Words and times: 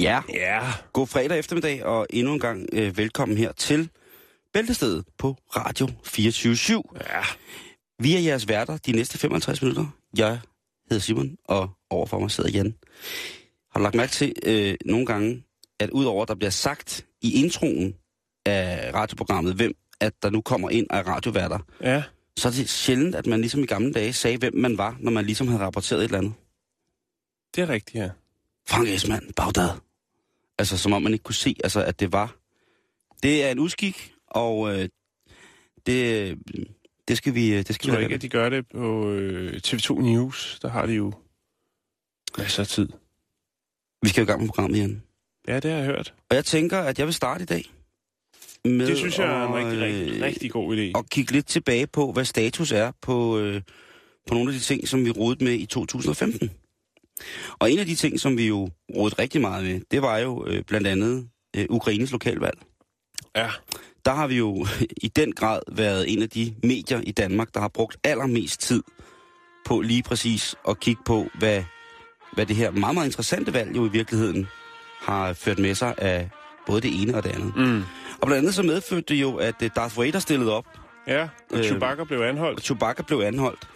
Ja, 0.00 0.20
Ja. 0.28 0.60
god 0.92 1.06
fredag 1.06 1.38
eftermiddag, 1.38 1.84
og 1.84 2.06
endnu 2.10 2.32
en 2.32 2.40
gang 2.40 2.66
øh, 2.72 2.96
velkommen 2.98 3.36
her 3.38 3.52
til 3.52 3.90
Bæltestedet 4.52 5.04
på 5.18 5.36
Radio 5.56 5.88
24 6.04 6.82
Ja. 7.00 7.22
Vi 7.98 8.14
er 8.16 8.20
jeres 8.20 8.48
værter 8.48 8.76
de 8.76 8.92
næste 8.92 9.18
55 9.18 9.62
minutter. 9.62 9.86
Jeg 10.16 10.40
hedder 10.90 11.00
Simon, 11.02 11.36
og 11.44 11.70
overfor 11.90 12.18
mig 12.18 12.30
sidder 12.30 12.50
Jan. 12.50 12.74
Har 13.72 13.78
du 13.80 13.82
lagt 13.82 13.94
mærke 13.94 14.12
til 14.12 14.32
øh, 14.46 14.74
nogle 14.86 15.06
gange, 15.06 15.42
at 15.80 15.90
udover 15.90 16.22
at 16.22 16.28
der 16.28 16.34
bliver 16.34 16.50
sagt 16.50 17.06
i 17.22 17.44
introen 17.44 17.94
af 18.46 18.90
radioprogrammet, 18.94 19.54
hvem 19.54 19.72
at 20.00 20.12
der 20.22 20.30
nu 20.30 20.40
kommer 20.40 20.70
ind 20.70 20.86
af 20.90 21.06
radioværter, 21.06 21.58
Ja. 21.80 22.02
så 22.38 22.48
er 22.48 22.52
det 22.52 22.68
sjældent, 22.68 23.14
at 23.14 23.26
man 23.26 23.40
ligesom 23.40 23.62
i 23.62 23.66
gamle 23.66 23.92
dage 23.92 24.12
sagde, 24.12 24.36
hvem 24.38 24.56
man 24.56 24.78
var, 24.78 24.96
når 25.00 25.10
man 25.10 25.24
ligesom 25.24 25.48
havde 25.48 25.62
rapporteret 25.62 26.00
et 26.00 26.04
eller 26.04 26.18
andet. 26.18 26.32
Det 27.56 27.62
er 27.62 27.68
rigtigt, 27.68 27.94
ja. 28.02 28.10
Frank 28.68 28.88
Esmann, 28.88 29.32
Bagdad. 29.36 29.70
Altså, 30.58 30.78
som 30.78 30.92
om 30.92 31.02
man 31.02 31.12
ikke 31.12 31.22
kunne 31.22 31.34
se, 31.34 31.56
altså, 31.64 31.84
at 31.84 32.00
det 32.00 32.12
var. 32.12 32.36
Det 33.22 33.44
er 33.44 33.50
en 33.50 33.58
uskik, 33.58 34.14
og 34.26 34.74
øh, 34.74 34.88
det, 35.86 36.38
det 37.08 37.16
skal 37.16 37.34
vi... 37.34 37.62
Det 37.62 37.74
skal 37.74 37.88
Jeg 37.88 37.94
tror 37.94 37.98
vi 37.98 38.04
ikke, 38.04 38.14
at 38.14 38.22
de 38.22 38.28
gør 38.28 38.48
det 38.48 38.66
på 38.74 39.10
øh, 39.10 39.60
TV2 39.66 40.00
News. 40.00 40.58
Der 40.62 40.68
har 40.68 40.86
de 40.86 40.92
jo 40.92 41.12
masser 42.38 42.62
af 42.62 42.66
tid. 42.66 42.88
Vi 44.02 44.08
skal 44.08 44.20
jo 44.20 44.24
i 44.24 44.26
gang 44.26 44.40
med 44.40 44.48
programmet 44.48 44.76
igen. 44.76 45.02
Ja, 45.48 45.60
det 45.60 45.70
har 45.70 45.78
jeg 45.78 45.86
hørt. 45.86 46.14
Og 46.30 46.36
jeg 46.36 46.44
tænker, 46.44 46.78
at 46.78 46.98
jeg 46.98 47.06
vil 47.06 47.14
starte 47.14 47.42
i 47.42 47.46
dag. 47.46 47.64
Med 48.64 48.86
Det 48.86 48.98
synes 48.98 49.18
jeg 49.18 49.42
er 49.42 49.46
en 49.46 49.54
rigtig, 49.54 49.80
rigtig, 49.80 50.16
øh, 50.16 50.22
rigtig 50.22 50.50
god 50.50 50.76
idé. 50.76 50.90
Og 50.94 51.06
kigge 51.06 51.32
lidt 51.32 51.46
tilbage 51.46 51.86
på, 51.86 52.12
hvad 52.12 52.24
status 52.24 52.72
er 52.72 52.92
på, 53.00 53.38
øh, 53.38 53.62
på 54.26 54.34
nogle 54.34 54.52
af 54.52 54.58
de 54.58 54.60
ting, 54.64 54.88
som 54.88 55.04
vi 55.04 55.10
rodede 55.10 55.44
med 55.44 55.52
i 55.52 55.66
2015. 55.66 56.50
Og 57.58 57.72
en 57.72 57.78
af 57.78 57.86
de 57.86 57.94
ting, 57.94 58.20
som 58.20 58.38
vi 58.38 58.46
jo 58.48 58.68
rodede 58.96 59.22
rigtig 59.22 59.40
meget 59.40 59.64
med, 59.64 59.80
det 59.90 60.02
var 60.02 60.18
jo 60.18 60.46
øh, 60.46 60.62
blandt 60.62 60.86
andet 60.86 61.28
øh, 61.56 61.66
Ukraines 61.70 62.12
lokalvalg. 62.12 62.58
Ja. 63.36 63.48
der 64.04 64.12
har 64.12 64.26
vi 64.26 64.36
jo 64.36 64.66
i 65.06 65.08
den 65.08 65.32
grad 65.32 65.60
været 65.72 66.12
en 66.12 66.22
af 66.22 66.30
de 66.30 66.54
medier 66.62 67.00
i 67.00 67.12
Danmark, 67.12 67.54
der 67.54 67.60
har 67.60 67.68
brugt 67.68 67.96
allermest 68.04 68.60
tid 68.60 68.82
på 69.66 69.80
lige 69.80 70.02
præcis 70.02 70.56
at 70.68 70.80
kigge 70.80 71.02
på, 71.06 71.26
hvad, 71.38 71.64
hvad 72.32 72.46
det 72.46 72.56
her 72.56 72.70
meget, 72.70 72.94
meget 72.94 73.06
interessante 73.06 73.54
valg 73.54 73.76
jo 73.76 73.86
i 73.86 73.90
virkeligheden 73.90 74.46
har 75.00 75.32
ført 75.32 75.58
med 75.58 75.74
sig 75.74 75.94
af 75.98 76.30
både 76.66 76.80
det 76.80 77.02
ene 77.02 77.14
og 77.14 77.24
det 77.24 77.30
andet. 77.30 77.56
Mm. 77.56 77.82
Og 78.20 78.26
blandt 78.26 78.38
andet 78.38 78.54
så 78.54 78.62
medførte 78.62 79.04
det 79.08 79.14
jo, 79.14 79.36
at 79.36 79.54
øh, 79.62 79.70
Darth 79.76 79.98
Vader 79.98 80.18
stillede 80.18 80.52
op, 80.52 80.66
Ja, 81.06 81.22
og 81.22 81.58
Øh, 81.58 81.64
Chewbacca 81.64 82.04
blev 82.04 82.20
og 82.20 82.28
anholdt. 82.28 82.62
Chewbacca 82.62 83.02
blev 83.02 83.20
anholdt. 83.20 83.68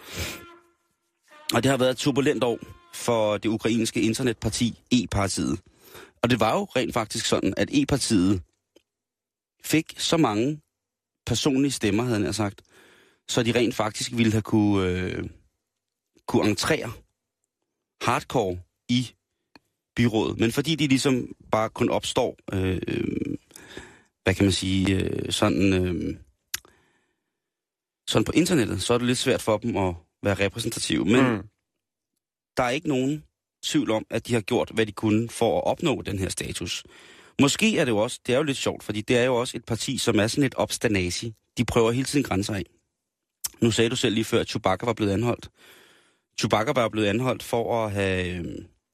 Og 1.53 1.63
det 1.63 1.71
har 1.71 1.77
været 1.77 1.89
et 1.89 1.97
turbulent 1.97 2.43
år 2.43 2.59
for 2.97 3.37
det 3.37 3.49
ukrainske 3.49 4.01
internetparti 4.01 4.79
E-partiet. 4.91 5.59
Og 6.21 6.29
det 6.29 6.39
var 6.39 6.53
jo 6.53 6.63
rent 6.63 6.93
faktisk 6.93 7.25
sådan, 7.25 7.53
at 7.57 7.69
E-partiet 7.71 8.41
fik 9.63 9.93
så 9.97 10.17
mange 10.17 10.61
personlige 11.25 11.71
stemmer, 11.71 12.03
havde 12.03 12.23
han 12.23 12.33
sagt, 12.33 12.61
så 13.27 13.43
de 13.43 13.51
rent 13.51 13.75
faktisk 13.75 14.11
ville 14.13 14.31
have 14.31 14.41
kunne, 14.41 14.89
øh, 14.89 15.29
kunne 16.27 16.49
entrere 16.49 16.91
hardcore 18.01 18.59
i 18.89 19.11
byrådet. 19.95 20.39
Men 20.39 20.51
fordi 20.51 20.75
de 20.75 20.87
ligesom 20.87 21.35
bare 21.51 21.69
kun 21.69 21.89
opstår, 21.89 22.37
øh, 22.53 22.81
øh, 22.87 23.37
hvad 24.23 24.35
kan 24.35 24.45
man 24.45 24.51
sige, 24.51 24.95
øh, 24.95 25.31
sådan, 25.31 25.73
øh, 25.73 26.15
sådan 28.07 28.25
på 28.25 28.31
internettet, 28.31 28.81
så 28.81 28.93
er 28.93 28.97
det 28.97 29.07
lidt 29.07 29.17
svært 29.17 29.41
for 29.41 29.57
dem 29.57 29.77
at 29.77 29.95
være 30.23 30.45
repræsentative. 30.45 31.05
Men 31.05 31.33
mm. 31.33 31.43
Der 32.57 32.63
er 32.63 32.69
ikke 32.69 32.87
nogen 32.87 33.23
tvivl 33.63 33.91
om, 33.91 34.05
at 34.09 34.27
de 34.27 34.33
har 34.33 34.41
gjort, 34.41 34.71
hvad 34.73 34.85
de 34.85 34.91
kunne 34.91 35.29
for 35.29 35.57
at 35.57 35.63
opnå 35.63 36.01
den 36.01 36.19
her 36.19 36.29
status. 36.29 36.83
Måske 37.41 37.77
er 37.77 37.85
det 37.85 37.91
jo 37.91 37.97
også, 37.97 38.19
det 38.25 38.33
er 38.33 38.37
jo 38.37 38.43
lidt 38.43 38.57
sjovt, 38.57 38.83
fordi 38.83 39.01
det 39.01 39.17
er 39.17 39.23
jo 39.23 39.35
også 39.35 39.57
et 39.57 39.65
parti, 39.65 39.97
som 39.97 40.19
er 40.19 40.27
sådan 40.27 40.43
et 40.43 40.55
opstanasi. 40.55 41.33
De 41.57 41.65
prøver 41.65 41.91
hele 41.91 42.05
tiden 42.05 42.23
grænser 42.23 42.53
af. 42.53 42.63
Nu 43.61 43.71
sagde 43.71 43.89
du 43.89 43.95
selv 43.95 44.13
lige 44.13 44.23
før, 44.25 44.39
at 44.39 44.49
Chewbacca 44.49 44.85
var 44.85 44.93
blevet 44.93 45.11
anholdt. 45.11 45.49
Chewbacca 46.39 46.71
var 46.71 46.89
blevet 46.89 47.07
anholdt 47.07 47.43
for 47.43 47.85
at 47.85 47.91
have... 47.91 48.37
øh, 48.37 48.45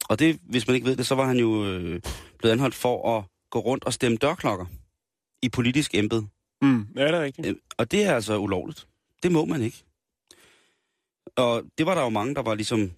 Og 0.10 0.20
det, 0.20 0.40
hvis 0.44 0.68
man 0.68 0.76
ikke 0.76 0.88
ved 0.88 0.96
det, 0.96 1.08
så 1.08 1.16
var 1.16 1.26
han 1.28 1.38
jo 1.38 1.66
øh, 1.66 2.02
blevet 2.38 2.54
anholdt 2.54 2.76
for 2.76 3.18
at 3.18 3.24
gå 3.52 3.60
rundt 3.60 3.84
og 3.84 3.94
stemme 3.94 4.18
dørklokker 4.18 4.66
i 5.42 5.50
politisk 5.50 5.96
embed. 5.96 6.22
Mm. 6.62 6.88
Ja, 6.96 7.08
det 7.08 7.14
er 7.16 7.22
rigtigt. 7.24 7.48
Øh, 7.48 7.56
Og 7.78 7.92
det 7.92 8.04
er 8.04 8.16
altså 8.16 8.38
ulovligt. 8.38 8.88
Det 9.24 9.32
må 9.32 9.46
man 9.46 9.62
ikke. 9.62 9.84
Og 11.36 11.64
det 11.78 11.86
var 11.86 11.96
der 11.96 12.02
jo 12.02 12.10
mange, 12.10 12.36
der 12.36 12.42
var 12.42 12.56
ligesom 12.56 12.92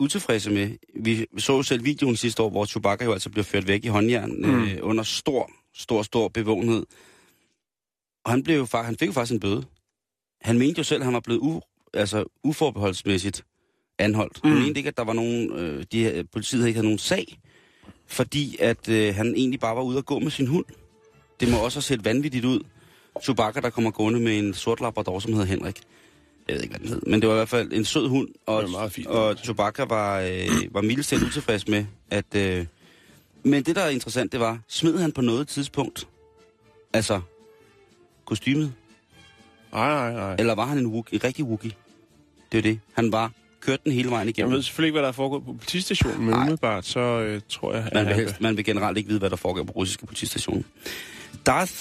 utilfredse 0.00 0.50
med. 0.50 0.70
Vi 0.94 1.26
så 1.38 1.56
jo 1.56 1.62
selv 1.62 1.84
videoen 1.84 2.16
sidste 2.16 2.42
år, 2.42 2.50
hvor 2.50 2.64
Chewbacca 2.64 3.04
jo 3.04 3.12
altså 3.12 3.30
blev 3.30 3.44
ført 3.44 3.68
væk 3.68 3.84
i 3.84 3.88
håndjern 3.88 4.32
mm. 4.42 4.62
øh, 4.62 4.78
under 4.82 5.02
stor, 5.02 5.50
stor, 5.74 6.02
stor 6.02 6.28
bevågenhed. 6.28 6.86
Og 8.24 8.30
han, 8.30 8.42
blev 8.42 8.56
jo, 8.56 8.66
han 8.74 8.96
fik 8.96 9.06
jo 9.06 9.12
faktisk 9.12 9.32
en 9.32 9.40
bøde. 9.40 9.64
Han 10.42 10.58
mente 10.58 10.78
jo 10.78 10.84
selv, 10.84 11.00
at 11.00 11.04
han 11.04 11.14
var 11.14 11.20
blevet 11.20 11.40
u, 11.40 11.60
altså, 11.94 12.24
uforbeholdsmæssigt 12.44 13.44
anholdt. 13.98 14.44
Mm. 14.44 14.50
Han 14.50 14.62
mente 14.62 14.78
ikke, 14.78 14.88
at 14.88 14.96
der 14.96 15.04
var 15.04 15.12
nogen, 15.12 15.52
øh, 15.52 15.84
de, 15.92 16.24
politiet 16.32 16.66
ikke 16.66 16.76
havde 16.76 16.86
nogen 16.86 16.98
sag, 16.98 17.38
fordi 18.06 18.56
at 18.60 18.88
øh, 18.88 19.14
han 19.14 19.34
egentlig 19.36 19.60
bare 19.60 19.76
var 19.76 19.82
ude 19.82 19.98
at 19.98 20.06
gå 20.06 20.18
med 20.18 20.30
sin 20.30 20.46
hund. 20.46 20.64
Det 21.40 21.50
må 21.50 21.58
også 21.58 21.76
have 21.76 21.82
set 21.82 22.04
vanvittigt 22.04 22.44
ud. 22.44 22.60
Chewbacca, 23.22 23.60
der 23.60 23.70
kommer 23.70 23.90
gående 23.90 24.20
med 24.20 24.38
en 24.38 24.54
sort 24.54 24.80
labrador, 24.80 25.18
som 25.18 25.32
hedder 25.32 25.46
Henrik. 25.46 25.80
Jeg 26.50 26.56
ved 26.56 26.62
ikke, 26.62 26.72
hvad 26.78 26.80
den 26.80 26.88
hed, 26.88 27.02
men 27.06 27.20
det 27.20 27.28
var 27.28 27.34
i 27.34 27.38
hvert 27.38 27.48
fald 27.48 27.72
en 27.72 27.84
sød 27.84 28.08
hund. 28.08 28.28
Og, 28.46 28.70
meget 28.70 28.92
fint. 28.92 29.06
og 29.06 29.36
Chewbacca 29.44 29.84
var, 29.84 30.20
øh, 30.20 30.48
var 30.74 30.80
mildest 30.80 31.12
utilfreds 31.12 31.68
med, 31.68 31.84
at... 32.10 32.34
Øh, 32.36 32.66
men 33.42 33.62
det, 33.62 33.76
der 33.76 33.82
er 33.82 33.88
interessant, 33.88 34.32
det 34.32 34.40
var, 34.40 34.58
smed 34.68 34.98
han 34.98 35.12
på 35.12 35.20
noget 35.20 35.48
tidspunkt, 35.48 36.08
altså 36.92 37.20
kostymet, 38.24 38.72
Nej, 39.72 39.88
nej, 39.88 40.12
nej. 40.12 40.36
eller 40.38 40.54
var 40.54 40.64
han 40.66 40.78
en, 40.78 40.86
Wookie, 40.86 41.14
en 41.14 41.24
rigtig 41.24 41.44
Wookie? 41.44 41.72
Det 42.52 42.58
er 42.58 42.62
det. 42.62 42.80
Han 42.92 43.12
var 43.12 43.32
kørt 43.60 43.84
den 43.84 43.92
hele 43.92 44.10
vejen 44.10 44.28
Jeg 44.28 44.38
igennem. 44.38 44.52
ved 44.54 44.62
selvfølgelig 44.62 44.86
ikke, 44.88 44.94
hvad 44.94 45.02
der 45.02 45.08
er 45.08 45.12
foregået 45.12 45.44
på 45.44 45.52
politistationen, 45.52 46.24
men 46.26 46.34
umiddelbart, 46.34 46.86
så 46.86 47.00
øh, 47.00 47.40
tror 47.48 47.74
jeg, 47.74 47.88
Man 47.94 48.06
vil, 48.06 48.14
helst, 48.14 48.40
man 48.40 48.56
vil 48.56 48.64
generelt 48.64 48.98
ikke 48.98 49.08
vide, 49.08 49.18
hvad 49.18 49.30
der 49.30 49.36
foregår 49.36 49.62
på 49.62 49.72
russiske 49.72 50.06
politistationer. 50.06 50.62
Darth 51.46 51.72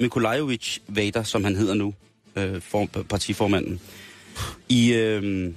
Mikolajevich 0.00 0.80
Vader, 0.88 1.22
som 1.22 1.44
han 1.44 1.56
hedder 1.56 1.74
nu, 1.74 1.94
øh, 2.36 2.60
for, 2.60 2.86
partiformanden, 3.08 3.80
i, 4.68 4.92
øh, 4.92 5.52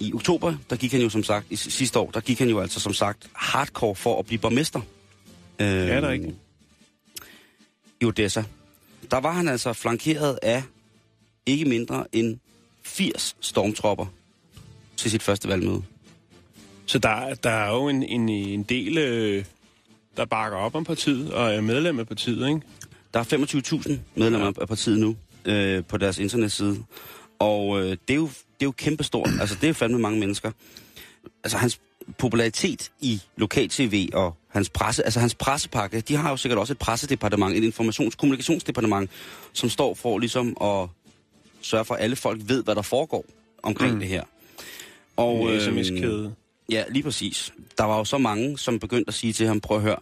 i 0.00 0.12
oktober, 0.12 0.54
der 0.70 0.76
gik 0.76 0.92
han 0.92 1.00
jo 1.00 1.08
som 1.08 1.22
sagt, 1.22 1.46
i 1.50 1.56
sidste 1.56 1.98
år, 1.98 2.10
der 2.10 2.20
gik 2.20 2.38
han 2.38 2.48
jo 2.48 2.60
altså 2.60 2.80
som 2.80 2.94
sagt 2.94 3.30
hardcore 3.32 3.94
for 3.94 4.18
at 4.18 4.26
blive 4.26 4.38
borgmester. 4.38 4.80
Øh, 5.60 5.66
Ja, 5.66 5.96
det 5.96 6.04
er 6.04 6.08
rigtigt. 6.08 6.34
I 8.00 8.04
Odessa. 8.04 8.42
Der 9.10 9.16
var 9.20 9.32
han 9.32 9.48
altså 9.48 9.72
flankeret 9.72 10.38
af 10.42 10.62
ikke 11.46 11.64
mindre 11.64 12.04
end 12.12 12.38
80 12.82 13.36
stormtropper 13.40 14.06
til 14.96 15.10
sit 15.10 15.22
første 15.22 15.48
valgmøde. 15.48 15.82
Så 16.86 16.98
der, 16.98 17.34
der 17.34 17.50
er 17.50 17.74
jo 17.74 17.88
en, 17.88 18.02
en, 18.02 18.28
en 18.28 18.62
del, 18.62 18.98
øh, 18.98 19.44
der 20.16 20.24
bakker 20.24 20.58
op 20.58 20.74
om 20.74 20.84
partiet 20.84 21.32
og 21.32 21.54
er 21.54 21.60
medlem 21.60 21.98
af 21.98 22.06
partiet, 22.06 22.48
ikke? 22.48 22.60
Der 23.14 23.20
er 23.20 23.24
25.000 23.24 23.92
medlemmer 24.14 24.46
ja. 24.46 24.52
af 24.60 24.68
partiet 24.68 24.98
nu 24.98 25.16
øh, 25.44 25.84
på 25.84 25.96
deres 25.96 26.18
internetside. 26.18 26.78
Og 27.38 27.80
øh, 27.80 27.90
det, 27.90 27.98
er 28.10 28.14
jo, 28.14 28.26
det 28.26 28.60
er 28.60 28.66
jo 28.66 28.70
kæmpestort. 28.72 29.30
Altså, 29.40 29.56
det 29.60 29.68
er 29.68 29.72
fandme 29.72 29.98
mange 29.98 30.20
mennesker. 30.20 30.50
Altså, 31.44 31.58
hans 31.58 31.80
popularitet 32.18 32.90
i 33.00 33.22
lokal-tv 33.36 34.08
og 34.12 34.36
hans 34.48 34.70
presse, 34.70 35.04
altså 35.04 35.20
hans 35.20 35.34
pressepakke, 35.34 36.00
de 36.00 36.16
har 36.16 36.30
jo 36.30 36.36
sikkert 36.36 36.58
også 36.58 36.72
et 36.72 36.78
pressedepartement, 36.78 37.56
et 37.56 37.72
informations- 37.72 38.16
kommunikationsdepartement, 38.16 39.10
som 39.52 39.68
står 39.68 39.94
for 39.94 40.18
ligesom 40.18 40.56
at 40.60 40.88
sørge 41.60 41.84
for, 41.84 41.94
at 41.94 42.02
alle 42.02 42.16
folk 42.16 42.40
ved, 42.44 42.64
hvad 42.64 42.74
der 42.74 42.82
foregår 42.82 43.24
omkring 43.62 43.94
Mm. 43.94 44.00
det 44.00 44.08
her. 44.08 44.22
Og, 45.16 45.52
En 45.54 45.60
sms-kæde. 45.60 46.34
Ja, 46.70 46.84
lige 46.90 47.02
præcis. 47.02 47.52
Der 47.78 47.84
var 47.84 47.98
jo 47.98 48.04
så 48.04 48.18
mange, 48.18 48.58
som 48.58 48.78
begyndte 48.78 49.08
at 49.08 49.14
sige 49.14 49.32
til 49.32 49.46
ham, 49.46 49.60
prøv 49.60 49.76
at 49.76 49.82
høre, 49.82 49.96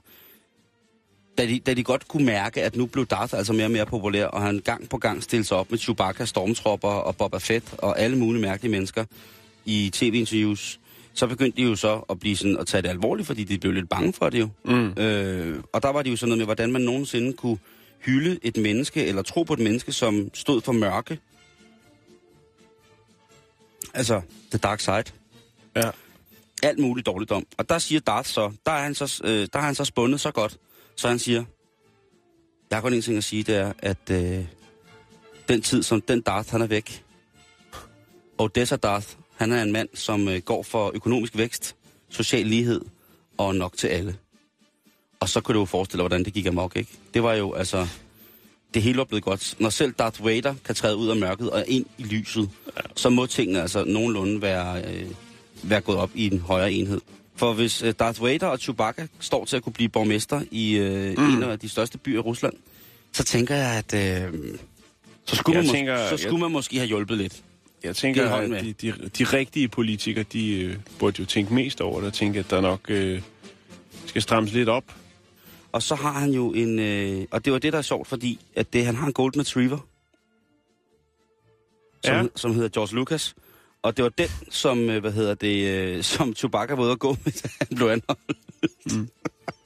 da 1.38 1.46
de, 1.46 1.61
da 1.61 1.75
de 1.75 1.84
godt 1.84 2.08
kunne 2.08 2.25
mærke, 2.25 2.62
at 2.62 2.76
nu 2.76 2.87
blev 2.87 3.06
Darth 3.06 3.34
altså 3.37 3.52
mere 3.52 3.64
og 3.64 3.70
mere 3.70 3.87
populær, 3.87 4.26
og 4.26 4.43
han 4.43 4.58
gang 4.58 4.88
på 4.88 4.99
gang 4.99 5.23
stillede 5.23 5.49
sig 5.49 5.56
op 5.56 5.70
med 5.70 5.79
Chewbacca, 5.79 6.25
stormtropper 6.25 6.88
og 6.88 7.17
Boba 7.17 7.38
Fett 7.38 7.75
og 7.79 8.00
alle 8.00 8.19
mulige 8.19 8.43
mærkelige 8.43 8.70
mennesker, 8.70 9.05
i 9.64 9.90
tv-interviews, 9.93 10.81
så 11.14 11.26
begyndte 11.26 11.62
de 11.62 11.62
jo 11.62 11.76
så 11.76 11.96
at 12.11 12.20
blive 12.20 12.37
sådan, 12.37 12.56
at 12.56 12.67
tage 12.67 12.82
det 12.82 12.88
alvorligt, 12.88 13.26
fordi 13.26 13.44
de 13.44 13.58
blev 13.58 13.73
lidt 13.73 13.88
bange 13.88 14.12
for 14.12 14.31
det 14.31 14.40
jo. 14.40 14.49
Mm. 14.64 14.93
Øh, 15.02 15.62
og 15.73 15.82
der 15.82 15.88
var 15.88 16.02
det 16.02 16.11
jo 16.11 16.17
sådan 16.17 16.29
noget 16.29 16.38
med, 16.38 16.46
hvordan 16.46 16.73
man 16.73 16.82
nogensinde 16.82 17.32
kunne 17.32 17.58
hylde 18.00 18.38
et 18.43 18.56
menneske, 18.56 19.06
eller 19.06 19.23
tro 19.23 19.43
på 19.43 19.52
et 19.52 19.58
menneske, 19.58 19.93
som 19.93 20.31
stod 20.35 20.61
for 20.61 20.73
mørke. 20.73 21.19
Altså, 23.94 24.20
the 24.50 24.58
dark 24.58 24.81
side. 24.81 25.05
Ja. 25.76 25.90
Alt 26.62 26.78
muligt 26.78 27.06
dårligdom. 27.06 27.46
Og 27.58 27.69
der 27.69 27.78
siger 27.78 28.00
Darth 28.00 28.28
så, 28.28 28.52
der 28.67 28.73
er 28.73 28.82
han 28.82 28.94
så, 28.94 29.23
øh, 29.25 29.49
der 29.52 29.58
er 29.58 29.62
han 29.62 29.75
så 29.75 29.85
spundet 29.85 30.20
så 30.20 30.31
godt, 30.31 30.58
så 30.96 31.08
han 31.08 31.18
siger, 31.18 31.44
jeg 32.70 32.76
har 32.76 32.80
kun 32.80 32.94
en 32.94 33.02
ting 33.02 33.16
at 33.16 33.24
sige, 33.24 33.42
det 33.42 33.56
er, 33.56 33.72
at 33.78 34.10
øh, 34.10 34.44
den 35.48 35.62
tid, 35.62 35.82
som 35.82 36.00
den 36.00 36.20
Darth, 36.20 36.50
han 36.50 36.62
er 36.62 36.66
væk, 36.66 37.04
Odessa 38.38 38.76
Darth, 38.76 39.08
han 39.36 39.52
er 39.52 39.62
en 39.62 39.72
mand, 39.72 39.88
som 39.94 40.28
øh, 40.28 40.40
går 40.40 40.62
for 40.62 40.90
økonomisk 40.94 41.36
vækst, 41.36 41.76
social 42.10 42.46
lighed 42.46 42.80
og 43.38 43.54
nok 43.54 43.76
til 43.76 43.88
alle. 43.88 44.16
Og 45.20 45.28
så 45.28 45.40
kunne 45.40 45.54
du 45.54 45.58
jo 45.58 45.64
forestille 45.64 45.98
dig, 45.98 46.02
hvordan 46.02 46.24
det 46.24 46.32
gik 46.32 46.46
amok, 46.46 46.76
ikke? 46.76 46.90
Det 47.14 47.22
var 47.22 47.34
jo 47.34 47.52
altså... 47.52 47.88
Det 48.74 48.82
hele 48.82 48.98
var 48.98 49.04
blevet 49.04 49.24
godt. 49.24 49.56
Når 49.58 49.70
selv 49.70 49.92
Darth 49.92 50.24
Vader 50.24 50.54
kan 50.64 50.74
træde 50.74 50.96
ud 50.96 51.08
af 51.08 51.16
mørket 51.16 51.50
og 51.50 51.64
ind 51.68 51.86
i 51.98 52.02
lyset, 52.02 52.50
ja. 52.76 52.80
så 52.96 53.10
må 53.10 53.26
tingene 53.26 53.62
altså 53.62 53.84
nogenlunde 53.84 54.42
være, 54.42 54.84
øh, 54.84 55.06
være 55.62 55.80
gået 55.80 55.98
op 55.98 56.10
i 56.14 56.26
en 56.26 56.40
højere 56.40 56.72
enhed. 56.72 57.00
For 57.37 57.52
hvis 57.52 57.82
øh, 57.82 57.94
Darth 57.99 58.23
Vader 58.23 58.46
og 58.46 58.58
Chewbacca 58.58 59.06
står 59.20 59.44
til 59.44 59.56
at 59.56 59.62
kunne 59.62 59.73
blive 59.73 59.88
borgmester 59.88 60.43
i 60.50 60.76
øh, 60.76 61.19
mm. 61.19 61.25
en 61.37 61.43
af 61.43 61.58
de 61.58 61.69
største 61.69 61.99
byer 61.99 62.17
i 62.17 62.20
Rusland, 62.20 62.52
så 63.12 63.25
tænker 63.25 63.55
jeg, 63.55 63.84
at 63.88 63.94
øh, 64.25 64.58
så, 65.26 65.37
skulle, 65.37 65.56
Jeg 65.58 65.64
man, 65.64 65.75
tænker, 65.75 65.96
mås- 65.96 66.11
så 66.11 66.17
skulle 66.17 66.34
jeg- 66.34 66.40
man 66.40 66.50
måske 66.52 66.76
have 66.76 66.87
hjulpet 66.88 67.19
lidt. 67.19 67.43
Jeg 67.84 67.96
tænker, 67.96 68.31
at 68.31 68.50
de, 68.64 68.73
de, 68.73 68.93
de 69.19 69.25
rigtige 69.25 69.69
politikere, 69.69 70.25
de 70.32 70.61
øh, 70.61 70.76
burde 70.99 71.20
jo 71.20 71.26
tænke 71.26 71.55
mest 71.55 71.81
over 71.81 71.99
det, 72.00 72.06
og 72.06 72.12
tænke, 72.12 72.38
at 72.38 72.50
der 72.50 72.61
nok 72.61 72.81
øh, 72.88 73.23
skal 74.06 74.23
strammes 74.23 74.52
lidt 74.52 74.69
op. 74.69 74.85
Og 75.73 75.82
så 75.82 75.94
har 75.94 76.12
han 76.12 76.31
jo 76.31 76.52
en... 76.52 76.78
Øh, 76.78 77.25
og 77.31 77.44
det 77.44 77.52
var 77.52 77.58
det, 77.58 77.73
der 77.73 77.78
er 77.78 77.82
sjovt, 77.82 78.08
fordi 78.08 78.40
at 78.56 78.73
det, 78.73 78.87
han 78.87 78.94
har 78.94 79.06
en 79.06 79.12
Golden 79.12 79.40
Retriever, 79.40 79.78
som, 82.05 82.14
ja. 82.14 82.23
som 82.37 82.55
hedder 82.55 82.69
George 82.69 82.94
Lucas. 82.94 83.35
Og 83.82 83.96
det 83.96 84.02
var 84.02 84.08
den, 84.08 84.29
som, 84.50 84.90
øh, 84.90 85.00
hvad 85.00 85.12
hedder 85.12 85.34
det, 85.34 85.69
øh, 85.69 86.02
som 86.14 86.34
Chewbacca 86.34 86.75
var 86.75 86.82
ude 86.82 86.93
at 86.93 86.99
gå 86.99 87.17
med, 87.25 87.32
da 87.43 87.49
han 87.58 87.76
blev 87.76 87.88
anholdt. 87.88 88.38
Mm. 88.93 89.08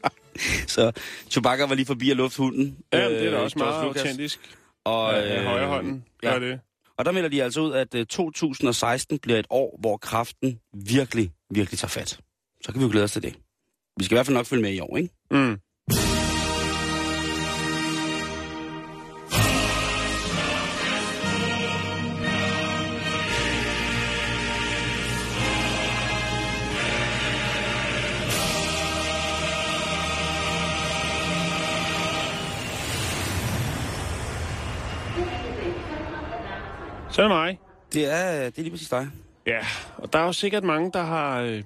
så 0.75 0.93
Chewbacca 1.31 1.67
var 1.67 1.75
lige 1.75 1.87
forbi 1.87 2.11
at 2.11 2.17
lufte 2.17 2.39
hunden. 2.39 2.79
Ja, 2.93 3.11
det 3.11 3.27
er 3.27 3.31
da 3.31 3.37
øh, 3.37 3.43
også 3.43 3.59
George 3.59 3.71
meget 3.73 3.87
Lucas. 3.87 4.03
autentisk. 4.03 4.41
Og, 4.85 5.05
Og, 5.05 5.29
øh, 5.29 5.45
højre 5.45 5.67
hånden 5.67 6.05
gør 6.23 6.33
ja. 6.33 6.39
det. 6.41 6.61
Og 6.99 7.05
der 7.05 7.13
melder 7.13 7.29
de 7.29 7.43
altså 7.43 7.61
ud, 7.61 7.73
at 7.73 7.95
øh, 7.95 8.07
2016 8.07 9.19
bliver 9.19 9.39
et 9.39 9.47
år, 9.51 9.77
hvor 9.81 9.97
kraften 9.97 10.61
virkelig, 10.75 11.33
virkelig 11.51 11.79
tager 11.79 11.89
fat. 11.89 12.21
Så 12.65 12.73
kan 12.73 12.81
vi 12.81 12.85
jo 12.85 12.91
glæde 12.91 13.05
os 13.05 13.12
til 13.12 13.23
det. 13.23 13.35
Vi 13.97 14.05
skal 14.05 14.15
i 14.15 14.17
hvert 14.17 14.27
fald 14.27 14.37
nok 14.37 14.47
følge 14.47 14.62
med 14.62 14.73
i 14.73 14.81
år, 14.81 14.97
ikke? 14.97 15.15
Mm. 15.31 15.59
Så 37.11 37.23
er 37.23 37.29
det 37.29 37.37
mig. 37.37 37.58
Det 37.93 38.12
er, 38.12 38.44
det 38.44 38.58
er 38.58 38.62
lige 38.62 38.70
præcis 38.70 38.88
dig. 38.88 39.08
Ja, 39.47 39.58
og 39.97 40.12
der 40.12 40.19
er 40.19 40.25
jo 40.25 40.32
sikkert 40.32 40.64
mange, 40.64 40.91
der 40.93 41.03
har 41.03 41.41
øh, 41.41 41.62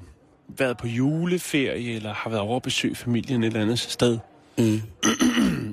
været 0.49 0.77
på 0.77 0.87
juleferie, 0.87 1.95
eller 1.95 2.15
har 2.15 2.31
været 2.31 2.43
over 2.43 2.57
at 2.57 2.63
besøge 2.63 2.95
familien 2.95 3.43
et 3.43 3.47
eller 3.47 3.61
andet 3.61 3.79
sted. 3.79 4.19
Mm. 4.59 4.81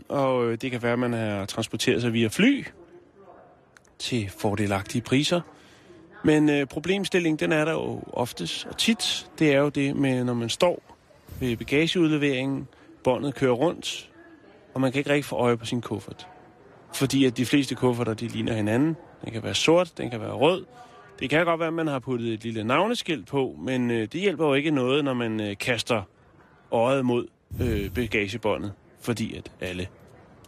Og 0.10 0.46
øh, 0.46 0.58
det 0.62 0.72
kan 0.72 0.84
være, 0.84 0.94
at 0.94 1.00
man 1.00 1.14
har 1.14 1.46
transporteret 1.46 2.02
sig 2.02 2.14
via 2.14 2.28
fly 2.28 2.66
til 4.00 4.30
fordelagtige 4.38 5.02
priser. 5.02 5.42
Men 6.24 6.50
øh, 6.50 6.66
problemstillingen, 6.66 7.40
den 7.40 7.52
er 7.52 7.66
der 7.66 7.72
jo 7.72 8.04
oftest 8.14 8.66
og 8.66 8.78
tit. 8.78 9.30
Det 9.40 9.54
er 9.54 9.60
jo 9.60 9.70
det 9.70 9.96
med, 9.96 10.24
når 10.24 10.34
man 10.34 10.50
står 10.50 10.84
ved 11.40 11.58
bagageudleveringen, 11.58 12.68
båndet 13.04 13.36
kører 13.36 13.54
rundt, 13.54 14.10
og 14.74 14.82
man 14.82 14.92
kan 14.92 15.00
ikke 15.00 15.10
rigtig 15.10 15.26
få 15.26 15.36
øje 15.36 15.58
på 15.58 15.66
sin 15.66 15.82
kuffert. 15.82 16.28
Fordi 16.94 17.26
at 17.26 17.38
de 17.38 17.46
fleste 17.46 17.76
kufferter, 17.76 18.14
de 18.14 18.28
ligner 18.28 18.54
hinanden. 18.54 18.96
Den 19.26 19.34
kan 19.34 19.44
være 19.44 19.54
sort, 19.54 19.94
den 19.98 20.10
kan 20.10 20.22
være 20.22 20.32
rød. 20.32 20.66
Det 21.20 21.30
kan 21.30 21.46
godt 21.46 21.60
være, 21.60 21.68
at 21.68 21.74
man 21.74 21.88
har 21.88 22.00
puttet 22.00 22.34
et 22.34 22.44
lille 22.44 22.64
navneskilt 22.64 23.28
på, 23.28 23.56
men 23.60 23.92
øh, 23.92 24.02
det 24.02 24.22
hjælper 24.22 24.48
jo 24.48 24.54
ikke 24.54 24.72
noget, 24.72 25.04
når 25.06 25.14
man 25.14 25.40
øh, 25.40 25.58
kaster 25.58 26.02
øjet 26.72 27.06
mod 27.06 27.28
øh, 27.62 27.94
bagagebåndet, 27.94 28.74
fordi 29.02 29.36
at 29.36 29.52
alle 29.62 29.88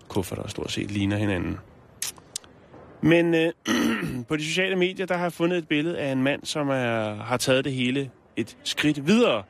kufferter 0.07 0.47
stort 0.47 0.71
set 0.71 0.91
ligner 0.91 1.17
hinanden. 1.17 1.57
Men 3.01 3.35
øh, 3.35 3.51
på 4.27 4.35
de 4.35 4.45
sociale 4.45 4.75
medier, 4.75 5.05
der 5.05 5.15
har 5.15 5.23
jeg 5.23 5.33
fundet 5.33 5.57
et 5.57 5.67
billede 5.67 5.97
af 5.97 6.11
en 6.11 6.23
mand, 6.23 6.45
som 6.45 6.69
er, 6.69 7.15
har 7.15 7.37
taget 7.37 7.65
det 7.65 7.73
hele 7.73 8.11
et 8.35 8.57
skridt 8.63 9.07
videre. 9.07 9.43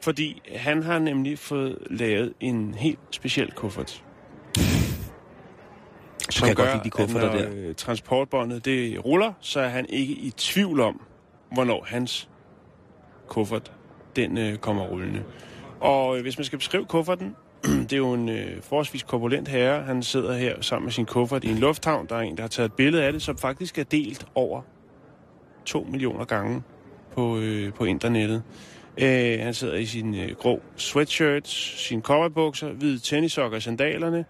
Fordi 0.00 0.42
han 0.56 0.82
har 0.82 0.98
nemlig 0.98 1.38
fået 1.38 1.78
lavet 1.90 2.34
en 2.40 2.74
helt 2.74 2.98
speciel 3.10 3.52
kuffert 3.52 4.04
kan 6.38 6.48
jeg 6.48 6.56
godt 6.56 6.84
de 6.84 6.90
kufferter 6.90 7.30
at 7.30 7.34
når 7.34 7.40
der. 7.40 7.68
øh, 7.68 7.74
transportbåndet 7.74 8.64
det 8.64 9.04
ruller, 9.04 9.32
så 9.40 9.60
er 9.60 9.68
han 9.68 9.86
ikke 9.88 10.12
i 10.12 10.32
tvivl 10.36 10.80
om, 10.80 11.00
hvornår 11.52 11.86
hans 11.88 12.28
kuffert 13.28 13.72
den 14.16 14.38
øh, 14.38 14.56
kommer 14.56 14.82
rullende. 14.84 15.22
Og 15.80 16.16
øh, 16.16 16.22
hvis 16.22 16.38
man 16.38 16.44
skal 16.44 16.58
beskrive 16.58 16.84
kufferten, 16.84 17.36
det 17.64 17.92
er 17.92 17.96
jo 17.96 18.12
en 18.12 18.28
øh, 18.28 18.62
forholdsvis 18.62 19.02
korpulent 19.02 19.48
herre. 19.48 19.82
Han 19.82 20.02
sidder 20.02 20.32
her 20.32 20.60
sammen 20.60 20.84
med 20.84 20.92
sin 20.92 21.06
kuffert 21.06 21.44
i 21.44 21.48
en 21.48 21.58
lufthavn. 21.58 22.06
Der 22.08 22.16
er 22.16 22.20
en, 22.20 22.36
der 22.36 22.42
har 22.42 22.48
taget 22.48 22.68
et 22.68 22.72
billede 22.72 23.04
af 23.04 23.12
det, 23.12 23.22
som 23.22 23.38
faktisk 23.38 23.78
er 23.78 23.84
delt 23.84 24.26
over 24.34 24.62
2 25.64 25.86
millioner 25.90 26.24
gange 26.24 26.62
på, 27.14 27.38
øh, 27.38 27.72
på 27.72 27.84
internettet. 27.84 28.42
Øh, 28.98 29.40
han 29.40 29.54
sidder 29.54 29.74
i 29.74 29.86
sin 29.86 30.14
øh, 30.14 30.36
grå 30.36 30.60
sweatshirt, 30.76 31.48
sine 31.48 32.02
cowboybukser, 32.02 32.72
hvide 32.72 32.98
tennissokker 32.98 33.56
og 33.56 33.62
sandalerne. 33.62 34.24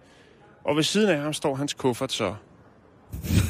Og 0.63 0.75
ved 0.75 0.83
siden 0.83 1.09
af 1.09 1.17
ham 1.21 1.33
står 1.33 1.55
hans 1.55 1.73
kuffert 1.73 2.11
så. 2.11 2.33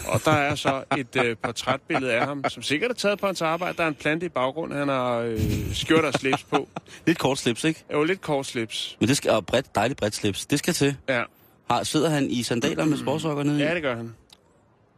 Og 0.07 0.21
der 0.25 0.31
er 0.31 0.55
så 0.55 0.83
et 0.97 1.15
øh, 1.25 1.35
portrætbillede 1.43 2.13
af 2.13 2.25
ham, 2.25 2.43
som 2.49 2.63
sikkert 2.63 2.91
er 2.91 2.95
taget 2.95 3.19
på 3.19 3.25
hans 3.25 3.41
arbejde. 3.41 3.77
Der 3.77 3.83
er 3.83 3.87
en 3.87 3.93
plante 3.95 4.25
i 4.25 4.29
baggrunden. 4.29 4.77
Han 4.77 4.87
har 4.87 5.17
øh, 5.17 5.39
skjort 5.73 6.05
og 6.05 6.13
slips 6.13 6.43
på. 6.43 6.67
Lidt 7.07 7.17
kort 7.19 7.37
slips, 7.39 7.63
ikke? 7.63 7.83
Jo 7.93 8.03
lidt 8.03 8.21
kort 8.21 8.45
slips. 8.45 8.97
Men 8.99 9.09
det 9.09 9.17
skal, 9.17 9.31
og 9.31 9.45
bredt, 9.45 9.75
dejligt 9.75 9.99
bredt 9.99 10.15
slips. 10.15 10.45
Det 10.45 10.59
skal 10.59 10.73
til. 10.73 10.95
Ja, 11.09 11.23
Har, 11.71 11.83
sidder 11.83 12.09
han 12.09 12.29
i 12.29 12.43
sandaler 12.43 12.85
med 12.85 12.97
sportssokker 12.97 13.43
nede 13.43 13.59
i? 13.59 13.63
ja 13.63 13.73
det 13.73 13.81
gør 13.81 13.95
han. 13.95 14.13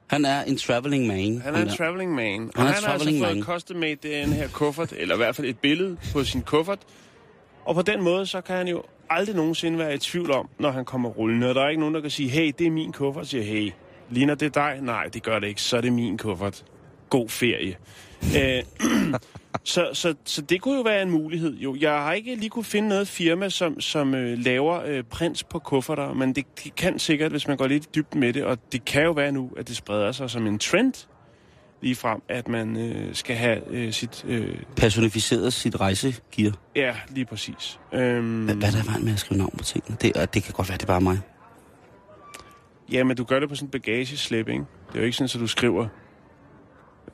Han 0.08 0.26
er 0.26 0.44
en 0.44 0.58
traveling 0.58 1.08
man. 1.08 1.42
Han 1.42 1.56
er 1.56 1.62
en 1.62 1.68
der. 1.68 1.76
traveling 1.76 2.16
man. 2.16 2.52
Og 2.56 2.62
Han 2.62 2.68
er 2.70 2.74
han, 2.74 2.84
har 2.84 2.94
altså 2.94 3.10
fået 3.10 3.36
man. 3.36 3.44
custom 3.44 3.78
made 3.78 3.96
den 3.96 4.34
her 4.34 4.48
kuffert, 4.48 4.94
eller 4.98 5.16
i 5.16 5.18
hvert 5.18 5.36
fald 5.36 5.48
et 5.48 5.60
billede 5.60 5.98
på 6.14 6.24
sin 6.24 6.42
kuffert. 6.42 6.80
Og 7.66 7.76
på 7.76 7.82
den 7.82 8.02
måde, 8.02 8.26
så 8.26 8.42
kan 8.42 8.56
han 8.58 8.68
jo 8.68 8.84
aldrig 9.14 9.36
nogensinde 9.36 9.78
være 9.78 9.96
i 9.96 9.98
tvivl 9.98 10.32
om, 10.32 10.50
når 10.60 10.72
han 10.72 10.86
kommer 10.86 11.10
rullende. 11.10 11.50
Og 11.50 11.56
der 11.56 11.62
er 11.62 11.70
ikke 11.70 11.80
nogen, 11.80 11.96
der 11.96 12.02
kan 12.02 12.10
sige, 12.10 12.30
hey, 12.30 12.54
det 12.60 12.68
er 12.68 12.72
min 12.72 12.92
kuffert. 12.92 13.28
Siger, 13.28 13.44
hey, 13.44 13.72
ligner 14.10 14.36
det 14.36 14.56
dig? 14.56 14.80
Nej, 14.82 15.04
det 15.04 15.24
gør 15.24 15.40
det 15.40 15.48
ikke. 15.48 15.62
Så 15.62 15.78
er 15.78 15.82
det 15.82 15.94
min 15.94 16.18
kuffert. 16.18 16.66
God 17.10 17.30
ferie. 17.30 17.76
Æh, 18.36 18.58
øh, 18.58 18.64
så, 19.64 19.90
så, 19.94 20.16
så 20.26 20.42
det 20.42 20.62
kunne 20.62 20.76
jo 20.76 20.82
være 20.82 21.02
en 21.02 21.12
mulighed. 21.12 21.56
Jo, 21.58 21.76
jeg 21.80 21.92
har 21.92 22.14
ikke 22.14 22.36
lige 22.36 22.50
kunne 22.50 22.64
finde 22.64 22.88
noget 22.88 23.08
firma, 23.08 23.50
som, 23.50 23.82
som 23.82 24.16
øh, 24.16 24.38
laver 24.38 24.82
øh, 24.86 25.04
prins 25.04 25.44
på 25.44 25.60
kufferter, 25.60 26.14
men 26.14 26.36
det, 26.36 26.46
det 26.64 26.76
kan 26.76 27.00
sikkert, 27.00 27.32
hvis 27.32 27.48
man 27.48 27.58
går 27.58 27.68
lidt 27.68 27.86
i 27.86 27.90
dybden 27.96 28.20
med 28.20 28.34
det, 28.34 28.44
og 28.44 28.58
det 28.72 28.86
kan 28.86 29.04
jo 29.04 29.12
være 29.12 29.32
nu, 29.32 29.52
at 29.58 29.68
det 29.68 29.76
spreder 29.76 30.12
sig 30.12 30.30
som 30.30 30.48
en 30.48 30.60
trend 30.60 31.08
lige 31.84 31.96
frem, 31.96 32.22
at 32.30 32.48
man 32.48 32.78
øh, 32.78 33.16
skal 33.16 33.36
have 33.36 33.62
øh, 33.70 33.92
sit... 33.94 34.26
Øh, 34.28 34.56
Personificeret 34.76 35.54
sit 35.54 35.80
rejsegear. 35.80 36.52
ja, 36.76 36.96
lige 37.10 37.26
præcis. 37.26 37.80
Øhm, 37.94 38.46
Hvad, 38.46 38.56
hvad 38.56 38.68
er 38.68 38.72
der 38.72 38.84
vejen 38.84 39.06
med 39.06 39.14
at 39.14 39.20
skrive 39.20 39.38
navn 39.38 39.54
på 39.58 39.64
tingene? 39.64 39.98
Det, 40.02 40.18
og 40.18 40.34
det 40.34 40.44
kan 40.44 40.54
godt 40.54 40.70
være, 40.70 40.78
det 40.78 40.84
er 40.84 40.88
bare 40.88 41.02
mig. 41.02 41.20
Ja, 42.92 43.04
men 43.04 43.18
du 43.18 43.24
gør 43.24 43.40
det 43.40 43.50
på 43.50 43.56
sådan 43.56 43.68
en 43.68 43.72
bagageslip, 43.72 44.48
ikke? 44.50 44.64
Det 44.88 44.96
er 44.96 45.00
jo 45.00 45.06
ikke 45.06 45.18
sådan, 45.18 45.30
at 45.36 45.42
du 45.42 45.48
skriver... 45.48 45.88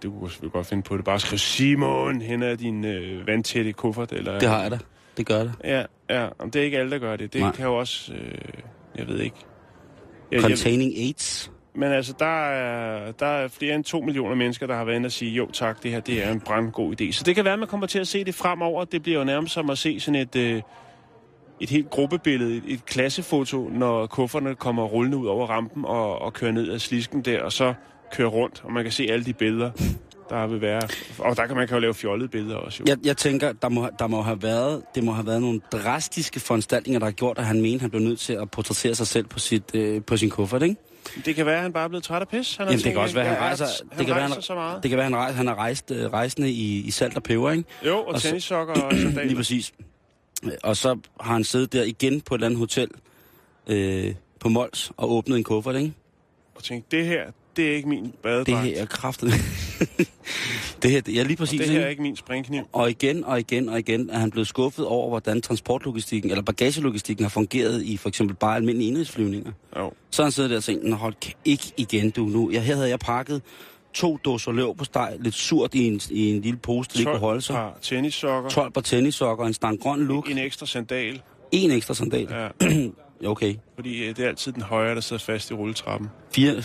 Det 0.02 0.12
kunne 0.12 0.30
du 0.42 0.50
godt 0.50 0.68
finde 0.68 0.84
på 0.84 0.98
det. 0.98 1.06
Bare 1.06 1.20
skriv 1.20 1.38
Simon 1.38 2.22
hen 2.22 2.44
ad 2.44 2.58
din 2.58 2.86
øh, 2.86 3.28
vandtætte 3.28 3.74
kuffert. 3.74 4.12
Eller, 4.12 4.40
Det 4.40 4.50
har 4.50 4.62
jeg 4.62 4.72
da. 4.72 4.80
Det 5.18 5.26
gør 5.26 5.44
det. 5.44 5.54
Ja, 5.64 5.84
ja. 6.10 6.26
Og 6.26 6.54
det 6.54 6.56
er 6.56 6.64
ikke 6.64 6.78
alle, 6.78 6.92
der 6.92 6.98
gør 7.00 7.16
det. 7.16 7.34
Det 7.34 7.42
Nej. 7.42 7.52
kan 7.52 7.66
jo 7.66 7.78
også... 7.78 8.14
Øh, 8.14 8.32
jeg 8.96 9.08
ved 9.08 9.20
ikke. 9.20 9.36
Jeg, 10.32 10.36
jeg, 10.36 10.42
Containing 10.42 10.98
AIDS 10.98 11.52
men 11.76 11.92
altså, 11.92 12.14
der 12.20 12.50
er, 12.50 13.12
der 13.12 13.26
er 13.26 13.48
flere 13.48 13.76
end 13.76 13.84
to 13.84 14.02
millioner 14.02 14.36
mennesker, 14.36 14.68
der 14.68 14.76
har 14.76 14.84
været 14.84 14.96
inde 14.96 15.08
og 15.08 15.12
sige, 15.12 15.32
jo 15.32 15.52
tak, 15.52 15.84
det 15.84 15.92
her 15.92 16.00
det 16.00 16.26
er 16.26 16.32
en 16.32 16.40
brandgod 16.40 17.02
idé. 17.02 17.12
Så 17.12 17.24
det 17.24 17.36
kan 17.36 17.46
være, 17.46 17.54
at 17.54 17.60
man 17.60 17.68
kommer 17.68 17.88
til 17.88 18.00
at 18.00 18.08
se 18.08 18.24
det 18.24 18.36
fremover. 18.36 18.86
Det 18.86 19.04
bliver 19.04 19.20
jo 19.20 19.26
nærmest 19.26 19.54
som 19.54 19.70
at 19.70 19.78
se 19.78 20.00
sådan 20.00 20.22
et, 20.22 20.36
øh, 20.36 20.62
et 21.60 21.70
helt 21.70 21.90
gruppebillede, 21.90 22.58
et, 22.58 22.64
et 22.68 22.86
klassefoto, 22.86 23.70
når 23.70 24.08
kufferne 24.08 24.56
kommer 24.56 24.84
rullende 24.84 25.18
ud 25.18 25.28
over 25.28 25.48
rampen 25.48 25.86
og, 25.86 26.22
og 26.22 26.34
kører 26.34 26.52
ned 26.52 26.72
ad 26.72 26.80
slisken 26.80 27.22
der, 27.22 27.42
og 27.42 27.52
så 27.52 27.74
kører 28.12 28.30
rundt, 28.30 28.62
og 28.64 28.72
man 28.72 28.84
kan 28.84 28.92
se 28.92 29.08
alle 29.10 29.26
de 29.26 29.34
billeder. 29.34 29.72
der 30.30 30.48
vil 30.48 30.62
være... 30.62 30.82
Og 31.20 31.38
der 31.38 31.46
kan 31.46 31.56
man 31.56 31.68
kan 31.68 31.76
jo 31.76 31.82
lave 31.82 31.94
fjollede 31.94 32.30
billeder 32.30 32.56
også, 32.56 32.78
jo. 32.80 32.86
Jeg, 32.88 32.98
jeg 33.06 33.18
tænker, 33.18 33.52
der 33.52 33.70
må, 33.70 33.90
der 34.00 34.08
må 34.08 34.22
have 34.22 34.44
været, 34.44 34.82
det 34.96 35.04
må 35.04 35.12
have 35.12 35.26
været 35.28 35.42
nogle 35.42 35.62
drastiske 35.72 36.40
foranstaltninger, 36.40 37.00
der 37.00 37.06
har 37.06 37.12
gjort, 37.12 37.38
at 37.38 37.46
han 37.46 37.62
mente, 37.62 37.76
at 37.76 37.82
han 37.82 37.90
blev 37.90 38.02
nødt 38.02 38.20
til 38.20 38.34
at 38.34 38.52
portrættere 38.52 38.96
sig 38.96 39.08
selv 39.08 39.28
på, 39.28 39.40
sit, 39.40 39.76
øh, 39.76 40.02
på 40.04 40.18
sin 40.18 40.30
kuffert, 40.30 40.64
ikke? 40.64 40.76
Det 41.26 41.36
kan 41.36 41.46
være, 41.46 41.56
at 41.56 41.62
han 41.62 41.74
bare 41.74 41.84
er 41.84 41.88
blevet 41.88 42.04
træt 42.04 42.22
af 42.22 42.28
pis. 42.28 42.56
Han 42.56 42.66
Jamen, 42.68 42.78
det 42.78 42.84
tænkt, 42.84 42.96
kan 42.96 43.02
også 43.04 43.16
være, 43.16 43.24
at 43.26 43.30
han 43.30 43.38
er- 43.38 43.46
rejser, 43.46 43.66
Han 43.66 43.98
det 44.00 44.06
kan 44.08 44.16
være, 44.16 44.16
rejser 44.24 44.34
han, 44.36 44.42
så 44.44 44.56
meget. 44.56 44.84
det 44.84 44.90
kan 44.90 44.98
være, 44.98 45.04
han, 45.04 45.16
rejser, 45.16 45.36
han 45.38 45.48
har 45.48 45.56
rejst, 45.56 45.92
øh, 45.92 46.06
rejsende 46.06 46.52
i, 46.52 46.80
i 46.80 46.92
salt 46.92 47.16
og 47.16 47.24
peber, 47.24 47.52
ikke? 47.52 47.64
Jo, 47.86 47.98
og, 47.98 48.08
og 48.08 48.22
tennissokker 48.22 48.74
og 48.74 48.92
Lige 48.94 49.02
sandaler. 49.04 49.36
præcis. 49.36 49.74
Og 50.64 50.78
så 50.78 50.98
har 51.20 51.34
han 51.34 51.44
siddet 51.44 51.74
der 51.74 51.84
igen 51.84 52.22
på 52.22 52.36
et 52.36 52.40
eller 52.40 52.46
andet 52.48 52.60
hotel 52.60 52.88
øh, 53.68 54.16
på 54.40 54.50
Mols 54.50 54.92
og 54.98 55.12
åbnet 55.12 55.38
en 55.38 55.44
kuffert, 55.44 55.76
ikke? 55.76 55.94
Og 56.56 56.64
tænkte, 56.64 56.98
det 56.98 57.06
her, 57.06 57.24
det 57.60 57.72
er 57.72 57.76
ikke 57.76 57.90
min 57.90 58.14
badedragt. 58.24 58.48
Det 58.48 58.58
her 58.74 58.82
er 58.82 58.86
kraftet. 58.86 59.32
det 60.84 60.92
her, 60.92 61.02
ja, 61.08 61.24
lige 61.24 61.34
og 61.34 61.38
præcis. 61.38 61.62
det 61.62 61.70
her 61.70 61.82
er 61.82 61.88
ikke? 61.88 62.02
min 62.02 62.16
springkniv. 62.16 62.64
Og 62.74 62.90
igen 62.90 63.24
og 63.24 63.40
igen 63.40 63.70
og 63.70 63.80
igen 63.80 64.10
er 64.10 64.18
han 64.20 64.32
blevet 64.32 64.48
skuffet 64.48 64.86
over, 64.86 65.10
hvordan 65.10 65.42
transportlogistikken, 65.42 66.32
eller 66.32 66.42
bagagelogistikken 66.44 67.24
har 67.26 67.30
fungeret 67.30 67.84
i 67.84 67.98
for 67.98 68.10
eksempel 68.10 68.36
bare 68.36 68.56
almindelige 68.56 68.88
indrigsflyvninger. 68.88 69.52
Jo. 69.78 69.92
Så 70.12 70.24
han 70.24 70.32
siddet 70.32 70.52
der 70.52 70.58
og 70.58 70.64
tænkt, 70.64 70.84
"Nå, 70.84 70.96
hold 70.96 71.14
ikke 71.46 71.72
igen 71.78 72.10
du 72.10 72.26
nu. 72.26 72.52
Jeg, 72.52 72.64
her 72.64 72.76
havde 72.76 72.90
jeg 72.90 73.00
pakket 73.00 73.42
to 73.94 74.18
dåser 74.26 74.52
løv 74.52 74.76
på 74.76 74.84
steg, 74.86 75.16
lidt 75.20 75.36
surt 75.36 75.76
i 75.76 75.88
en, 75.88 76.02
i 76.12 76.30
en 76.32 76.42
lille 76.42 76.60
pose, 76.60 76.90
der 76.94 77.00
ikke 77.00 77.12
kunne 77.12 77.20
holde 77.20 77.42
sig. 77.42 77.56
par 77.56 77.78
tennissokker. 77.82 78.50
12 78.50 78.72
par 78.72 78.82
tennissokker, 78.82 79.46
en 79.46 79.54
stang 79.54 79.80
grøn 79.80 80.00
look, 80.00 80.32
En 80.32 80.38
ekstra 80.38 80.66
sandal. 80.66 81.22
en 81.52 81.72
ekstra 81.72 81.94
sandal. 81.94 82.28
Ja. 82.32 82.48
okay. 83.26 83.56
fordi 83.76 84.04
øh, 84.04 84.16
det 84.16 84.26
er 84.26 84.28
altid 84.30 84.52
den 84.52 84.62
højre, 84.62 84.96
der 84.96 85.02
sidder 85.02 85.24
fast 85.24 85.52
i 85.52 85.54
rulletrappen. 85.54 86.10
Fire, 86.32 86.64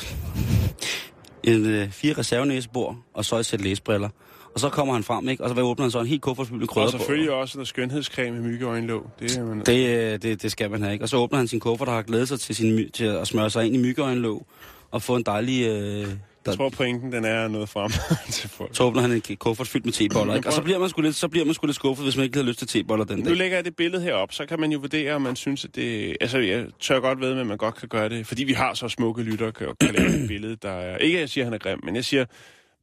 en, 1.44 1.66
øh, 1.66 1.90
fire 1.90 2.12
reservenæsebord, 2.18 2.96
og 3.14 3.24
så 3.24 3.36
et 3.36 3.46
sæt 3.46 3.60
læsbriller. 3.60 4.08
Og 4.54 4.60
så 4.60 4.68
kommer 4.68 4.94
han 4.94 5.02
frem, 5.02 5.28
ikke? 5.28 5.44
Og 5.44 5.50
så 5.50 5.62
åbner 5.62 5.84
han 5.84 5.90
så 5.90 6.00
en 6.00 6.06
helt 6.06 6.22
kuffert 6.22 6.46
fyldt 6.46 6.60
med 6.60 6.68
krydder 6.68 6.86
Og 6.86 6.92
selvfølgelig 6.92 7.30
også 7.30 7.58
noget 7.58 7.68
skønhedscreme 7.68 8.36
i 8.36 8.40
myggeøjenlåg. 8.40 9.10
Det 9.20 9.36
er 9.36 9.44
man... 9.44 9.60
Det, 9.60 9.96
øh, 9.96 10.22
det, 10.22 10.42
det 10.42 10.52
skal 10.52 10.70
man 10.70 10.82
have, 10.82 10.92
ikke? 10.92 11.04
Og 11.04 11.08
så 11.08 11.16
åbner 11.16 11.38
han 11.38 11.48
sin 11.48 11.60
kuffert, 11.60 11.88
der 11.88 11.94
har 11.94 12.02
glædet 12.02 12.28
sig 12.28 12.40
til, 12.40 12.54
sin, 12.54 12.90
til 12.90 13.04
at 13.04 13.26
smøre 13.26 13.50
sig 13.50 13.66
ind 13.66 13.74
i 13.74 13.78
myggeøjenlåg, 13.78 14.46
og 14.90 15.02
få 15.02 15.16
en 15.16 15.22
dejlig... 15.22 15.66
Øh, 15.66 16.08
der, 16.44 16.50
Jeg 16.50 16.56
tror, 16.58 16.68
pointen 16.68 17.12
den 17.12 17.24
er 17.24 17.48
noget 17.48 17.68
frem 17.68 17.90
til 18.32 18.48
folk. 18.48 18.76
så 18.76 18.82
åbner 18.84 19.00
han 19.02 19.12
en 19.12 19.36
kuffert 19.36 19.66
fyldt 19.68 19.84
med 19.84 19.92
teboller, 19.92 20.34
ikke? 20.34 20.48
Og 20.48 20.52
så 20.52 20.62
bliver 20.62 20.78
man 20.78 20.88
sgu 20.88 21.02
lidt, 21.02 21.14
så 21.14 21.28
bliver 21.28 21.44
man 21.44 21.54
sgu 21.54 21.66
lidt 21.66 21.76
skuffet, 21.76 22.04
hvis 22.06 22.16
man 22.16 22.24
ikke 22.24 22.36
havde 22.36 22.48
lyst 22.48 22.58
til 22.58 22.68
teboller 22.68 23.04
den 23.04 23.18
Nu 23.18 23.24
dag. 23.24 23.36
lægger 23.36 23.56
jeg 23.56 23.64
det 23.64 23.76
billede 23.76 24.02
herop, 24.02 24.32
så 24.32 24.46
kan 24.46 24.60
man 24.60 24.72
jo 24.72 24.78
vurdere, 24.78 25.14
om 25.14 25.22
man 25.22 25.36
synes, 25.36 25.64
at 25.64 25.74
det... 25.76 26.16
Altså, 26.20 26.38
jeg 26.38 26.66
tør 26.80 27.00
godt 27.00 27.20
ved, 27.20 27.40
at 27.40 27.46
man 27.46 27.56
godt 27.58 27.74
kan 27.74 27.88
gøre 27.88 28.08
det, 28.08 28.26
fordi 28.26 28.44
vi 28.44 28.52
har 28.52 28.74
så 28.74 28.88
smukke 28.88 29.22
lytter, 29.22 29.50
kan, 29.50 29.74
kan 29.80 29.94
lave 29.94 30.22
et 30.22 30.28
billede, 30.28 30.56
der 30.56 30.70
er... 30.70 30.98
Ikke, 30.98 31.16
at 31.16 31.20
jeg 31.20 31.28
siger, 31.28 31.44
at 31.44 31.46
han 31.46 31.54
er 31.54 31.58
grim, 31.58 31.80
men 31.82 31.96
jeg 31.96 32.04
siger, 32.04 32.24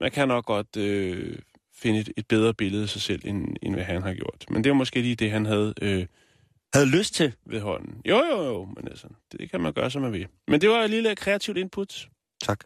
man 0.01 0.11
kan 0.11 0.27
nok 0.27 0.45
godt 0.45 0.77
øh, 0.77 1.35
finde 1.75 1.99
et, 1.99 2.09
et 2.17 2.27
bedre 2.27 2.53
billede 2.53 2.83
af 2.83 2.89
sig 2.89 3.01
selv, 3.01 3.21
end, 3.25 3.47
end 3.63 3.73
hvad 3.75 3.83
han 3.83 4.01
har 4.01 4.13
gjort. 4.13 4.45
Men 4.49 4.63
det 4.63 4.69
var 4.69 4.75
måske 4.75 5.01
lige 5.01 5.15
det, 5.15 5.31
han 5.31 5.45
havde 5.45 5.73
øh, 5.81 6.05
Havde 6.73 6.87
lyst 6.89 7.13
til. 7.13 7.33
ved 7.45 7.59
hånden. 7.59 7.95
Jo, 8.05 8.15
jo, 8.31 8.43
jo, 8.43 8.65
men 8.65 8.87
altså, 8.87 9.07
det 9.31 9.51
kan 9.51 9.61
man 9.61 9.73
gøre, 9.73 9.91
som 9.91 10.01
man 10.01 10.13
vil. 10.13 10.27
Men 10.47 10.61
det 10.61 10.69
var 10.69 10.83
et 10.83 10.89
lille 10.89 11.15
kreativt 11.15 11.57
input. 11.57 12.07
Tak. 12.43 12.59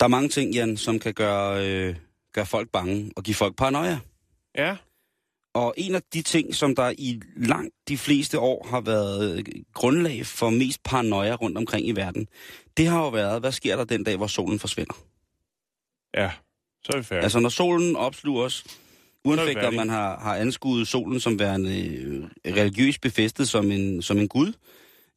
Der 0.00 0.04
er 0.04 0.08
mange 0.08 0.28
ting, 0.28 0.54
Jan, 0.54 0.76
som 0.76 0.98
kan 0.98 1.14
gøre, 1.14 1.66
øh, 1.68 1.96
gøre 2.32 2.46
folk 2.46 2.70
bange 2.72 3.12
og 3.16 3.22
give 3.22 3.34
folk 3.34 3.56
paranoia. 3.56 3.98
Ja, 4.58 4.76
Og 5.54 5.74
en 5.76 5.94
af 5.94 6.02
de 6.14 6.22
ting, 6.22 6.54
som 6.54 6.74
der 6.76 6.94
i 6.98 7.20
langt 7.36 7.74
de 7.88 7.98
fleste 7.98 8.38
år 8.38 8.66
har 8.70 8.80
været 8.80 9.38
øh, 9.38 9.44
grundlag 9.74 10.26
for 10.26 10.50
mest 10.50 10.82
paranoia 10.82 11.34
rundt 11.34 11.58
omkring 11.58 11.86
i 11.88 11.92
verden, 11.92 12.28
det 12.76 12.86
har 12.86 12.98
jo 13.02 13.08
været, 13.08 13.40
hvad 13.40 13.52
sker 13.52 13.76
der 13.76 13.84
den 13.84 14.04
dag, 14.04 14.16
hvor 14.16 14.26
solen 14.26 14.58
forsvinder? 14.58 14.94
ja, 16.14 16.32
så 16.84 16.92
er 16.92 16.96
vi 16.96 17.02
færdige. 17.02 17.22
Altså 17.22 17.40
når 17.40 17.48
solen 17.48 17.96
opsluger 17.96 18.44
os, 18.44 18.64
uanset 19.24 19.56
om 19.56 19.74
man 19.74 19.88
har, 19.88 20.18
har 20.18 20.36
anskuet 20.36 20.88
solen 20.88 21.20
som 21.20 21.38
værende 21.38 21.86
øh, 21.86 22.24
religiøst 22.46 23.00
befæstet 23.00 23.48
som 23.48 23.70
en, 23.70 24.02
som 24.02 24.18
en 24.18 24.28
gud, 24.28 24.52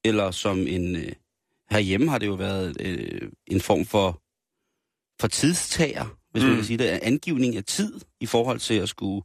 eller 0.04 0.32
som 0.32 0.68
en... 0.68 0.96
Øh, 0.96 1.12
herhjemme 1.72 2.10
har 2.10 2.18
det 2.18 2.28
jo 2.28 2.34
været 2.34 2.78
øh, 2.80 3.22
en 3.48 3.62
form 3.62 3.86
for, 3.86 4.22
for 5.22 5.28
tidstager, 5.28 6.06
hvis 6.32 6.44
mm. 6.44 6.50
man 6.50 6.58
kan 6.58 6.66
sige 6.66 6.78
det, 6.78 6.86
angivning 6.86 7.56
af 7.56 7.64
tid 7.64 8.00
i 8.20 8.26
forhold 8.26 8.60
til 8.60 8.74
at 8.74 8.90
skulle, 8.90 9.24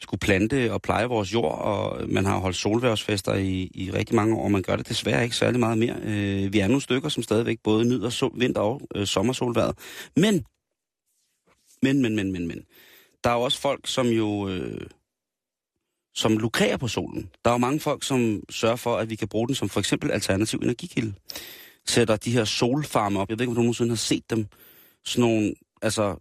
skulle 0.00 0.20
plante 0.20 0.72
og 0.72 0.82
pleje 0.82 1.06
vores 1.06 1.34
jord, 1.34 1.58
og 1.58 2.08
man 2.08 2.24
har 2.24 2.38
holdt 2.38 2.56
solværvsfester 2.56 3.34
i, 3.34 3.70
i 3.74 3.90
rigtig 3.90 4.16
mange 4.16 4.36
år, 4.36 4.44
og 4.44 4.50
man 4.50 4.62
gør 4.62 4.76
det 4.76 4.88
desværre 4.88 5.24
ikke 5.24 5.36
særlig 5.36 5.60
meget 5.60 5.78
mere. 5.78 5.96
Øh, 6.02 6.52
vi 6.52 6.58
er 6.58 6.66
nogle 6.66 6.82
stykker, 6.82 7.08
som 7.08 7.22
stadigvæk 7.22 7.58
både 7.64 7.84
nyder 7.84 8.10
sol, 8.10 8.32
vinter- 8.34 8.60
og 8.60 8.80
øh, 8.94 9.06
sommersolværet. 9.06 9.78
Men, 10.16 10.44
men, 11.86 12.02
men, 12.02 12.16
men, 12.16 12.32
men, 12.32 12.48
men, 12.48 12.64
der 13.24 13.30
er 13.30 13.34
jo 13.34 13.40
også 13.40 13.60
folk, 13.60 13.86
som 13.86 14.06
jo 14.06 14.48
øh, 14.48 14.80
som 16.14 16.38
lukrerer 16.38 16.76
på 16.76 16.88
solen. 16.88 17.30
Der 17.44 17.50
er 17.50 17.54
jo 17.54 17.58
mange 17.58 17.80
folk, 17.80 18.04
som 18.04 18.42
sørger 18.50 18.76
for, 18.76 18.96
at 18.96 19.10
vi 19.10 19.16
kan 19.16 19.28
bruge 19.28 19.46
den 19.46 19.54
som 19.54 19.68
for 19.68 19.80
eksempel 19.80 20.10
alternativ 20.10 20.58
energikilde. 20.62 21.14
Sætter 21.86 22.16
de 22.16 22.30
her 22.30 22.44
solfarme 22.44 23.20
op. 23.20 23.28
Jeg 23.28 23.38
ved 23.38 23.42
ikke, 23.44 23.50
om 23.50 23.54
du 23.54 23.60
nogensinde 23.60 23.90
har 23.90 23.96
set 23.96 24.30
dem. 24.30 24.46
Sådan 25.04 25.28
nogle, 25.30 25.54
altså, 25.82 26.16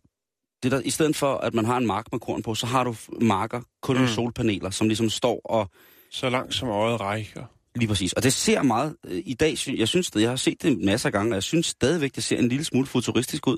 det 0.63 0.71
der, 0.71 0.81
i 0.85 0.89
stedet 0.89 1.15
for, 1.15 1.33
at 1.35 1.53
man 1.53 1.65
har 1.65 1.77
en 1.77 1.87
mark 1.87 2.05
med 2.11 2.19
korn 2.19 2.43
på, 2.43 2.55
så 2.55 2.65
har 2.65 2.83
du 2.83 2.95
marker 3.21 3.61
kun 3.81 3.95
med 3.95 4.03
Mm. 4.03 4.13
solpaneler, 4.13 4.69
som 4.69 4.87
ligesom 4.87 5.09
står 5.09 5.41
og 5.45 5.69
Så 6.11 6.29
langt 6.29 6.53
som 6.55 6.69
øjet 6.69 6.99
rækker. 7.01 7.43
Lige 7.75 7.87
præcis. 7.87 8.13
Og 8.13 8.23
det 8.23 8.33
ser 8.33 8.61
meget 8.61 8.95
øh, 9.03 9.21
i 9.25 9.33
dag, 9.33 9.55
jeg 9.77 9.87
synes, 9.87 10.11
jeg 10.15 10.29
har 10.29 10.35
set 10.35 10.61
det 10.61 10.77
masser 10.85 11.09
af 11.09 11.13
gange, 11.13 11.31
og 11.31 11.35
jeg 11.35 11.43
synes 11.43 11.65
stadigvæk, 11.65 12.15
det 12.15 12.23
ser 12.23 12.37
en 12.37 12.49
lille 12.49 12.65
smule 12.65 12.87
futuristisk 12.87 13.47
ud. 13.47 13.57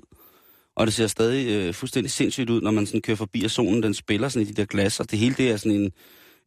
Og 0.77 0.88
det 0.88 0.93
ser 0.93 1.07
stadig 1.07 1.48
øh, 1.48 1.74
fuldstændig 1.74 2.12
sindssygt 2.12 2.50
ud, 2.50 2.62
når 2.62 2.72
man 2.72 2.86
sådan 2.86 3.01
kører 3.01 3.17
forbi, 3.17 3.43
og 3.43 3.51
solen 3.51 3.84
den 3.84 3.93
spiller 3.93 4.29
sådan 4.29 4.48
i 4.48 4.51
de 4.51 4.53
der 4.53 4.65
glas, 4.65 5.00
og 5.00 5.12
det 5.12 5.19
hele 5.19 5.36
det 5.36 5.51
er 5.51 5.57
sådan 5.57 5.72
en, 5.72 5.91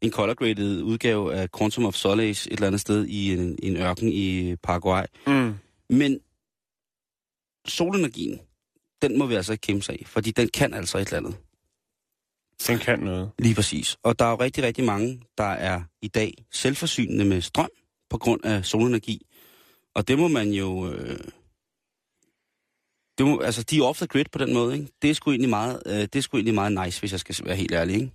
en 0.01 0.11
color-graded 0.11 0.83
udgave 0.83 1.35
af 1.35 1.49
Quantum 1.59 1.85
of 1.85 1.95
Solace 1.95 2.51
et 2.51 2.55
eller 2.55 2.67
andet 2.67 2.81
sted 2.81 3.07
i 3.07 3.33
en, 3.33 3.59
en 3.63 3.77
ørken 3.77 4.09
i 4.13 4.57
Paraguay. 4.57 5.05
Mm. 5.27 5.55
Men 5.91 6.21
solenergien, 7.69 8.41
den 9.03 9.19
må 9.19 9.27
vi 9.27 9.35
altså 9.35 9.53
ikke 9.53 9.63
kæmpe 9.63 9.83
sig 9.83 9.97
af, 10.01 10.07
fordi 10.07 10.31
den 10.31 10.49
kan 10.55 10.75
altså 10.75 10.99
et 10.99 11.07
eller 11.07 11.19
andet. 11.19 11.37
Den 12.67 12.79
kan 12.79 12.99
noget. 12.99 13.31
Lige 13.39 13.55
præcis. 13.55 13.97
Og 14.03 14.19
der 14.19 14.25
er 14.25 14.31
jo 14.31 14.37
rigtig, 14.37 14.65
rigtig 14.65 14.85
mange, 14.85 15.23
der 15.39 15.45
er 15.45 15.83
i 16.03 16.09
dag 16.09 16.35
selvforsynende 16.53 17.25
med 17.25 17.41
strøm 17.41 17.71
på 18.11 18.19
grund 18.19 18.45
af 18.45 18.65
solenergi. 18.65 19.27
Og 19.95 20.09
det 20.09 20.19
må 20.19 20.29
man 20.29 20.51
jo... 20.51 20.93
Øh, 20.93 21.19
det 23.21 23.29
må, 23.29 23.41
altså, 23.41 23.63
de 23.63 23.79
er 23.79 23.83
off 23.83 23.99
the 23.99 24.07
grid 24.07 24.25
på 24.33 24.39
den 24.39 24.55
måde, 24.55 24.75
ikke? 24.75 24.89
Det 25.03 25.11
er 25.11 25.15
sgu 25.15 25.31
egentlig 25.31 25.51
meget, 25.51 25.83
øh, 25.87 25.95
det 25.95 26.17
er 26.17 26.21
sgu 26.21 26.37
egentlig 26.37 26.55
meget 26.55 26.85
nice, 26.85 27.01
hvis 27.01 27.13
jeg 27.13 27.21
skal 27.21 27.37
være 27.45 27.57
helt 27.57 27.73
ærlig, 27.73 27.95
ikke? 27.95 28.11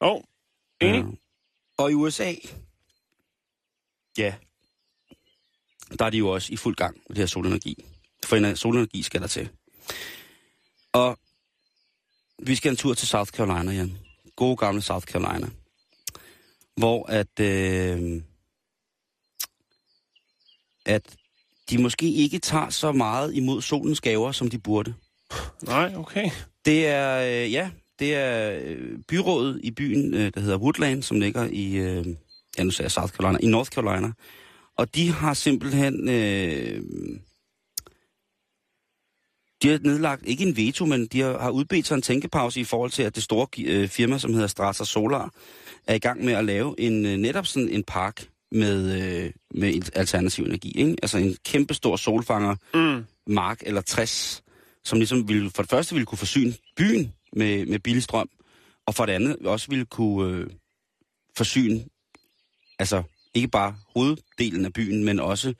Åh, 0.00 0.10
oh, 0.10 0.20
enig. 0.80 1.00
Ja. 1.00 1.06
Og 1.78 1.90
i 1.90 1.94
USA, 1.94 2.34
ja, 4.18 4.34
der 5.98 6.04
er 6.04 6.10
de 6.10 6.18
jo 6.18 6.28
også 6.28 6.52
i 6.52 6.56
fuld 6.56 6.76
gang 6.76 6.96
med 7.08 7.16
det 7.16 7.18
her 7.18 7.26
solenergi. 7.26 7.84
For 8.24 8.36
en 8.36 8.56
solenergi 8.56 9.02
skal 9.02 9.20
der 9.20 9.26
til. 9.26 9.48
Og 10.92 11.18
vi 12.38 12.54
skal 12.54 12.70
en 12.70 12.76
tur 12.76 12.94
til 12.94 13.08
South 13.08 13.30
Carolina, 13.30 13.72
Jan. 13.72 13.98
Gode 14.36 14.56
gamle 14.56 14.82
South 14.82 15.06
Carolina. 15.06 15.48
Hvor 16.76 17.06
at, 17.06 17.40
øh, 17.40 18.22
at 20.86 21.16
de 21.70 21.82
måske 21.82 22.12
ikke 22.12 22.38
tager 22.38 22.70
så 22.70 22.92
meget 22.92 23.34
imod 23.34 23.62
solens 23.62 24.00
gaver, 24.00 24.32
som 24.32 24.50
de 24.50 24.58
burde. 24.58 24.94
Nej, 25.62 25.92
okay. 25.96 26.30
Det 26.64 26.86
er, 26.86 27.20
øh, 27.20 27.52
ja, 27.52 27.70
det 27.98 28.14
er 28.14 28.60
øh, 28.64 28.98
byrådet 29.08 29.60
i 29.62 29.70
byen, 29.70 30.14
øh, 30.14 30.32
der 30.34 30.40
hedder 30.40 30.58
Woodland, 30.58 31.02
som 31.02 31.20
ligger 31.20 31.48
i, 31.52 31.76
øh, 31.76 32.06
ja 32.58 32.64
nu 32.64 32.70
sagde 32.70 32.84
jeg 32.84 32.92
South 32.92 33.12
Carolina, 33.12 33.38
i 33.42 33.46
North 33.46 33.70
Carolina. 33.70 34.12
Og 34.76 34.94
de 34.94 35.10
har 35.10 35.34
simpelthen, 35.34 36.08
øh, 36.08 36.82
de 39.62 39.68
har 39.68 39.78
nedlagt, 39.82 40.26
ikke 40.26 40.44
en 40.44 40.56
veto, 40.56 40.86
men 40.86 41.06
de 41.06 41.20
har, 41.20 41.38
har 41.38 41.50
udbedt 41.50 41.86
sig 41.86 41.94
en 41.94 42.02
tænkepause 42.02 42.60
i 42.60 42.64
forhold 42.64 42.90
til, 42.90 43.02
at 43.02 43.14
det 43.14 43.22
store 43.22 43.46
øh, 43.58 43.88
firma, 43.88 44.18
som 44.18 44.34
hedder 44.34 44.46
Strata 44.46 44.84
Solar, 44.84 45.30
er 45.86 45.94
i 45.94 45.98
gang 45.98 46.24
med 46.24 46.32
at 46.32 46.44
lave 46.44 46.80
en 46.80 47.06
øh, 47.06 47.16
netop 47.16 47.46
sådan 47.46 47.68
en 47.68 47.84
park 47.84 48.28
med, 48.52 49.02
øh, 49.24 49.30
med 49.54 49.90
alternativ 49.94 50.44
energi. 50.44 50.78
Ikke? 50.78 50.96
Altså 51.02 51.18
en 51.18 51.36
kæmpe 51.44 51.74
stor 51.74 51.96
solfanger, 51.96 52.56
Mm. 52.74 53.04
mark 53.26 53.62
eller 53.66 53.80
60, 53.80 54.42
som 54.84 54.98
ligesom 54.98 55.28
ville, 55.28 55.50
for 55.50 55.62
det 55.62 55.70
første 55.70 55.94
ville 55.94 56.06
kunne 56.06 56.18
forsyne 56.18 56.54
byen 56.76 57.12
med, 57.32 57.66
med 57.66 57.78
billig 57.78 58.02
strøm, 58.02 58.28
og 58.86 58.94
for 58.94 59.06
det 59.06 59.12
andet 59.12 59.36
også 59.46 59.66
ville 59.68 59.84
kunne 59.84 60.32
øh, 60.36 60.50
forsyne, 61.36 61.84
altså 62.78 63.02
ikke 63.34 63.48
bare 63.48 63.76
hoveddelen 63.94 64.64
af 64.64 64.72
byen, 64.72 65.04
men 65.04 65.20
også 65.20 65.54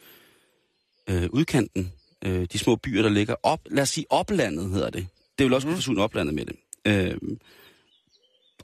øh, 1.11 1.29
udkanten, 1.31 1.93
øh, 2.25 2.47
de 2.53 2.59
små 2.59 2.77
byer, 2.77 3.03
der 3.03 3.09
ligger 3.11 3.35
op, 3.43 3.61
lad 3.71 3.83
os 3.83 3.89
sige 3.89 4.07
oplandet 4.11 4.71
hedder 4.71 4.91
det. 4.91 5.07
Det 5.39 5.45
vil 5.47 5.55
også 5.55 5.67
kunne 5.67 5.77
forsyne 5.77 6.03
oplandet 6.03 6.35
med 6.35 6.45
det. 6.47 6.57
Øh, 6.87 7.17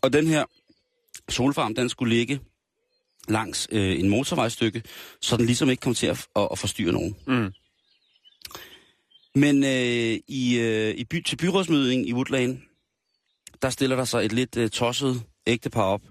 Og 0.03 0.13
den 0.13 0.27
her 0.27 0.45
solfarm, 1.29 1.75
den 1.75 1.89
skulle 1.89 2.15
ligge 2.17 2.41
langs 3.29 3.69
øh, 3.71 4.01
en 4.01 4.09
motorvejstykke, 4.09 4.83
så 5.21 5.37
den 5.37 5.47
ligesom 5.47 5.71
ikke 5.71 5.81
kom 5.81 5.95
til 5.95 6.07
at, 6.07 6.27
at, 6.37 6.49
at 6.53 6.59
forstyrre 6.59 6.93
nogen. 6.93 7.17
Mm. 7.27 7.53
Men 9.35 9.65
øh, 9.65 10.21
i, 10.29 10.59
øh, 10.59 10.95
i 10.95 11.05
by, 11.05 11.23
til 11.23 11.37
byrådsmøding 11.37 12.09
i 12.09 12.13
Woodlane, 12.13 12.61
der 13.63 13.71
stiller 13.71 13.97
der 13.97 14.05
sig 14.05 14.25
et 14.25 14.33
lidt 14.33 14.57
øh, 14.57 14.71
tosset 14.71 15.23
ægtepar 15.47 15.83
op. 15.83 16.03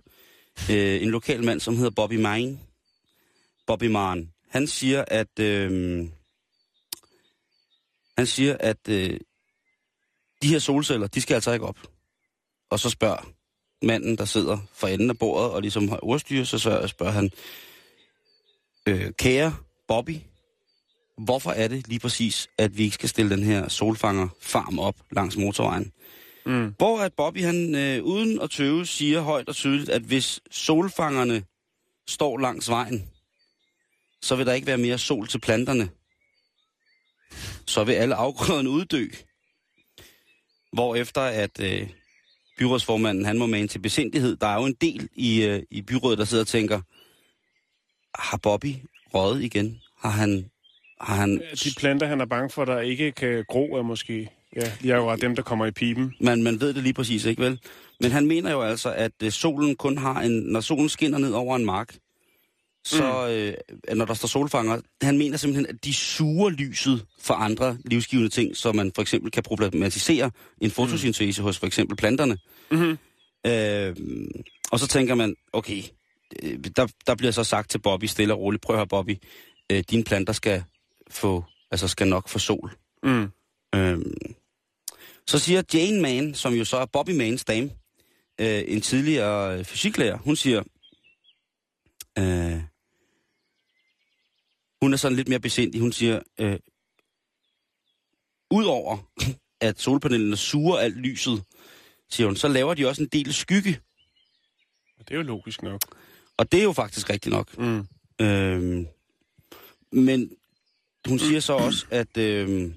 Øh, 0.71 1.01
en 1.01 1.09
lokal 1.09 1.43
mand, 1.43 1.59
som 1.59 1.75
hedder 1.75 1.91
Bobby 1.91 2.15
Mine. 2.15 2.59
Bobby 3.67 3.83
Maren. 3.83 4.31
Han 4.49 4.67
siger, 4.67 5.05
at... 5.07 5.39
Øh, 5.39 6.07
han 8.17 8.27
siger, 8.27 8.57
at 8.59 8.89
øh, 8.89 9.19
de 10.41 10.47
her 10.47 10.59
solceller, 10.59 11.07
de 11.07 11.21
skal 11.21 11.35
altså 11.35 11.51
ikke 11.51 11.65
op. 11.65 11.79
Og 12.69 12.79
så 12.79 12.89
spørger 12.89 13.33
manden, 13.83 14.17
der 14.17 14.25
sidder 14.25 14.57
for 14.73 14.87
enden 14.87 15.09
af 15.09 15.17
bordet 15.17 15.51
og 15.51 15.61
ligesom 15.61 15.89
har 15.89 15.99
ordstyre, 16.03 16.45
så 16.45 16.87
spørger 16.87 17.11
han, 17.11 17.31
øh, 18.87 19.11
kære 19.11 19.55
Bobby, 19.87 20.17
hvorfor 21.17 21.51
er 21.51 21.67
det 21.67 21.87
lige 21.87 21.99
præcis, 21.99 22.49
at 22.57 22.77
vi 22.77 22.83
ikke 22.83 22.93
skal 22.93 23.09
stille 23.09 23.35
den 23.35 23.43
her 23.43 23.67
solfanger 23.67 24.27
farm 24.41 24.79
op 24.79 24.95
langs 25.11 25.37
motorvejen? 25.37 25.91
Mm. 26.45 26.73
Hvor 26.77 26.99
at 26.99 27.13
Bobby, 27.13 27.43
han 27.43 27.75
øh, 27.75 28.03
uden 28.03 28.41
at 28.41 28.49
tøve, 28.49 28.85
siger 28.85 29.21
højt 29.21 29.49
og 29.49 29.55
tydeligt, 29.55 29.89
at 29.89 30.01
hvis 30.01 30.39
solfangerne 30.51 31.43
står 32.07 32.37
langs 32.37 32.69
vejen, 32.69 33.09
så 34.21 34.35
vil 34.35 34.45
der 34.45 34.53
ikke 34.53 34.67
være 34.67 34.77
mere 34.77 34.97
sol 34.97 35.27
til 35.27 35.39
planterne. 35.39 35.89
Så 37.67 37.83
vil 37.83 37.93
alle 37.93 38.15
afgrøderne 38.15 38.69
uddø. 38.69 39.07
Hvor 40.73 40.95
efter 40.95 41.21
at 41.21 41.59
øh, 41.59 41.89
byrådsformanden, 42.57 43.25
han 43.25 43.39
må 43.39 43.45
mane 43.45 43.67
til 43.67 43.79
besindighed, 43.79 44.35
der 44.35 44.47
er 44.47 44.59
jo 44.59 44.65
en 44.65 44.75
del 44.81 45.09
i, 45.15 45.43
øh, 45.43 45.63
i 45.71 45.81
byrådet, 45.81 46.17
der 46.17 46.25
sidder 46.25 46.43
og 46.43 46.47
tænker, 46.47 46.81
har 48.15 48.37
Bobby 48.37 48.75
røget 49.13 49.43
igen? 49.43 49.81
Har 49.99 50.09
han... 50.09 50.45
Har 51.01 51.15
han 51.15 51.41
De 51.63 51.69
planter, 51.77 52.07
han 52.07 52.21
er 52.21 52.25
bange 52.25 52.49
for, 52.49 52.65
der 52.65 52.79
ikke 52.79 53.11
kan 53.11 53.45
gro, 53.47 53.73
er 53.73 53.81
måske... 53.83 54.29
Ja, 54.55 54.71
de 54.81 54.91
er 54.91 54.95
jo 54.95 55.15
dem, 55.15 55.35
der 55.35 55.41
kommer 55.41 55.65
i 55.65 55.71
pipen. 55.71 56.13
man, 56.19 56.43
man 56.43 56.61
ved 56.61 56.73
det 56.73 56.83
lige 56.83 56.93
præcis, 56.93 57.25
ikke 57.25 57.41
vel? 57.41 57.59
Men 57.99 58.11
han 58.11 58.27
mener 58.27 58.51
jo 58.51 58.61
altså, 58.61 58.93
at 58.93 59.11
øh, 59.23 59.31
solen 59.31 59.75
kun 59.75 59.97
har 59.97 60.21
en... 60.21 60.31
Når 60.31 60.61
solen 60.61 60.89
skinner 60.89 61.17
ned 61.17 61.31
over 61.31 61.55
en 61.55 61.65
mark, 61.65 61.95
så 62.85 63.27
øh, 63.27 63.95
når 63.95 64.05
der 64.05 64.13
står 64.13 64.27
solfanger, 64.27 64.81
han 65.01 65.17
mener 65.17 65.37
simpelthen, 65.37 65.75
at 65.75 65.85
de 65.85 65.93
suger 65.93 66.49
lyset 66.49 67.05
for 67.19 67.33
andre 67.33 67.77
livsgivende 67.85 68.29
ting, 68.29 68.57
så 68.57 68.71
man 68.71 68.91
for 68.95 69.01
eksempel 69.01 69.31
kan 69.31 69.43
problematisere 69.43 70.31
en 70.61 70.71
fotosyntese 70.71 71.41
hos 71.41 71.59
for 71.59 71.67
eksempel 71.67 71.97
planterne. 71.97 72.37
Mm-hmm. 72.71 72.97
Øh, 73.47 73.95
og 74.71 74.79
så 74.79 74.87
tænker 74.87 75.15
man, 75.15 75.35
okay, 75.53 75.83
øh, 76.43 76.59
der, 76.75 76.87
der 77.07 77.15
bliver 77.15 77.31
så 77.31 77.43
sagt 77.43 77.69
til 77.69 77.79
Bobby 77.79 78.05
stille 78.05 78.33
og 78.33 78.39
roligt, 78.39 78.63
prøv 78.63 78.75
at 78.75 78.77
høre 78.77 78.87
Bobby, 78.87 79.17
øh, 79.71 79.83
dine 79.89 80.03
planter 80.03 80.33
skal 80.33 80.63
få, 81.11 81.43
altså 81.71 81.87
skal 81.87 82.07
nok 82.07 82.29
få 82.29 82.39
sol. 82.39 82.71
Mm. 83.03 83.31
Øhm, 83.75 84.13
så 85.27 85.39
siger 85.39 85.61
Jane 85.73 86.01
Mann, 86.01 86.33
som 86.33 86.53
jo 86.53 86.65
så 86.65 86.77
er 86.77 86.85
Bobby 86.85 87.09
Manns 87.09 87.45
dame, 87.45 87.69
øh, 88.41 88.63
en 88.67 88.81
tidligere 88.81 89.57
øh, 89.57 89.65
fysiklærer, 89.65 90.17
hun 90.17 90.35
siger, 90.35 90.63
øh, 92.19 92.61
hun 94.83 94.93
er 94.93 94.97
sådan 94.97 95.15
lidt 95.15 95.27
mere 95.27 95.39
besindig, 95.39 95.81
hun 95.81 95.91
siger, 95.91 96.19
øh, 96.39 96.59
udover 98.51 98.97
at 99.61 99.79
solpanelerne 99.79 100.37
suger 100.37 100.77
alt 100.77 100.97
lyset, 100.97 101.43
siger 102.09 102.27
hun, 102.27 102.35
så 102.35 102.47
laver 102.47 102.73
de 102.73 102.87
også 102.87 103.03
en 103.03 103.09
del 103.09 103.33
skygge. 103.33 103.79
Det 104.99 105.11
er 105.11 105.15
jo 105.15 105.21
logisk 105.21 105.61
nok. 105.61 105.81
Og 106.37 106.51
det 106.51 106.59
er 106.59 106.63
jo 106.63 106.73
faktisk 106.73 107.09
rigtigt 107.09 107.33
nok. 107.33 107.57
Mm. 107.57 107.87
Øhm, 108.21 108.87
men 109.91 110.31
hun 111.07 111.19
siger 111.19 111.39
så 111.39 111.53
også, 111.53 111.85
at, 111.91 112.17
øhm, 112.17 112.73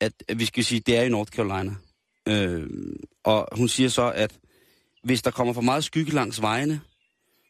at, 0.00 0.12
at 0.28 0.38
vi 0.38 0.44
skal 0.44 0.64
sige, 0.64 0.80
det 0.80 0.96
er 0.96 1.02
i 1.02 1.08
North 1.08 1.32
Carolina. 1.32 1.74
Øhm, 2.28 2.96
og 3.24 3.48
hun 3.52 3.68
siger 3.68 3.88
så, 3.88 4.10
at 4.10 4.38
hvis 5.04 5.22
der 5.22 5.30
kommer 5.30 5.52
for 5.52 5.60
meget 5.60 5.84
skygge 5.84 6.12
langs 6.12 6.42
vejene, 6.42 6.80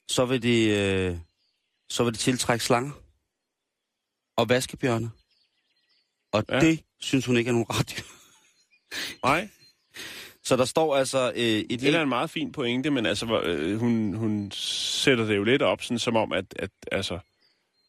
så 0.08 0.24
vil 0.24 0.42
det, 0.42 0.78
øh, 0.78 1.16
så 1.88 2.04
vil 2.04 2.12
det 2.12 2.20
tiltrække 2.20 2.64
slanger 2.64 3.03
og 4.36 4.48
vaskebjørne. 4.48 5.10
Og 6.32 6.44
Ja. 6.48 6.60
det 6.60 6.80
synes 7.00 7.26
hun 7.26 7.36
ikke 7.36 7.48
er 7.48 7.52
nogen 7.52 7.66
ret. 7.70 8.04
Nej, 9.24 9.48
Så 10.46 10.56
der 10.56 10.64
står 10.64 10.96
altså 10.96 11.32
øh, 11.36 11.42
et 11.42 11.80
det 11.80 11.94
er 11.94 12.02
en 12.02 12.08
meget 12.08 12.30
fin 12.30 12.52
pointe, 12.52 12.90
men 12.90 13.06
altså, 13.06 13.40
øh, 13.40 13.80
hun, 13.80 14.14
hun 14.14 14.50
sætter 14.54 15.24
det 15.26 15.36
jo 15.36 15.44
lidt 15.44 15.62
op, 15.62 15.82
sådan, 15.82 15.98
som 15.98 16.16
om, 16.16 16.32
at, 16.32 16.44
at 16.56 16.70
altså, 16.92 17.18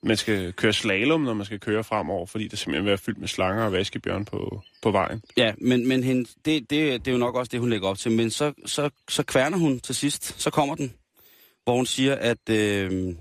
man 0.04 0.18
skal 0.18 0.54
køre 0.54 0.74
slalom, 0.74 1.22
når 1.22 1.34
man 1.34 1.46
skal 1.46 1.60
køre 1.60 1.84
fremover, 1.84 2.26
fordi 2.26 2.48
der 2.48 2.58
simpelthen 2.58 2.86
være 2.86 2.98
fyldt 2.98 3.18
med 3.18 3.28
slanger 3.28 3.64
og 3.66 3.72
vaskebjørn 3.72 4.26
på, 4.26 4.62
på 4.82 4.92
vejen. 4.92 5.22
Ja, 5.38 5.54
men, 5.58 5.88
men 5.88 6.04
hende, 6.04 6.30
det, 6.46 6.70
det, 6.70 6.70
det 7.06 7.08
er 7.08 7.12
jo 7.12 7.18
nok 7.18 7.36
også 7.36 7.50
det, 7.50 7.60
hun 7.60 7.70
lægger 7.70 7.88
op 7.88 7.98
til. 7.98 8.12
Men 8.12 8.32
så, 8.32 8.54
så, 8.66 8.90
så 9.10 9.24
kværner 9.24 9.58
hun 9.58 9.80
til 9.80 9.96
sidst. 9.96 10.42
Så 10.42 10.50
kommer 10.50 10.76
den, 10.76 10.94
hvor 11.64 11.76
hun 11.76 11.86
siger, 11.86 12.16
at 12.16 12.50
øh, 12.50 13.16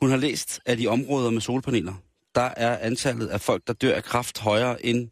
hun 0.00 0.10
har 0.10 0.16
læst, 0.16 0.60
at 0.66 0.80
i 0.80 0.86
områder 0.86 1.30
med 1.30 1.40
solpaneler, 1.40 1.94
der 2.34 2.50
er 2.56 2.78
antallet 2.78 3.26
af 3.26 3.40
folk, 3.40 3.66
der 3.66 3.72
dør 3.72 3.94
af 3.94 4.04
kraft 4.04 4.38
højere 4.38 4.86
end... 4.86 5.10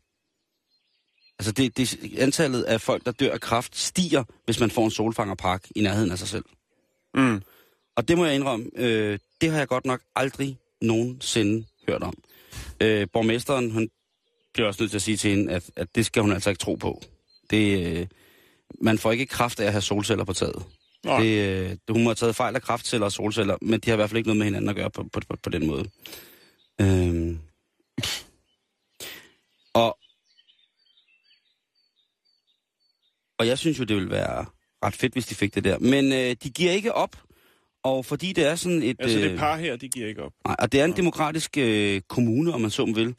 Altså 1.38 1.53
det, 1.53 1.77
det, 1.77 2.18
antallet 2.18 2.62
af 2.62 2.81
folk, 2.81 3.07
der 3.07 3.12
dør 3.12 3.33
af 3.33 3.40
kraft, 3.40 3.77
stiger, 3.77 4.24
hvis 4.44 4.61
man 4.61 4.70
får 4.70 4.85
en 4.85 4.90
solfangerpark 4.90 5.66
i 5.77 5.81
nærheden 5.81 6.11
af 6.11 6.18
sig 6.18 6.29
selv. 6.29 6.44
Mm. 7.14 7.42
Og 7.96 8.09
det 8.09 8.18
må 8.18 8.24
jeg 8.24 8.35
indrømme, 8.35 8.66
øh, 8.77 9.18
det 9.40 9.51
har 9.51 9.59
jeg 9.59 9.68
godt 9.68 9.87
nok 9.87 10.01
aldrig 10.16 10.59
nogensinde 10.83 11.66
hørt 11.88 12.03
om. 12.03 12.14
Øh, 12.81 13.07
borgmesteren, 13.12 13.70
hun 13.70 13.88
bliver 14.55 14.66
også 14.66 14.83
nødt 14.83 14.90
til 14.90 14.98
at 14.98 15.03
sige 15.03 15.16
til 15.16 15.31
hende, 15.31 15.53
at, 15.53 15.70
at 15.77 15.88
det 15.94 16.07
skal 16.07 16.22
hun 16.22 16.33
altså 16.33 16.51
ikke 16.51 16.61
tro 16.61 16.74
på. 16.74 17.03
Det, 17.51 17.87
øh, 17.87 18.07
man 18.81 18.98
får 18.98 19.12
ikke 19.12 19.27
kraft 19.27 19.61
af 19.61 19.66
at 19.66 19.72
have 19.72 19.83
solceller 19.83 20.24
på 20.24 20.33
taget. 20.33 20.64
Nå, 21.05 21.21
Det, 21.21 21.71
øh, 21.71 21.77
hun 21.89 22.03
må 22.03 22.11
have 22.11 22.15
taget 22.15 22.37
fejl 22.37 22.55
af 22.55 22.63
kraftceller 22.63 23.05
og 23.05 23.13
solceller, 23.13 23.57
men 23.63 23.81
de 23.81 23.91
har 23.91 23.95
i 23.95 23.97
hvert 23.97 24.11
fald 24.11 24.19
ikke 24.19 24.29
noget 24.29 24.39
med 24.39 24.47
hinanden 24.47 24.71
at 24.71 24.77
gøre 24.77 24.91
på, 24.91 25.03
på, 25.13 25.21
på, 25.29 25.37
på 25.43 25.51
den 25.51 25.67
måde. 25.67 25.91
Øhm. 26.81 27.39
Og, 29.75 29.99
og 33.39 33.47
jeg 33.47 33.59
synes 33.59 33.79
jo, 33.79 33.85
det 33.85 33.97
ville 33.97 34.11
være 34.11 34.47
ret 34.85 34.95
fedt, 34.95 35.13
hvis 35.13 35.27
de 35.27 35.35
fik 35.35 35.55
det 35.55 35.65
der. 35.65 35.79
Men 35.79 36.13
øh, 36.13 36.37
de 36.43 36.51
giver 36.51 36.73
ikke 36.73 36.95
op, 36.95 37.17
og 37.83 38.05
fordi 38.05 38.33
det 38.33 38.47
er 38.47 38.55
sådan 38.55 38.83
et... 38.83 38.97
altså 38.99 39.19
det 39.19 39.31
øh, 39.31 39.39
par 39.39 39.57
her, 39.57 39.77
de 39.77 39.89
giver 39.89 40.09
ikke 40.09 40.23
op. 40.23 40.33
Nej, 40.45 40.57
og 40.59 40.73
det 40.73 40.81
er 40.81 40.85
en 40.85 40.97
demokratisk 40.97 41.59
øh, 41.59 42.01
kommune, 42.09 42.55
om 42.55 42.61
man 42.61 42.71
så 42.71 42.85
vil. 42.85 43.15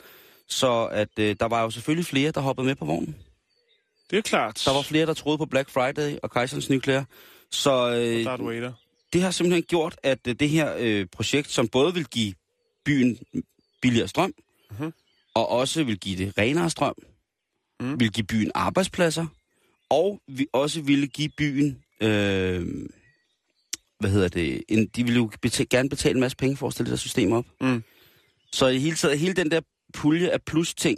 Så 0.48 0.86
at 0.86 1.20
øh, 1.20 1.36
der 1.40 1.46
var 1.46 1.62
jo 1.62 1.70
selvfølgelig 1.70 2.06
flere, 2.06 2.32
der 2.32 2.42
hoppede 2.42 2.68
med 2.68 2.76
på 2.76 2.86
vognen. 2.86 3.16
Det 4.10 4.18
er 4.18 4.22
klart. 4.22 4.62
Der 4.66 4.74
var 4.74 4.82
flere, 4.82 5.06
der 5.06 5.14
troede 5.14 5.38
på 5.38 5.46
Black 5.46 5.70
Friday 5.70 6.18
og 6.24 6.32
Kejserens 6.32 6.70
Nuklear. 6.70 7.06
Så 7.52 7.92
øh, 7.96 8.26
Darth 8.26 8.46
Vader. 8.46 8.74
det 9.14 9.22
har 9.22 9.32
simpelthen 9.32 9.64
gjort, 9.64 9.96
at 10.04 10.20
øh, 10.28 10.36
det 10.36 10.50
her 10.50 10.76
øh, 10.80 11.06
projekt, 11.12 11.52
som 11.52 11.68
både 11.68 11.94
vil 11.94 12.06
give 12.06 12.34
byen 12.86 13.20
billigere 13.82 14.08
strøm, 14.08 14.34
Mhm. 14.80 14.94
og 15.34 15.50
også 15.50 15.84
vil 15.84 16.00
give 16.00 16.18
det 16.26 16.38
renere 16.38 16.70
strøm, 16.70 16.96
Mhm. 17.80 18.00
vil 18.00 18.12
give 18.12 18.26
byen 18.26 18.52
arbejdspladser, 18.56 19.26
og 19.90 20.22
vi 20.28 20.48
også 20.54 20.82
ville 20.82 21.08
give 21.08 21.30
byen, 21.38 21.84
øh, 22.02 22.66
hvad 24.00 24.10
hedder 24.12 24.28
det, 24.28 24.64
en, 24.68 24.88
de 24.88 25.04
ville 25.04 25.18
jo 25.18 25.32
beta- 25.46 25.64
gerne 25.70 25.90
betale 25.90 26.14
en 26.14 26.20
masse 26.20 26.38
penge 26.38 26.58
for 26.58 26.68
at 26.68 26.74
stille 26.74 26.86
det 26.86 26.92
der 26.92 26.98
system 26.98 27.32
op. 27.32 27.46
Mm. 27.62 27.84
Så 28.52 28.68
i 28.68 28.80
hele 28.80 28.96
taget, 28.96 29.20
hele 29.20 29.34
den 29.34 29.52
der 29.52 29.62
pulje 29.94 30.30
af 30.30 30.42
plus 30.42 30.74
ting, 30.74 30.98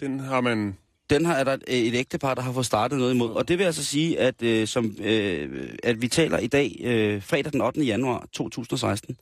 Den 0.00 0.20
har 0.20 0.40
man... 0.40 0.78
den 1.10 1.24
har 1.24 1.34
er 1.34 1.44
der 1.44 1.52
et, 1.52 1.62
et 1.68 1.94
ægtepar, 1.94 2.34
der 2.34 2.42
har 2.42 2.52
fået 2.52 2.66
startet 2.66 2.98
noget 2.98 3.14
imod. 3.14 3.30
Og 3.30 3.48
det 3.48 3.58
vil 3.58 3.64
altså 3.64 3.84
sige, 3.84 4.18
at, 4.20 4.42
øh, 4.42 4.66
som, 4.66 4.96
øh, 5.00 5.68
at 5.82 6.02
vi 6.02 6.08
taler 6.08 6.38
i 6.38 6.46
dag, 6.46 6.76
øh, 6.84 7.22
fredag 7.22 7.52
den 7.52 7.60
8. 7.60 7.80
januar 7.80 8.26
2016, 8.32 9.16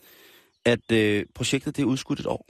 at 0.65 0.93
øh, 0.93 1.25
projektet 1.35 1.77
det 1.77 1.83
er 1.83 1.87
udskudt 1.87 2.21
et 2.21 2.27
år. 2.27 2.47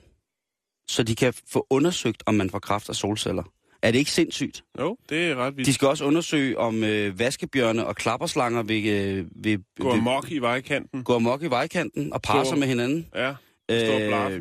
Så 0.89 1.03
de 1.03 1.15
kan 1.15 1.35
få 1.53 1.67
undersøgt, 1.71 2.23
om 2.27 2.35
man 2.35 2.51
får 2.51 2.59
kraft 2.59 2.89
af 2.89 2.95
solceller. 2.95 3.43
Er 3.83 3.91
det 3.91 3.99
ikke 3.99 4.11
sindssygt? 4.11 4.65
Jo, 4.81 4.97
det 5.09 5.31
er 5.31 5.37
ret 5.37 5.57
vildt. 5.57 5.67
De 5.67 5.73
skal 5.75 5.89
også 5.89 6.05
undersøge, 6.05 6.59
om 6.59 6.85
øh, 6.85 7.19
vaskebjørne 7.19 7.87
og 7.87 7.97
klapperslanger 7.97 8.63
vil, 8.63 8.87
øh, 8.87 9.27
vil, 9.45 9.59
Gå 9.81 9.91
amok 9.93 10.31
i 10.31 10.39
vejkanten. 10.39 11.05
gå 11.05 11.15
amok 11.15 11.43
i 11.43 11.47
vejkanten 11.47 12.13
og 12.13 12.23
parre 12.23 12.47
sig 12.47 12.59
med 12.59 12.67
hinanden. 12.67 13.07
Ja, 13.15 13.35
stor 13.71 13.99
blaf. 13.99 14.33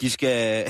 De 0.00 0.10
skal... 0.10 0.64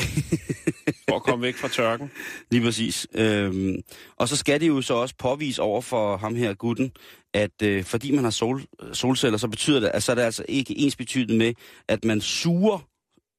for 1.09 1.17
at 1.17 1.23
komme 1.23 1.43
væk 1.43 1.55
fra 1.55 1.69
tørken. 1.69 2.11
Lige 2.51 2.63
præcis. 2.63 3.07
Øhm, 3.15 3.77
og 4.17 4.29
så 4.29 4.37
skal 4.37 4.61
det 4.61 4.69
jo 4.69 4.83
så 4.83 4.95
også 4.95 5.15
påvise 5.19 5.63
over 5.63 5.81
for 5.81 6.17
ham 6.17 6.35
her, 6.35 6.55
gutten, 6.55 6.93
at 7.35 7.63
øh, 7.63 7.85
fordi 7.85 8.11
man 8.11 8.25
har 8.25 8.31
sol, 8.31 8.63
solceller, 8.93 9.39
så 9.39 9.49
betyder 9.49 9.81
det, 9.81 9.89
at 9.89 10.03
så 10.03 10.13
er 10.13 10.17
det 10.17 10.23
altså 10.23 10.45
ikke 10.49 10.79
ens 10.79 10.97
betydende 10.97 11.37
med, 11.39 11.55
at 11.89 12.05
man 12.05 12.21
suger 12.21 12.79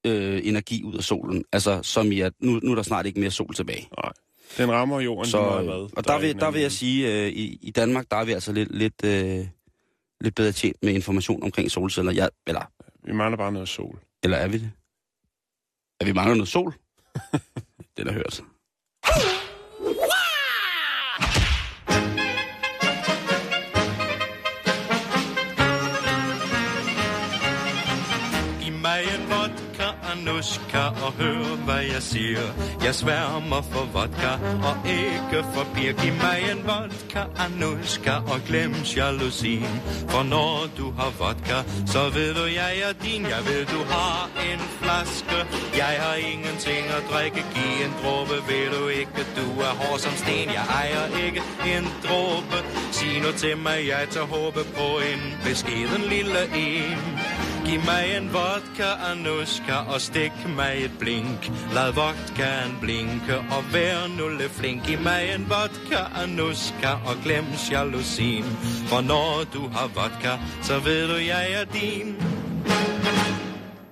øh, 0.06 0.42
energi 0.44 0.84
ud 0.84 0.96
af 0.98 1.04
solen. 1.04 1.44
Altså 1.54 1.80
som 1.84 2.12
i, 2.12 2.20
at 2.22 2.34
nu, 2.42 2.60
nu 2.64 2.72
er 2.72 2.76
der 2.76 2.84
snart 2.84 3.06
ikke 3.06 3.20
mere 3.20 3.32
sol 3.32 3.54
tilbage. 3.54 3.88
Nej. 4.04 4.12
Den 4.58 4.72
rammer 4.72 5.00
jorden 5.00 5.32
Så, 5.32 5.42
meget 5.42 5.64
hvad. 5.66 5.90
og 5.98 6.08
der, 6.08 6.14
er 6.14 6.20
vil, 6.20 6.36
der 6.40 6.52
vil 6.52 6.62
jeg 6.62 6.72
sige, 6.72 7.14
øh, 7.26 7.28
i, 7.28 7.60
i 7.62 7.72
Danmark, 7.72 8.06
der 8.12 8.18
er 8.18 8.26
vi 8.26 8.32
altså 8.32 8.52
lidt, 8.52 8.76
lidt, 8.78 9.06
øh, 9.06 9.46
lidt 10.22 10.36
bedre 10.36 10.52
tjent 10.52 10.78
med 10.84 10.94
information 10.94 11.44
omkring 11.44 11.72
solceller. 11.72 12.12
Ja, 12.12 12.28
eller, 12.48 12.62
Vi 13.06 13.14
mangler 13.14 13.38
bare 13.38 13.52
noget 13.52 13.70
sol. 13.70 14.00
eller 14.24 14.38
er 14.38 14.48
vi 14.48 14.58
det? 14.58 14.72
Er 16.00 16.06
vi 16.06 16.14
mangler 16.14 16.36
noget 16.36 16.50
sol? 16.50 16.74
det 17.98 18.00
er 18.00 18.04
da 18.04 18.12
hørt. 18.12 18.44
Giv 28.62 28.74
mig 28.74 29.02
en 29.16 29.24
vodka, 29.32 29.88
Anushka, 30.12 30.84
og 31.06 31.12
hør, 31.14 31.56
hvad 31.66 31.84
jeg 31.94 32.02
siger. 32.02 32.46
Jeg 32.84 32.96
sværmer 32.96 33.62
for 33.62 33.86
vodka, 33.94 34.32
og 34.70 34.76
ikke 34.90 35.40
for 35.54 35.66
bier. 35.74 35.94
Giv 36.02 36.14
mig 36.14 36.40
en 36.52 36.62
vodka, 36.70 37.22
Anushka, 37.44 38.12
og 38.12 38.40
glem 38.48 38.74
jalousien. 38.96 39.76
For 40.10 40.24
når 40.24 40.68
du 40.78 40.92
har 40.92 41.12
vodka, 41.20 41.58
så 41.94 42.10
ved 42.10 42.34
du, 42.34 42.46
jeg 42.62 42.74
er 42.88 42.94
din. 43.04 43.22
Jeg 43.36 43.42
ved, 43.50 43.66
du 43.66 43.82
har 43.94 44.30
en 44.52 44.60
flaske. 44.80 45.40
Jeg 46.18 46.34
ingenting 46.34 46.86
at 46.98 47.04
drikke. 47.12 47.46
Giv 47.54 47.86
en 47.86 47.94
dråbe, 48.02 48.36
vil 48.50 48.68
du 48.78 48.88
ikke. 48.88 49.22
Du 49.38 49.62
er 49.62 49.74
hård 49.82 50.00
som 50.00 50.12
sten. 50.12 50.50
Jeg 50.58 50.66
ejer 50.80 51.26
ikke 51.26 51.42
en 51.74 51.86
dråbe. 52.06 52.58
Sig 52.92 53.22
nu 53.24 53.32
til 53.38 53.58
mig, 53.58 53.88
jeg 53.88 54.08
tager 54.12 54.26
håbe 54.26 54.64
på 54.78 54.88
en 55.12 55.22
beskeden 55.44 56.04
lille 56.10 56.42
en. 56.56 57.00
Giv 57.66 57.82
mig 57.86 58.18
en 58.18 58.34
vodka, 58.34 58.90
Anushka, 59.12 59.78
og 59.94 60.02
stik 60.02 60.32
mig 60.58 60.74
et 60.86 60.92
blink. 61.00 61.52
Lad 61.74 61.92
vodkaen 61.92 62.78
blinke, 62.82 63.38
og 63.56 63.62
vær 63.74 64.08
nu 64.18 64.28
lidt 64.30 64.52
flink. 64.52 64.86
Giv 64.88 65.00
mig 65.00 65.36
en 65.36 65.50
vodka, 65.50 66.02
Anushka, 66.24 66.92
og 67.06 67.16
glem 67.24 67.46
jalousien. 67.72 68.58
For 68.90 69.02
når 69.02 69.44
du 69.54 69.68
har 69.76 69.88
vodka, 69.88 70.34
så 70.62 70.80
ved 70.80 71.08
du, 71.08 71.16
jeg 71.16 71.52
er 71.52 71.66
din. 71.66 72.37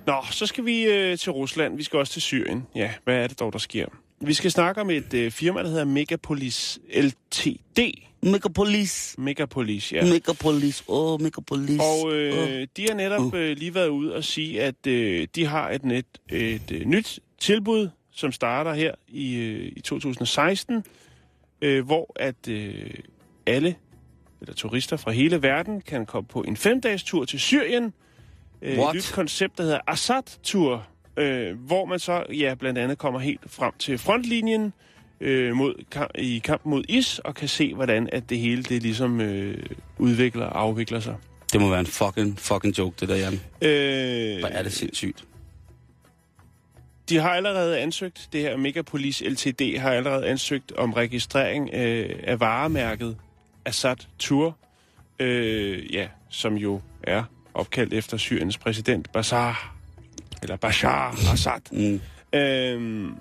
Nå, 0.06 0.24
så 0.30 0.46
skal 0.46 0.64
vi 0.64 0.84
øh, 0.84 1.18
til 1.18 1.32
Rusland. 1.32 1.76
Vi 1.76 1.82
skal 1.82 1.98
også 1.98 2.12
til 2.12 2.22
Syrien. 2.22 2.66
Ja, 2.74 2.90
hvad 3.04 3.16
er 3.16 3.26
det 3.26 3.40
dog, 3.40 3.52
der 3.52 3.58
sker? 3.58 3.86
Vi 4.20 4.34
skal 4.34 4.50
snakke 4.50 4.80
om 4.80 4.90
et 4.90 5.14
øh, 5.14 5.30
firma, 5.30 5.62
der 5.62 5.68
hedder 5.68 5.84
Megapolis 5.84 6.78
LTD. 6.94 7.78
Megapolis. 8.22 9.14
Megapolis, 9.18 9.92
ja. 9.92 10.04
Megapolis. 10.04 10.84
Åh, 10.88 11.12
oh, 11.12 11.22
Megapolis. 11.22 11.80
Og 11.80 12.12
øh, 12.12 12.66
de 12.76 12.86
har 12.88 12.94
netop 12.94 13.34
øh, 13.34 13.56
lige 13.56 13.74
været 13.74 13.88
ude 13.88 14.14
og 14.14 14.24
sige, 14.24 14.62
at 14.62 14.86
øh, 14.86 15.28
de 15.34 15.46
har 15.46 15.70
et, 15.70 15.84
net, 15.84 16.06
et 16.30 16.70
øh, 16.70 16.84
nyt 16.84 17.20
tilbud, 17.38 17.88
som 18.12 18.32
starter 18.32 18.74
her 18.74 18.94
i, 19.08 19.36
øh, 19.36 19.72
i 19.76 19.80
2016, 19.80 20.84
øh, 21.62 21.84
hvor 21.84 22.12
at 22.16 22.48
øh, 22.48 22.90
alle 23.46 23.76
eller 24.40 24.54
turister 24.54 24.96
fra 24.96 25.10
hele 25.10 25.42
verden 25.42 25.80
kan 25.80 26.06
komme 26.06 26.26
på 26.28 26.40
en 26.40 26.56
femdages 26.56 27.02
tur 27.02 27.24
til 27.24 27.40
Syrien. 27.40 27.92
Øh, 28.66 28.72
et 28.72 28.78
What? 28.78 28.94
nyt 28.94 29.12
koncept, 29.14 29.58
der 29.58 29.64
hedder 29.64 29.78
Assad-tur, 29.86 30.86
øh, 31.16 31.58
hvor 31.58 31.84
man 31.84 31.98
så 31.98 32.24
ja, 32.32 32.54
blandt 32.54 32.78
andet 32.78 32.98
kommer 32.98 33.20
helt 33.20 33.40
frem 33.46 33.72
til 33.78 33.98
frontlinjen 33.98 34.72
øh, 35.20 35.54
mod, 35.54 35.74
kam- 35.94 36.10
i 36.18 36.38
kamp 36.38 36.64
mod 36.64 36.84
is, 36.88 37.18
og 37.18 37.34
kan 37.34 37.48
se, 37.48 37.74
hvordan 37.74 38.08
at 38.12 38.30
det 38.30 38.38
hele 38.38 38.62
det 38.62 38.82
ligesom 38.82 39.20
øh, 39.20 39.58
udvikler 39.98 40.46
og 40.46 40.60
afvikler 40.60 41.00
sig. 41.00 41.16
Det 41.52 41.60
må 41.60 41.68
være 41.70 41.80
en 41.80 41.86
fucking, 41.86 42.38
fucking 42.38 42.78
joke, 42.78 42.96
det 43.00 43.08
der, 43.08 43.16
Jan. 43.16 43.32
Øh, 43.62 44.38
Hvor 44.40 44.48
er 44.48 44.62
det 44.62 44.72
sindssygt. 44.72 45.24
De 47.08 47.16
har 47.18 47.30
allerede 47.30 47.78
ansøgt, 47.78 48.28
det 48.32 48.40
her 48.40 48.56
Megapolis 48.56 49.22
LTD 49.26 49.78
har 49.78 49.90
allerede 49.92 50.26
ansøgt 50.26 50.72
om 50.72 50.92
registrering 50.92 51.70
øh, 51.74 52.10
af 52.24 52.40
varemærket 52.40 53.16
Assad 53.64 53.96
Tour, 54.18 54.58
øh, 55.18 55.94
ja, 55.94 56.08
som 56.30 56.54
jo 56.54 56.80
er 57.02 57.22
opkaldt 57.56 57.92
efter 57.92 58.16
Syriens 58.16 58.58
præsident 58.58 59.12
Bashar, 59.12 59.74
eller 60.42 60.56
Bashar 60.56 61.32
Assad. 61.32 61.60
Mm. 61.72 62.00
Øhm, 62.38 63.14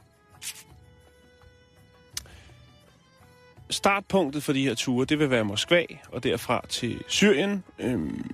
startpunktet 3.70 4.44
for 4.44 4.54
de 4.54 4.64
her 4.64 4.74
ture, 4.74 5.06
det 5.06 5.20
vil 5.20 5.30
være 5.30 5.44
Moskva, 5.44 5.86
og 6.12 6.24
derfra 6.24 6.66
til 6.70 7.02
Syrien. 7.08 7.64
Øhm, 7.80 8.32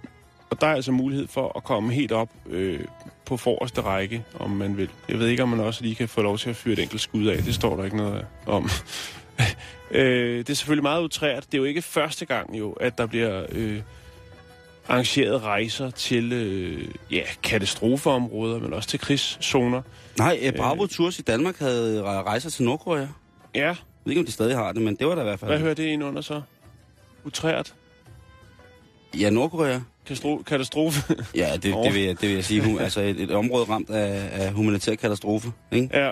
og 0.49 0.61
der 0.61 0.67
er 0.67 0.73
altså 0.73 0.91
mulighed 0.91 1.27
for 1.27 1.57
at 1.57 1.63
komme 1.63 1.93
helt 1.93 2.11
op 2.11 2.29
øh, 2.49 2.79
på 3.25 3.37
forreste 3.37 3.81
række, 3.81 4.23
om 4.39 4.49
man 4.49 4.77
vil. 4.77 4.89
Jeg 5.09 5.19
ved 5.19 5.27
ikke, 5.27 5.43
om 5.43 5.49
man 5.49 5.59
også 5.59 5.83
lige 5.83 5.95
kan 5.95 6.09
få 6.09 6.21
lov 6.21 6.37
til 6.37 6.49
at 6.49 6.55
fyre 6.55 6.73
et 6.73 6.79
enkelt 6.79 7.01
skud 7.01 7.25
af. 7.25 7.43
Det 7.43 7.55
står 7.55 7.75
der 7.75 7.83
ikke 7.83 7.97
noget 7.97 8.25
om. 8.45 8.69
øh, 9.91 10.37
det 10.37 10.49
er 10.49 10.53
selvfølgelig 10.53 10.83
meget 10.83 11.01
utrært. 11.03 11.45
Det 11.45 11.53
er 11.53 11.57
jo 11.57 11.63
ikke 11.63 11.81
første 11.81 12.25
gang 12.25 12.59
jo, 12.59 12.71
at 12.71 12.97
der 12.97 13.05
bliver 13.05 13.45
øh, 13.51 13.81
arrangeret 14.87 15.41
rejser 15.43 15.89
til 15.89 16.33
øh, 16.33 16.87
ja, 17.11 17.21
katastrofeområder, 17.43 18.59
men 18.59 18.73
også 18.73 18.89
til 18.89 18.99
krigszoner. 18.99 19.81
Nej, 20.17 20.39
øh, 20.41 20.53
Bravo 20.53 20.85
Tours 20.85 21.19
i 21.19 21.21
Danmark 21.21 21.59
havde 21.59 22.03
rejser 22.03 22.49
til 22.49 22.63
Nordkorea. 22.65 23.07
Ja, 23.55 23.65
Jeg 23.65 23.75
ved 24.05 24.11
ikke, 24.11 24.19
om 24.19 24.25
de 24.25 24.31
stadig 24.31 24.55
har 24.55 24.71
det, 24.71 24.81
men 24.81 24.95
det 24.95 25.07
var 25.07 25.15
der 25.15 25.21
i 25.21 25.25
hvert 25.25 25.39
fald. 25.39 25.51
hvad 25.51 25.59
hører 25.59 25.73
det 25.73 25.83
ind 25.83 26.03
under 26.03 26.21
så? 26.21 26.41
Utrært? 27.25 27.73
Ja, 29.19 29.29
Nordkorea. 29.29 29.79
Kastro- 30.11 30.43
katastrofe? 30.43 31.15
Ja, 31.35 31.53
det, 31.53 31.63
det, 31.63 31.93
vil, 31.93 32.01
jeg, 32.01 32.21
det 32.21 32.29
vil 32.29 32.35
jeg 32.35 32.45
sige. 32.45 32.81
Altså 32.81 33.01
et, 33.01 33.19
et 33.19 33.31
område 33.31 33.63
ramt 33.65 33.89
af, 33.89 34.29
af 34.31 34.51
humanitær 34.51 34.95
katastrofe. 34.95 35.51
Ikke? 35.71 35.89
ja. 35.93 36.11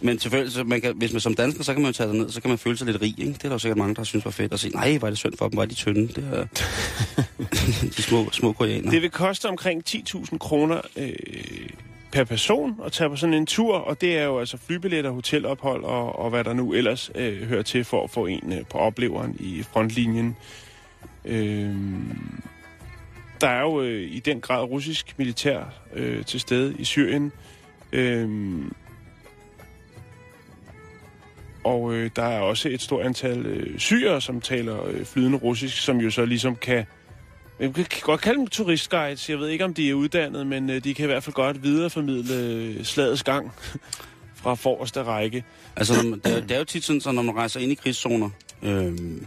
Men 0.00 0.18
selvfølgelig, 0.18 0.52
så 0.52 0.64
man 0.64 0.80
kan, 0.80 0.96
hvis 0.96 1.12
man 1.12 1.20
som 1.20 1.34
dansker, 1.34 1.64
så 1.64 1.72
kan 1.72 1.82
man 1.82 1.88
jo 1.88 1.92
tage 1.92 2.14
ned, 2.14 2.30
så 2.30 2.40
kan 2.40 2.48
man 2.48 2.58
føle 2.58 2.76
sig 2.76 2.86
lidt 2.86 3.02
rig. 3.02 3.18
Ikke? 3.18 3.32
Det 3.32 3.44
er 3.44 3.48
der 3.48 3.54
jo 3.54 3.58
sikkert 3.58 3.78
mange, 3.78 3.94
der 3.94 4.04
synes 4.04 4.24
var 4.24 4.30
fedt 4.30 4.52
at 4.52 4.60
se. 4.60 4.68
Nej, 4.68 4.98
var 5.00 5.08
det 5.08 5.18
synd 5.18 5.36
for 5.36 5.48
dem, 5.48 5.56
var 5.56 5.64
de 5.64 5.74
tynde. 5.74 6.08
Det 6.08 6.28
er, 6.32 6.46
de 7.96 8.02
små, 8.02 8.30
små 8.30 8.52
koreanere. 8.52 8.92
Det 8.92 9.02
vil 9.02 9.10
koste 9.10 9.46
omkring 9.46 9.82
10.000 9.88 10.38
kroner 10.38 10.80
øh, 10.96 11.12
per 12.12 12.24
person 12.24 12.80
at 12.84 12.92
tage 12.92 13.10
på 13.10 13.16
sådan 13.16 13.34
en 13.34 13.46
tur, 13.46 13.74
og 13.76 14.00
det 14.00 14.18
er 14.18 14.24
jo 14.24 14.38
altså 14.38 14.56
flybilletter, 14.56 15.10
hotelophold 15.10 15.84
og, 15.84 16.18
og 16.18 16.30
hvad 16.30 16.44
der 16.44 16.52
nu 16.52 16.72
ellers 16.72 17.10
øh, 17.14 17.48
hører 17.48 17.62
til 17.62 17.84
for 17.84 18.04
at 18.04 18.10
få 18.10 18.26
en 18.26 18.52
øh, 18.52 18.66
på 18.70 18.78
opleveren 18.78 19.36
i 19.40 19.62
frontlinjen. 19.72 20.36
Øh, 21.24 21.76
der 23.40 23.48
er 23.48 23.60
jo 23.60 23.82
øh, 23.82 24.10
i 24.10 24.18
den 24.18 24.40
grad 24.40 24.64
russisk 24.64 25.14
militær 25.18 25.60
øh, 25.94 26.24
til 26.24 26.40
stede 26.40 26.74
i 26.78 26.84
Syrien. 26.84 27.32
Øh, 27.92 28.28
og 31.64 31.94
øh, 31.94 32.10
der 32.16 32.22
er 32.22 32.40
også 32.40 32.68
et 32.68 32.82
stort 32.82 33.06
antal 33.06 33.46
øh, 33.46 33.78
syre, 33.78 34.20
som 34.20 34.40
taler 34.40 34.86
øh, 34.86 35.04
flydende 35.04 35.38
russisk, 35.38 35.76
som 35.76 35.96
jo 35.98 36.10
så 36.10 36.24
ligesom 36.24 36.56
kan 36.56 36.84
jeg 37.60 37.74
kan 37.74 37.86
godt 38.02 38.20
kalde 38.20 38.38
dem 38.38 38.46
turistguides. 38.46 39.30
Jeg 39.30 39.38
ved 39.38 39.48
ikke, 39.48 39.64
om 39.64 39.74
de 39.74 39.90
er 39.90 39.94
uddannet, 39.94 40.46
men 40.46 40.70
øh, 40.70 40.84
de 40.84 40.94
kan 40.94 41.04
i 41.04 41.06
hvert 41.06 41.22
fald 41.22 41.34
godt 41.34 41.62
videreformidle 41.62 42.34
øh, 42.34 42.84
slagets 42.84 43.22
gang 43.22 43.52
fra 44.42 44.54
forreste 44.54 45.02
række. 45.02 45.44
Altså, 45.76 46.02
når 46.02 46.10
man, 46.10 46.20
det, 46.24 46.36
er, 46.36 46.40
det 46.40 46.50
er 46.50 46.58
jo 46.58 46.64
tit 46.64 46.84
sådan, 46.84 47.00
så 47.00 47.12
når 47.12 47.22
man 47.22 47.36
rejser 47.36 47.60
ind 47.60 47.72
i 47.72 47.74
krigszoner, 47.74 48.30
øhm, 48.62 49.26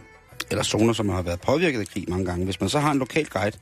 eller 0.52 0.64
zoner, 0.64 0.94
som 0.94 1.10
har 1.10 1.22
været 1.22 1.42
påvirket 1.42 1.80
af 1.80 1.88
krig 1.88 2.06
mange 2.08 2.26
gange, 2.26 2.46
hvis 2.46 2.60
man 2.60 2.70
så 2.70 2.80
har 2.80 2.92
en 2.92 3.00
lokal 3.00 3.26
guide, 3.26 3.58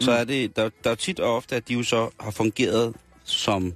så 0.00 0.12
er 0.12 0.24
det, 0.24 0.56
der, 0.56 0.70
der 0.84 0.90
er 0.90 0.94
tit 0.94 1.20
og 1.20 1.36
ofte, 1.36 1.56
at 1.56 1.68
de 1.68 1.74
jo 1.74 1.82
så 1.82 2.10
har 2.20 2.30
fungeret 2.30 2.94
som, 3.24 3.74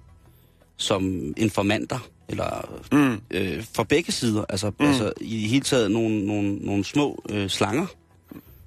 som 0.76 1.35
informanter, 1.37 2.09
eller 2.31 2.69
Mm. 2.93 3.21
øh, 3.31 3.64
for 3.75 3.83
begge 3.83 4.12
sider. 4.12 4.45
Altså, 4.49 4.71
mm. 4.81 4.87
altså 4.87 5.12
i 5.21 5.49
hele 5.49 5.64
taget 5.64 5.90
nogle, 5.90 6.27
nogle, 6.27 6.55
nogle 6.57 6.85
små 6.85 7.23
øh, 7.31 7.49
slanger, 7.51 7.87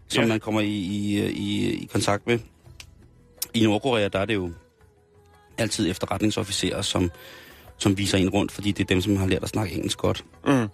som 0.07 0.23
Ja. 0.23 0.27
man 0.29 0.39
kommer 0.39 0.61
i, 0.61 0.67
i, 0.67 1.25
i, 1.31 1.73
i 1.73 1.85
kontakt 1.85 2.27
med. 2.27 2.39
I 3.53 3.63
Nordkorea, 3.63 4.07
der 4.07 4.19
er 4.19 4.25
det 4.25 4.33
jo 4.33 4.51
altid 5.57 5.89
efterretningsofficerer, 5.91 6.81
som, 6.81 7.11
som 7.77 7.97
viser 7.97 8.17
en 8.17 8.29
rundt, 8.29 8.51
fordi 8.51 8.71
det 8.71 8.83
er 8.83 8.87
dem, 8.87 9.01
som 9.01 9.17
har 9.17 9.27
lært 9.27 9.43
at 9.43 9.49
snakke 9.49 9.75
engelsk 9.75 9.97
godt. 9.97 10.23
Mm. 10.47 10.67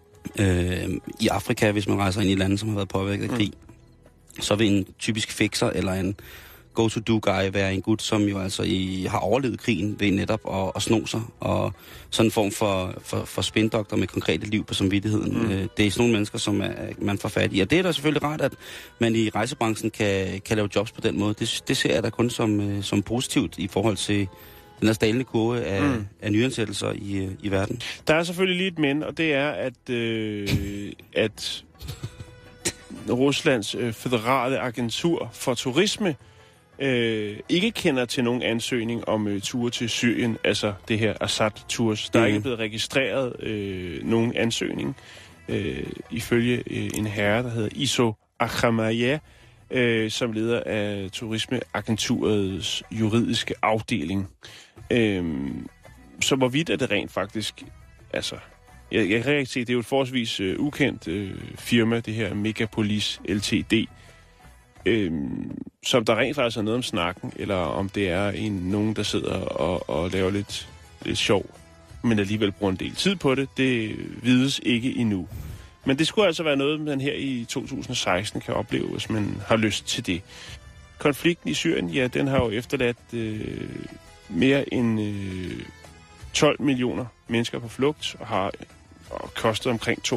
Øh, 0.43 0.89
I 1.19 1.27
Afrika, 1.27 1.71
hvis 1.71 1.87
man 1.87 1.97
rejser 1.97 2.21
ind 2.21 2.29
i 2.29 2.35
lande, 2.35 2.57
som 2.57 2.69
har 2.69 2.75
været 2.75 2.89
påvirket 2.89 3.23
af 3.23 3.29
krig, 3.29 3.51
mm. 4.35 4.41
så 4.41 4.55
vil 4.55 4.67
en 4.71 4.85
typisk 4.99 5.31
fixer 5.31 5.69
eller 5.69 5.93
en 5.93 6.15
go-to-do-guy 6.79 7.53
være 7.53 7.73
en 7.73 7.81
gut, 7.81 8.01
som 8.01 8.23
jo 8.23 8.39
altså 8.39 8.63
i, 8.63 9.07
har 9.09 9.17
overlevet 9.17 9.59
krigen 9.59 9.95
ved 9.99 10.11
netop 10.11 10.39
at, 10.53 10.71
at 10.75 10.81
sno 10.81 11.05
sig, 11.05 11.21
og 11.39 11.73
sådan 12.09 12.27
en 12.27 12.31
form 12.31 12.51
for, 12.51 12.93
for, 13.01 13.25
for 13.25 13.41
spindoktor 13.41 13.97
med 13.97 14.07
konkrete 14.07 14.45
liv 14.45 14.65
på 14.65 14.73
samvittigheden. 14.73 15.33
Mm. 15.37 15.51
Øh, 15.51 15.67
det 15.77 15.87
er 15.87 15.91
sådan 15.91 16.01
nogle 16.01 16.13
mennesker, 16.13 16.37
som 16.37 16.61
er, 16.61 16.71
man 16.97 17.17
får 17.17 17.29
fat 17.29 17.49
i. 17.53 17.59
Og 17.59 17.69
det 17.69 17.79
er 17.79 17.83
da 17.83 17.91
selvfølgelig 17.91 18.23
rart, 18.23 18.41
at 18.41 18.53
man 18.99 19.15
i 19.15 19.29
rejsebranchen 19.29 19.91
kan, 19.91 20.41
kan 20.45 20.57
lave 20.57 20.69
jobs 20.75 20.91
på 20.91 21.01
den 21.01 21.19
måde. 21.19 21.33
Det, 21.39 21.63
det 21.67 21.77
ser 21.77 21.93
jeg 21.93 22.03
da 22.03 22.09
kun 22.09 22.29
som, 22.29 22.59
øh, 22.59 22.83
som 22.83 23.01
positivt 23.01 23.57
i 23.57 23.67
forhold 23.67 23.97
til 23.97 24.27
den 24.79 24.87
her 24.87 24.93
stalende 24.93 25.23
kurve 25.23 25.63
af, 25.63 25.83
mm. 25.83 26.05
af 26.21 26.31
nyansættelser 26.31 26.91
i, 26.95 27.17
øh, 27.17 27.31
i 27.43 27.51
verden. 27.51 27.81
Der 28.07 28.13
er 28.15 28.23
selvfølgelig 28.23 28.57
lige 28.57 28.67
et 28.67 28.79
men, 28.79 29.03
og 29.03 29.17
det 29.17 29.33
er, 29.33 29.49
at, 29.49 29.89
øh, 29.89 30.47
at 31.13 31.63
Ruslands 33.09 33.75
øh, 33.75 33.93
federale 33.93 34.59
agentur 34.59 35.29
for 35.33 35.53
turisme 35.53 36.15
øh, 36.81 37.37
ikke 37.49 37.71
kender 37.71 38.05
til 38.05 38.23
nogen 38.23 38.41
ansøgning 38.41 39.07
om 39.09 39.27
øh, 39.27 39.41
ture 39.41 39.69
til 39.71 39.89
Syrien, 39.89 40.37
altså 40.43 40.73
det 40.87 40.99
her 40.99 41.13
Assad-tours. 41.21 42.09
Der 42.09 42.19
er 42.19 42.23
Mhm. 42.23 42.27
ikke 42.33 42.41
blevet 42.41 42.59
registreret 42.59 43.33
øh, 43.43 44.03
nogen 44.05 44.35
ansøgning. 44.35 44.95
øh, 45.49 45.83
ifølge 46.11 46.63
øh, 46.67 46.89
en 46.97 47.07
herre, 47.07 47.43
der 47.43 47.49
hedder 47.49 47.69
Iso 47.71 48.13
Akhamaya, 48.39 49.17
øh, 49.71 50.11
som 50.11 50.31
leder 50.31 50.63
af 50.65 51.09
Turismeagenturets 51.11 52.83
juridiske 52.91 53.53
afdeling. 53.61 54.27
Øh, 54.91 55.23
så 56.21 56.35
hvorvidt 56.35 56.69
er 56.69 56.75
det 56.75 56.91
rent 56.91 57.11
faktisk, 57.11 57.63
altså, 58.13 58.35
jeg, 58.91 59.09
jeg 59.09 59.23
kan 59.23 59.37
ikke 59.37 59.51
se, 59.51 59.59
det 59.59 59.69
er 59.69 59.73
jo 59.73 59.79
et 59.79 59.85
forholdsvis 59.85 60.39
øh, 60.39 60.59
ukendt 60.59 61.07
øh, 61.07 61.31
firma, 61.57 61.99
det 61.99 62.13
her 62.13 62.33
Megapolis 62.33 63.21
LTD, 63.29 63.73
øh, 64.85 65.11
som 65.83 66.05
der 66.05 66.15
rent 66.15 66.35
faktisk 66.35 66.57
er 66.57 66.61
noget 66.61 66.77
om 66.77 66.83
snakken, 66.83 67.33
eller 67.35 67.55
om 67.55 67.89
det 67.89 68.09
er 68.09 68.29
en 68.29 68.51
nogen, 68.51 68.95
der 68.95 69.03
sidder 69.03 69.33
og, 69.33 69.89
og 69.89 70.09
laver 70.09 70.29
lidt, 70.29 70.69
lidt 71.01 71.17
sjov, 71.17 71.45
men 72.03 72.19
alligevel 72.19 72.51
bruger 72.51 72.71
en 72.71 72.79
del 72.79 72.95
tid 72.95 73.15
på 73.15 73.35
det, 73.35 73.49
det 73.57 73.95
vides 74.23 74.59
ikke 74.63 74.95
endnu. 74.95 75.27
Men 75.85 75.99
det 75.99 76.07
skulle 76.07 76.27
altså 76.27 76.43
være 76.43 76.55
noget, 76.55 76.79
man 76.79 77.01
her 77.01 77.13
i 77.13 77.45
2016 77.49 78.41
kan 78.41 78.53
opleve, 78.53 78.87
hvis 78.87 79.09
man 79.09 79.41
har 79.47 79.55
lyst 79.55 79.87
til 79.87 80.05
det. 80.05 80.21
Konflikten 80.97 81.49
i 81.49 81.53
Syrien, 81.53 81.89
ja, 81.89 82.07
den 82.07 82.27
har 82.27 82.37
jo 82.37 82.49
efterladt 82.49 82.97
øh, 83.13 83.69
mere 84.29 84.73
end 84.73 85.01
øh, 85.01 85.63
12 86.33 86.61
millioner 86.61 87.05
mennesker 87.27 87.59
på 87.59 87.67
flugt, 87.67 88.15
og 88.19 88.27
har 88.27 88.51
og 89.09 89.33
kostet 89.33 89.71
omkring 89.71 90.01
220.000 90.07 90.13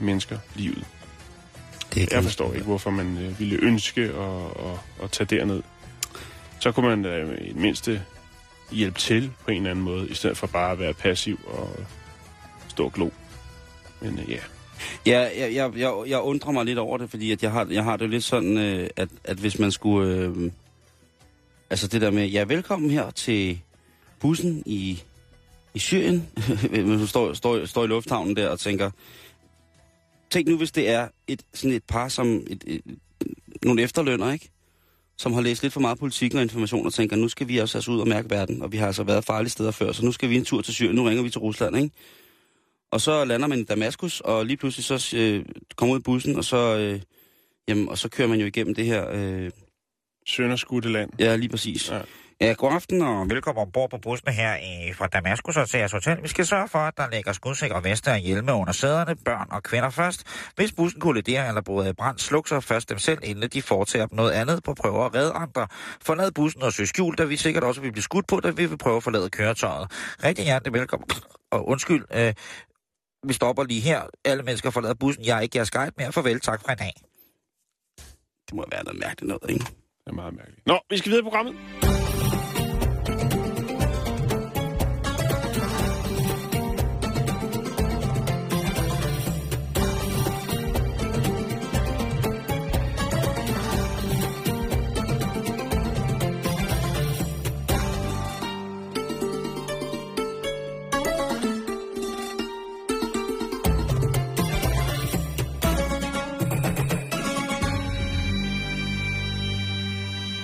mennesker 0.00 0.38
livet. 0.54 0.84
Det 1.94 2.12
Jeg 2.12 2.22
forstår 2.22 2.52
ikke, 2.52 2.66
hvorfor 2.66 2.90
man 2.90 3.18
øh, 3.18 3.40
ville 3.40 3.58
ønske 3.62 4.02
at, 4.02 4.66
at, 4.66 5.04
at 5.04 5.10
tage 5.10 5.38
derned. 5.38 5.62
Så 6.60 6.72
kunne 6.72 6.88
man 6.88 7.04
øh, 7.04 7.38
i 7.40 7.48
det 7.48 7.56
mindste 7.56 8.02
hjælpe 8.70 8.98
til 8.98 9.30
på 9.44 9.50
en 9.50 9.56
eller 9.56 9.70
anden 9.70 9.84
måde, 9.84 10.08
i 10.08 10.14
stedet 10.14 10.36
for 10.36 10.46
bare 10.46 10.72
at 10.72 10.78
være 10.78 10.94
passiv 10.94 11.40
og 11.46 11.76
stå 12.68 12.84
og 12.84 12.92
glo. 12.92 13.10
Men 14.00 14.18
øh, 14.18 14.30
ja, 14.30 14.38
Ja, 15.06 15.20
jeg, 15.20 15.54
jeg, 15.54 15.72
jeg, 15.76 15.92
jeg 16.06 16.20
undrer 16.20 16.52
mig 16.52 16.64
lidt 16.64 16.78
over 16.78 16.98
det, 16.98 17.10
fordi 17.10 17.32
at 17.32 17.42
jeg, 17.42 17.50
har, 17.50 17.66
jeg 17.70 17.84
har 17.84 17.96
det 17.96 18.10
lidt 18.10 18.24
sådan, 18.24 18.58
øh, 18.58 18.90
at, 18.96 19.08
at 19.24 19.36
hvis 19.36 19.58
man 19.58 19.72
skulle... 19.72 20.14
Øh, 20.14 20.50
altså 21.70 21.88
det 21.88 22.00
der 22.00 22.10
med, 22.10 22.26
ja, 22.26 22.44
velkommen 22.44 22.90
her 22.90 23.10
til 23.10 23.60
bussen 24.20 24.62
i, 24.66 25.02
i 25.74 25.78
Syrien. 25.78 26.28
Du 27.00 27.06
står, 27.06 27.32
står, 27.32 27.66
står 27.66 27.84
i 27.84 27.86
lufthavnen 27.86 28.36
der 28.36 28.48
og 28.48 28.58
tænker... 28.58 28.90
Tænk 30.34 30.48
nu, 30.48 30.56
hvis 30.56 30.72
det 30.72 30.88
er 30.88 31.08
et, 31.26 31.42
sådan 31.54 31.76
et 31.76 31.84
par, 31.84 32.08
som 32.08 32.46
et, 32.46 32.64
et, 32.66 32.82
nogle 33.64 33.82
efterlønner, 33.82 34.32
ikke? 34.32 34.50
Som 35.18 35.32
har 35.32 35.40
læst 35.40 35.62
lidt 35.62 35.72
for 35.72 35.80
meget 35.80 35.98
politik 35.98 36.34
og 36.34 36.42
information 36.42 36.86
og 36.86 36.92
tænker, 36.92 37.16
nu 37.16 37.28
skal 37.28 37.48
vi 37.48 37.58
også 37.58 37.78
altså 37.78 37.90
ud 37.90 38.00
og 38.00 38.08
mærke 38.08 38.30
verden, 38.30 38.62
og 38.62 38.72
vi 38.72 38.76
har 38.76 38.86
altså 38.86 39.02
været 39.02 39.24
farlige 39.24 39.50
steder 39.50 39.70
før, 39.70 39.92
så 39.92 40.04
nu 40.04 40.12
skal 40.12 40.30
vi 40.30 40.36
en 40.36 40.44
tur 40.44 40.62
til 40.62 40.74
Syrien, 40.74 40.94
nu 40.94 41.04
ringer 41.04 41.22
vi 41.22 41.30
til 41.30 41.40
Rusland, 41.40 41.76
ikke? 41.76 41.90
Og 42.90 43.00
så 43.00 43.24
lander 43.24 43.46
man 43.46 43.58
i 43.58 43.64
Damaskus, 43.64 44.20
og 44.20 44.46
lige 44.46 44.56
pludselig 44.56 44.84
så 44.84 45.16
øh, 45.16 45.44
kommer 45.76 45.94
ud 45.94 46.00
i 46.00 46.02
bussen, 46.02 46.36
og 46.36 46.44
så, 46.44 46.76
øh, 46.76 47.00
jamen, 47.68 47.88
og 47.88 47.98
så 47.98 48.08
kører 48.08 48.28
man 48.28 48.40
jo 48.40 48.46
igennem 48.46 48.74
det 48.74 48.86
her... 48.86 49.10
Øh, 49.12 49.50
sønderskudte 50.26 50.92
land. 50.92 51.10
ja, 51.18 51.36
lige 51.36 51.48
præcis. 51.48 51.90
Ja. 51.90 52.00
Ja. 52.40 52.52
God 52.52 52.72
aften, 52.72 53.02
og 53.02 53.30
Velkommen 53.30 53.62
ombord 53.62 53.90
på 53.90 53.98
bussen 53.98 54.32
her 54.32 54.56
i, 54.56 54.92
fra 54.92 55.06
Damaskus 55.06 55.56
og 55.56 55.68
til 55.68 55.78
jeres 55.78 55.92
hotel. 55.92 56.22
Vi 56.22 56.28
skal 56.28 56.46
sørge 56.46 56.68
for, 56.68 56.78
at 56.78 56.96
der 56.96 57.10
ligger 57.10 57.32
skudsikre 57.32 57.84
veste 57.84 58.08
og 58.08 58.18
hjelme 58.18 58.52
under 58.52 58.72
sæderne, 58.72 59.16
børn 59.16 59.46
og 59.50 59.62
kvinder 59.62 59.90
først. 59.90 60.24
Hvis 60.56 60.72
bussen 60.72 61.00
kolliderer 61.00 61.48
eller 61.48 61.60
bryder 61.60 61.90
i 61.90 61.92
brand, 61.92 62.18
sluk 62.18 62.48
så 62.48 62.60
først 62.60 62.90
dem 62.90 62.98
selv, 62.98 63.18
inden 63.22 63.50
de 63.50 63.62
foretager 63.62 64.06
noget 64.12 64.32
andet 64.32 64.62
på 64.62 64.74
prøver 64.74 65.04
at 65.04 65.14
redde 65.14 65.32
andre. 65.32 65.66
Forlad 66.02 66.30
bussen 66.32 66.62
og 66.62 66.72
søg 66.72 66.88
skjul, 66.88 67.14
da 67.14 67.24
vi 67.24 67.36
sikkert 67.36 67.64
også 67.64 67.80
vil 67.80 67.92
blive 67.92 68.02
skudt 68.02 68.26
på, 68.26 68.40
da 68.40 68.50
vi 68.50 68.66
vil 68.66 68.78
prøve 68.78 68.96
at 68.96 69.02
forlade 69.02 69.30
køretøjet. 69.30 69.90
Rigtig 70.24 70.44
hjertelig 70.44 70.72
velkommen. 70.72 71.08
Og 71.50 71.68
undskyld, 71.68 72.04
øh, 72.14 72.34
vi 73.26 73.32
stopper 73.32 73.64
lige 73.64 73.80
her. 73.80 74.02
Alle 74.24 74.42
mennesker 74.42 74.70
forlader 74.70 74.94
bussen. 74.94 75.24
Jeg 75.24 75.36
er 75.36 75.40
ikke 75.40 75.56
jeres 75.58 75.70
guide 75.70 75.92
mere. 75.98 76.12
Farvel, 76.12 76.40
tak 76.40 76.60
for 76.64 76.72
i 76.72 76.74
dag. 76.74 76.92
det 78.46 78.54
må 78.54 78.64
være 78.72 78.84
noget 78.84 79.00
mærkeligt 79.00 79.28
noget, 79.28 79.50
ikke? 79.50 79.64
Det 79.64 80.10
er 80.10 80.12
meget 80.12 80.34
mærkeligt. 80.34 80.66
Nå, 80.66 80.78
vi 80.90 80.98
skal 80.98 81.10
videre 81.10 81.20
i 81.20 81.22
programmet. 81.22 81.54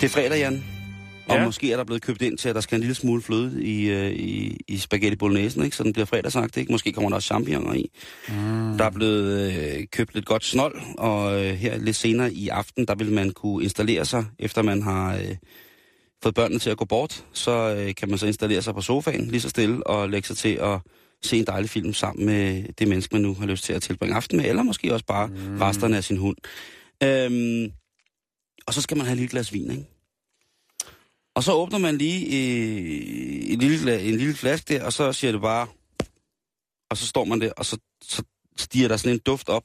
Det 0.00 0.06
er 0.06 0.08
fredag, 0.08 0.38
Jan. 0.38 0.64
Og 1.28 1.36
Ja. 1.36 1.44
måske 1.44 1.72
er 1.72 1.76
der 1.76 1.84
blevet 1.84 2.02
købt 2.02 2.22
ind 2.22 2.38
til, 2.38 2.48
at 2.48 2.54
der 2.54 2.60
skal 2.60 2.76
en 2.76 2.80
lille 2.80 2.94
smule 2.94 3.22
fløde 3.22 3.64
i, 3.64 3.90
øh, 3.90 4.10
i, 4.10 4.60
i 4.68 4.78
spaghetti 4.78 5.16
bolognese, 5.16 5.64
ikke? 5.64 5.76
Så 5.76 5.82
den 5.82 5.92
bliver 5.92 6.06
fredagsagt, 6.06 6.56
ikke? 6.56 6.72
Måske 6.72 6.92
kommer 6.92 7.08
der 7.10 7.14
også 7.16 7.26
champignoner 7.26 7.74
i. 7.74 7.90
Mm. 8.28 8.34
Der 8.78 8.84
er 8.84 8.90
blevet 8.90 9.52
øh, 9.52 9.86
købt 9.92 10.14
lidt 10.14 10.26
godt 10.26 10.44
snold, 10.44 10.76
og 10.98 11.44
øh, 11.44 11.54
her 11.54 11.78
lidt 11.78 11.96
senere 11.96 12.32
i 12.32 12.48
aften, 12.48 12.86
der 12.86 12.94
vil 12.94 13.12
man 13.12 13.30
kunne 13.30 13.62
installere 13.64 14.04
sig, 14.04 14.24
efter 14.38 14.62
man 14.62 14.82
har 14.82 15.14
øh, 15.16 15.36
fået 16.22 16.34
børnene 16.34 16.58
til 16.58 16.70
at 16.70 16.76
gå 16.76 16.84
bort, 16.84 17.24
så 17.32 17.74
øh, 17.78 17.94
kan 17.94 18.08
man 18.10 18.18
så 18.18 18.26
installere 18.26 18.62
sig 18.62 18.74
på 18.74 18.80
sofaen 18.80 19.26
lige 19.26 19.40
så 19.40 19.48
stille 19.48 19.86
og 19.86 20.10
lægge 20.10 20.26
sig 20.28 20.36
til 20.36 20.58
at 20.62 20.78
se 21.22 21.38
en 21.38 21.46
dejlig 21.46 21.70
film 21.70 21.92
sammen 21.92 22.26
med 22.26 22.64
det 22.78 22.88
menneske, 22.88 23.14
man 23.14 23.22
nu 23.22 23.34
har 23.34 23.46
lyst 23.46 23.64
til 23.64 23.72
at 23.72 23.82
tilbringe 23.82 24.16
aften 24.16 24.36
med, 24.36 24.46
eller 24.46 24.62
måske 24.62 24.92
også 24.92 25.06
bare 25.06 25.26
mm. 25.26 25.60
resterne 25.60 25.96
af 25.96 26.04
sin 26.04 26.16
hund. 26.16 26.36
Øhm, 27.02 27.72
og 28.66 28.74
så 28.74 28.80
skal 28.80 28.96
man 28.96 29.06
have 29.06 29.12
et 29.12 29.18
lille 29.18 29.30
glas 29.30 29.52
vin, 29.52 29.70
ikke? 29.70 29.86
Og 31.34 31.44
så 31.44 31.52
åbner 31.52 31.78
man 31.78 31.98
lige 31.98 32.26
øh, 32.26 33.52
en, 33.52 33.58
lille, 33.58 34.00
en 34.00 34.16
lille 34.16 34.34
flaske 34.34 34.74
der, 34.74 34.84
og 34.84 34.92
så 34.92 35.12
siger 35.12 35.32
det 35.32 35.40
bare... 35.40 35.66
Og 36.90 36.96
så 36.96 37.06
står 37.06 37.24
man 37.24 37.40
der, 37.40 37.52
og 37.56 37.64
så, 37.64 37.78
så 38.02 38.22
stiger 38.56 38.88
der 38.88 38.96
sådan 38.96 39.12
en 39.12 39.20
duft 39.26 39.48
op, 39.48 39.64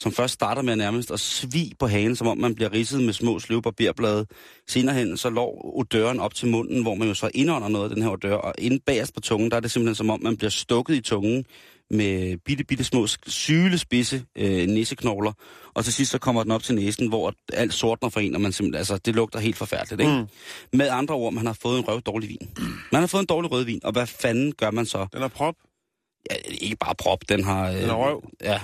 som 0.00 0.12
først 0.12 0.34
starter 0.34 0.62
med 0.62 0.76
nærmest 0.76 1.10
at 1.10 1.20
svig 1.20 1.72
på 1.78 1.86
hagen, 1.86 2.16
som 2.16 2.26
om 2.26 2.38
man 2.38 2.54
bliver 2.54 2.72
ridset 2.72 3.02
med 3.02 3.12
små 3.12 3.38
sløve 3.38 3.62
barberblade. 3.62 4.26
Senere 4.68 4.94
hen, 4.94 5.16
så 5.16 5.30
lår 5.30 5.76
odøren 5.78 6.20
op 6.20 6.34
til 6.34 6.48
munden, 6.48 6.82
hvor 6.82 6.94
man 6.94 7.08
jo 7.08 7.14
så 7.14 7.30
indånder 7.34 7.68
noget 7.68 7.90
af 7.90 7.94
den 7.94 8.02
her 8.02 8.10
odør, 8.10 8.34
og 8.34 8.54
inde 8.58 8.80
bagerst 8.86 9.14
på 9.14 9.20
tungen, 9.20 9.50
der 9.50 9.56
er 9.56 9.60
det 9.60 9.70
simpelthen 9.70 9.94
som 9.94 10.10
om, 10.10 10.22
man 10.22 10.36
bliver 10.36 10.50
stukket 10.50 10.94
i 10.94 11.00
tungen 11.00 11.44
med 11.90 12.36
bitte, 12.44 12.64
bitte 12.64 12.84
små 12.84 13.06
sylespidse 13.26 14.24
øh, 14.38 14.66
næseknogler, 14.66 15.32
og 15.74 15.84
til 15.84 15.92
sidst 15.92 16.10
så 16.10 16.18
kommer 16.18 16.42
den 16.42 16.52
op 16.52 16.62
til 16.62 16.74
næsen, 16.74 17.08
hvor 17.08 17.34
alt 17.52 17.74
sortner 17.74 18.08
for 18.08 18.20
en, 18.20 18.34
og 18.34 18.40
man 18.40 18.52
simpelthen, 18.52 18.78
altså, 18.78 18.96
det 18.98 19.14
lugter 19.14 19.38
helt 19.38 19.56
forfærdeligt, 19.56 20.00
ikke? 20.00 20.12
Mm. 20.12 20.26
Med 20.78 20.88
andre 20.88 21.14
ord, 21.14 21.32
man 21.32 21.46
har 21.46 21.58
fået 21.62 21.78
en 21.78 21.88
røv 21.88 22.00
dårlig 22.00 22.28
vin. 22.28 22.50
Man 22.92 23.00
har 23.02 23.06
fået 23.06 23.20
en 23.20 23.26
dårlig 23.26 23.50
rødvin, 23.52 23.80
og 23.84 23.92
hvad 23.92 24.06
fanden 24.06 24.52
gør 24.52 24.70
man 24.70 24.86
så? 24.86 25.06
Den 25.12 25.22
er 25.22 25.28
prop. 25.28 25.54
Ja, 26.30 26.36
ikke 26.48 26.76
bare 26.76 26.94
prop, 26.94 27.18
den 27.28 27.44
har... 27.44 27.68
Øh, 27.70 27.80
Den 27.80 27.88
har 27.88 27.96
røv. 27.96 28.22
Ja, 28.42 28.60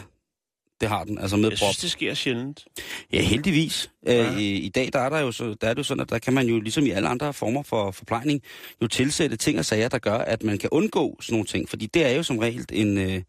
det 0.81 0.89
har 0.89 1.05
den, 1.05 1.19
altså 1.19 1.37
med 1.37 1.49
Jeg 1.51 1.59
prop. 1.59 1.67
synes, 1.67 1.77
det 1.79 1.91
sker 1.91 2.15
sjældent. 2.15 2.65
Ja, 3.13 3.23
heldigvis. 3.23 3.91
Ja. 4.07 4.13
Ja. 4.13 4.33
Øh, 4.33 4.41
i, 4.41 4.69
dag 4.69 4.91
der 4.93 4.99
er, 4.99 5.09
der, 5.09 5.19
jo 5.21 5.33
så, 5.33 5.55
der 5.61 5.69
er 5.69 5.75
det 5.75 5.79
jo 5.79 5.83
sådan, 5.85 6.01
at 6.01 6.11
der 6.11 6.19
kan 6.19 6.33
man 6.35 6.47
jo, 6.47 6.61
ligesom 6.61 6.87
i 6.87 6.91
alle 6.91 7.09
andre 7.09 7.33
former 7.33 7.63
for 7.63 7.91
forplejning, 7.91 8.43
jo 8.83 8.87
tilsætte 8.87 9.37
ting 9.37 9.59
og 9.59 9.65
sager, 9.65 9.89
der 9.89 9.99
gør, 9.99 10.19
at 10.19 10.43
man 10.43 10.59
kan 10.59 10.69
undgå 10.73 11.17
sådan 11.21 11.33
nogle 11.35 11.47
ting. 11.47 11.69
Fordi 11.69 11.87
det 11.87 12.07
er 12.07 12.11
jo 12.11 12.23
som 12.23 12.39
regel 12.39 12.67
en, 12.73 12.99
øh, 12.99 13.05
en, 13.15 13.25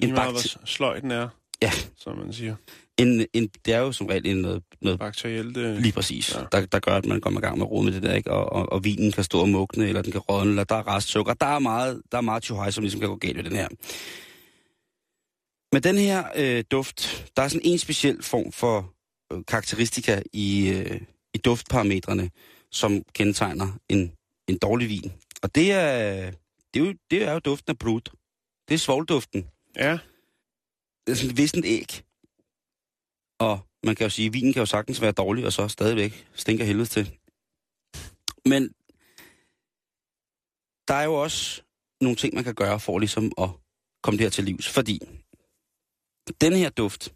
Lige 0.00 0.14
bakter- 0.14 0.30
hvor 0.30 0.66
sløj 0.66 0.98
den 1.00 1.10
er, 1.10 1.28
ja, 1.62 1.70
som 1.98 2.16
man 2.18 2.32
siger. 2.32 2.54
en, 2.98 3.26
en, 3.32 3.48
det 3.66 3.74
er 3.74 3.78
jo 3.78 3.92
som 3.92 4.06
regel 4.06 4.26
en 4.26 4.36
noget, 4.36 4.62
noget 4.82 4.98
Bakterielt. 4.98 5.56
Øh, 5.56 5.76
lige 5.78 5.92
præcis, 5.92 6.34
Ja. 6.34 6.40
der, 6.52 6.66
der 6.66 6.78
gør, 6.78 6.92
at 6.92 7.06
man 7.06 7.20
kommer 7.20 7.40
i 7.40 7.44
gang 7.44 7.58
med 7.58 7.66
at 7.66 7.70
rode 7.70 7.84
med 7.84 7.92
det 7.92 8.02
der, 8.02 8.14
ikke? 8.14 8.30
Og, 8.30 8.52
og, 8.52 8.72
og 8.72 8.84
vinen 8.84 9.12
kan 9.12 9.24
stå 9.24 9.40
og 9.40 9.48
mugne, 9.48 9.88
eller 9.88 10.02
den 10.02 10.12
kan 10.12 10.20
rådne, 10.20 10.50
eller 10.50 10.64
der 10.64 10.74
er 10.76 10.96
restsukker. 10.96 11.34
Der 11.34 11.46
er 11.46 11.58
meget, 11.58 12.02
der 12.12 12.18
er 12.18 12.22
meget 12.22 12.42
tjohej, 12.42 12.70
som 12.70 12.82
ligesom 12.82 13.00
kan 13.00 13.08
gå 13.08 13.16
galt 13.16 13.36
ved 13.36 13.44
den 13.44 13.52
her. 13.56 13.68
Med 15.72 15.80
den 15.80 15.98
her 15.98 16.24
øh, 16.36 16.64
duft, 16.70 17.32
der 17.36 17.42
er 17.42 17.48
sådan 17.48 17.66
en 17.70 17.78
speciel 17.78 18.22
form 18.22 18.52
for 18.52 18.94
øh, 19.32 19.44
karakteristika 19.48 20.22
i, 20.32 20.68
øh, 20.68 21.00
i 21.34 21.38
duftparametrene, 21.38 22.30
som 22.70 23.02
kendetegner 23.12 23.78
en, 23.88 24.12
en 24.48 24.58
dårlig 24.58 24.88
vin. 24.88 25.12
Og 25.42 25.54
det 25.54 25.72
er, 25.72 26.30
det 26.74 26.82
er, 26.82 26.86
jo, 26.86 26.94
det 27.10 27.22
er 27.22 27.32
jo 27.32 27.38
duften 27.38 27.70
af 27.70 27.78
blod. 27.78 28.00
Det 28.68 28.74
er 28.74 28.78
svovlduften. 28.78 29.48
Ja, 29.76 29.98
Det 31.06 31.12
er 31.12 31.14
sådan 31.14 31.30
et 31.30 31.36
vissent 31.36 31.66
æg. 31.66 32.02
Og 33.38 33.60
man 33.84 33.94
kan 33.94 34.04
jo 34.04 34.10
sige, 34.10 34.26
at 34.26 34.32
vinen 34.32 34.52
kan 34.52 34.60
jo 34.60 34.66
sagtens 34.66 35.00
være 35.00 35.12
dårlig, 35.12 35.46
og 35.46 35.52
så 35.52 35.68
stadigvæk 35.68 36.26
stinker 36.34 36.64
helvede 36.64 36.86
til. 36.86 37.18
Men 38.46 38.68
der 40.88 40.94
er 40.94 41.04
jo 41.04 41.14
også 41.14 41.62
nogle 42.00 42.16
ting, 42.16 42.34
man 42.34 42.44
kan 42.44 42.54
gøre 42.54 42.80
for 42.80 42.98
ligesom 42.98 43.32
at 43.38 43.48
komme 44.02 44.18
det 44.18 44.24
her 44.24 44.30
til 44.30 44.44
livs. 44.44 44.68
Fordi 44.68 45.00
den 46.40 46.52
her 46.52 46.70
duft, 46.70 47.14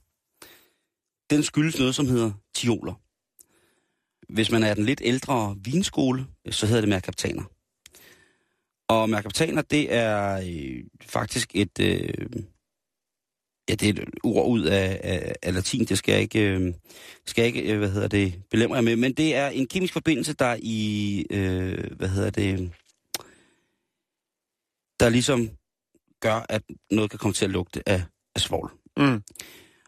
den 1.31 1.43
skyldes 1.43 1.79
noget, 1.79 1.95
som 1.95 2.07
hedder 2.07 2.33
tioler. 2.55 2.95
Hvis 4.33 4.51
man 4.51 4.63
er 4.63 4.75
den 4.75 4.85
lidt 4.85 5.01
ældre 5.05 5.57
vinskole, 5.65 6.27
så 6.51 6.67
hedder 6.67 6.81
det 6.81 6.89
merkaptaner. 6.89 7.45
Og 8.89 9.11
merkaptaner, 9.11 9.63
det 9.63 9.95
er 9.95 10.41
øh, 10.49 10.85
faktisk 11.03 11.51
et... 11.55 11.81
Øh, 11.81 12.43
ja, 13.69 13.75
det 13.75 13.89
er 13.89 14.03
et 14.03 14.09
ord 14.25 14.49
ud 14.49 14.63
af, 14.63 15.01
af, 15.05 15.35
af 15.43 15.55
latin, 15.55 15.85
det 15.85 15.99
skal 15.99 16.13
jeg 16.13 16.23
ikke, 16.23 16.41
øh, 16.41 16.75
skal 17.27 17.43
jeg 17.43 17.57
ikke 17.57 17.73
øh, 17.73 17.79
hvad 17.79 17.91
hedder 17.91 18.09
det, 18.09 18.43
belemre 18.51 18.75
jer 18.77 18.83
med, 18.83 18.97
men 18.97 19.13
det 19.13 19.35
er 19.35 19.49
en 19.49 19.67
kemisk 19.67 19.93
forbindelse, 19.93 20.33
der 20.33 20.57
i, 20.63 21.27
øh, 21.31 21.97
hvad 21.97 22.09
hedder 22.09 22.31
det, 22.31 22.73
der 25.01 25.09
ligesom 25.09 25.51
gør, 26.21 26.47
at 26.49 26.63
noget 26.91 27.11
kan 27.11 27.19
komme 27.19 27.35
til 27.35 27.45
at 27.45 27.51
lugte 27.51 27.89
af, 27.89 28.03
af 28.35 28.41
svovl. 28.41 28.86
Mm. 28.97 29.23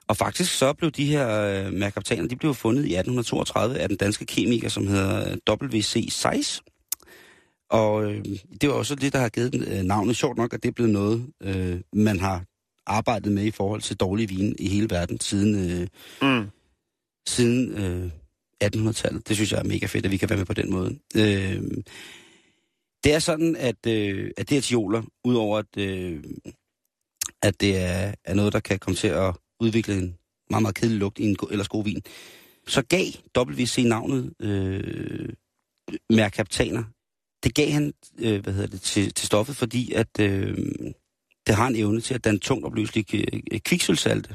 Og 0.09 0.16
faktisk 0.16 0.59
så 0.59 0.73
blev 0.73 0.90
de 0.90 1.05
her 1.05 1.40
øh, 1.40 1.73
merkaptaner, 1.73 2.29
de 2.29 2.37
blev 2.37 2.55
fundet 2.55 2.83
i 2.83 2.94
1832 2.97 3.79
af 3.79 3.88
den 3.88 3.97
danske 3.97 4.27
kemiker, 4.27 4.68
som 4.68 4.87
hedder 4.87 5.37
W.C. 5.62 6.09
Seiss. 6.11 6.62
Og 7.71 8.05
øh, 8.05 8.25
det 8.61 8.68
var 8.68 8.75
også 8.75 8.94
det, 8.94 9.12
der 9.12 9.18
har 9.18 9.29
givet 9.29 9.53
den 9.53 9.62
øh, 9.62 9.83
navnet. 9.83 10.16
Sjovt 10.16 10.37
nok, 10.37 10.55
at 10.55 10.62
det 10.62 10.68
er 10.68 10.73
blevet 10.73 10.92
noget, 10.92 11.27
øh, 11.42 11.81
man 11.92 12.21
har 12.21 12.44
arbejdet 12.87 13.33
med 13.33 13.44
i 13.44 13.51
forhold 13.51 13.81
til 13.83 13.97
dårlig 13.97 14.31
vin 14.31 14.57
i 14.59 14.68
hele 14.68 14.90
verden 14.90 15.21
siden, 15.21 15.55
øh, 15.71 15.88
Mm. 16.23 16.47
siden 17.29 17.71
øh, 17.75 18.11
1800-tallet. 18.64 19.29
Det 19.29 19.37
synes 19.37 19.53
jeg 19.53 19.59
er 19.61 19.64
mega 19.64 19.87
fedt, 19.87 20.05
at 20.05 20.11
vi 20.11 20.16
kan 20.16 20.29
være 20.31 20.38
med 20.38 20.47
på 20.47 20.55
den 20.55 20.71
måde. 20.71 20.99
Øh, 21.16 21.62
det 23.05 23.14
er 23.14 23.18
sådan, 23.18 23.57
at, 23.57 23.87
øh, 23.87 24.31
at 24.37 24.49
det 24.49 24.55
her 24.57 24.61
tioler, 24.62 25.03
udover 25.25 25.59
at, 25.59 25.77
øh, 25.79 26.25
at 27.42 27.61
det 27.61 27.79
er, 27.79 28.14
er 28.24 28.35
noget, 28.35 28.53
der 28.53 28.61
kan 28.61 28.79
komme 28.79 28.96
til 28.96 29.09
at 29.09 29.35
udvikle 29.61 29.94
en 29.94 30.16
meget, 30.51 30.62
meget 30.62 30.74
kedelig 30.74 30.98
lugt 30.98 31.18
i 31.18 31.24
en 31.24 31.37
ellers 31.51 31.68
god 31.68 31.85
vin, 31.85 32.03
så 32.66 32.83
gav 32.83 33.07
WC 33.38 33.85
navnet 33.87 34.35
øh, 34.40 35.29
merkaptaner. 36.11 36.85
Det 37.44 37.55
gav 37.55 37.70
han 37.70 37.92
øh, 38.18 38.42
hvad 38.42 38.53
hedder 38.53 38.68
det, 38.68 38.81
til, 38.81 39.14
til 39.14 39.27
stoffet, 39.27 39.57
fordi 39.57 39.92
at 39.92 40.20
øh, 40.20 40.59
det 41.46 41.55
har 41.55 41.66
en 41.66 41.77
evne 41.77 42.01
til 42.01 42.14
at 42.14 42.24
danne 42.24 42.40
tungt 42.40 42.64
opløselige 42.64 43.27
øh, 43.53 43.61
kviksølsalte. 43.61 44.35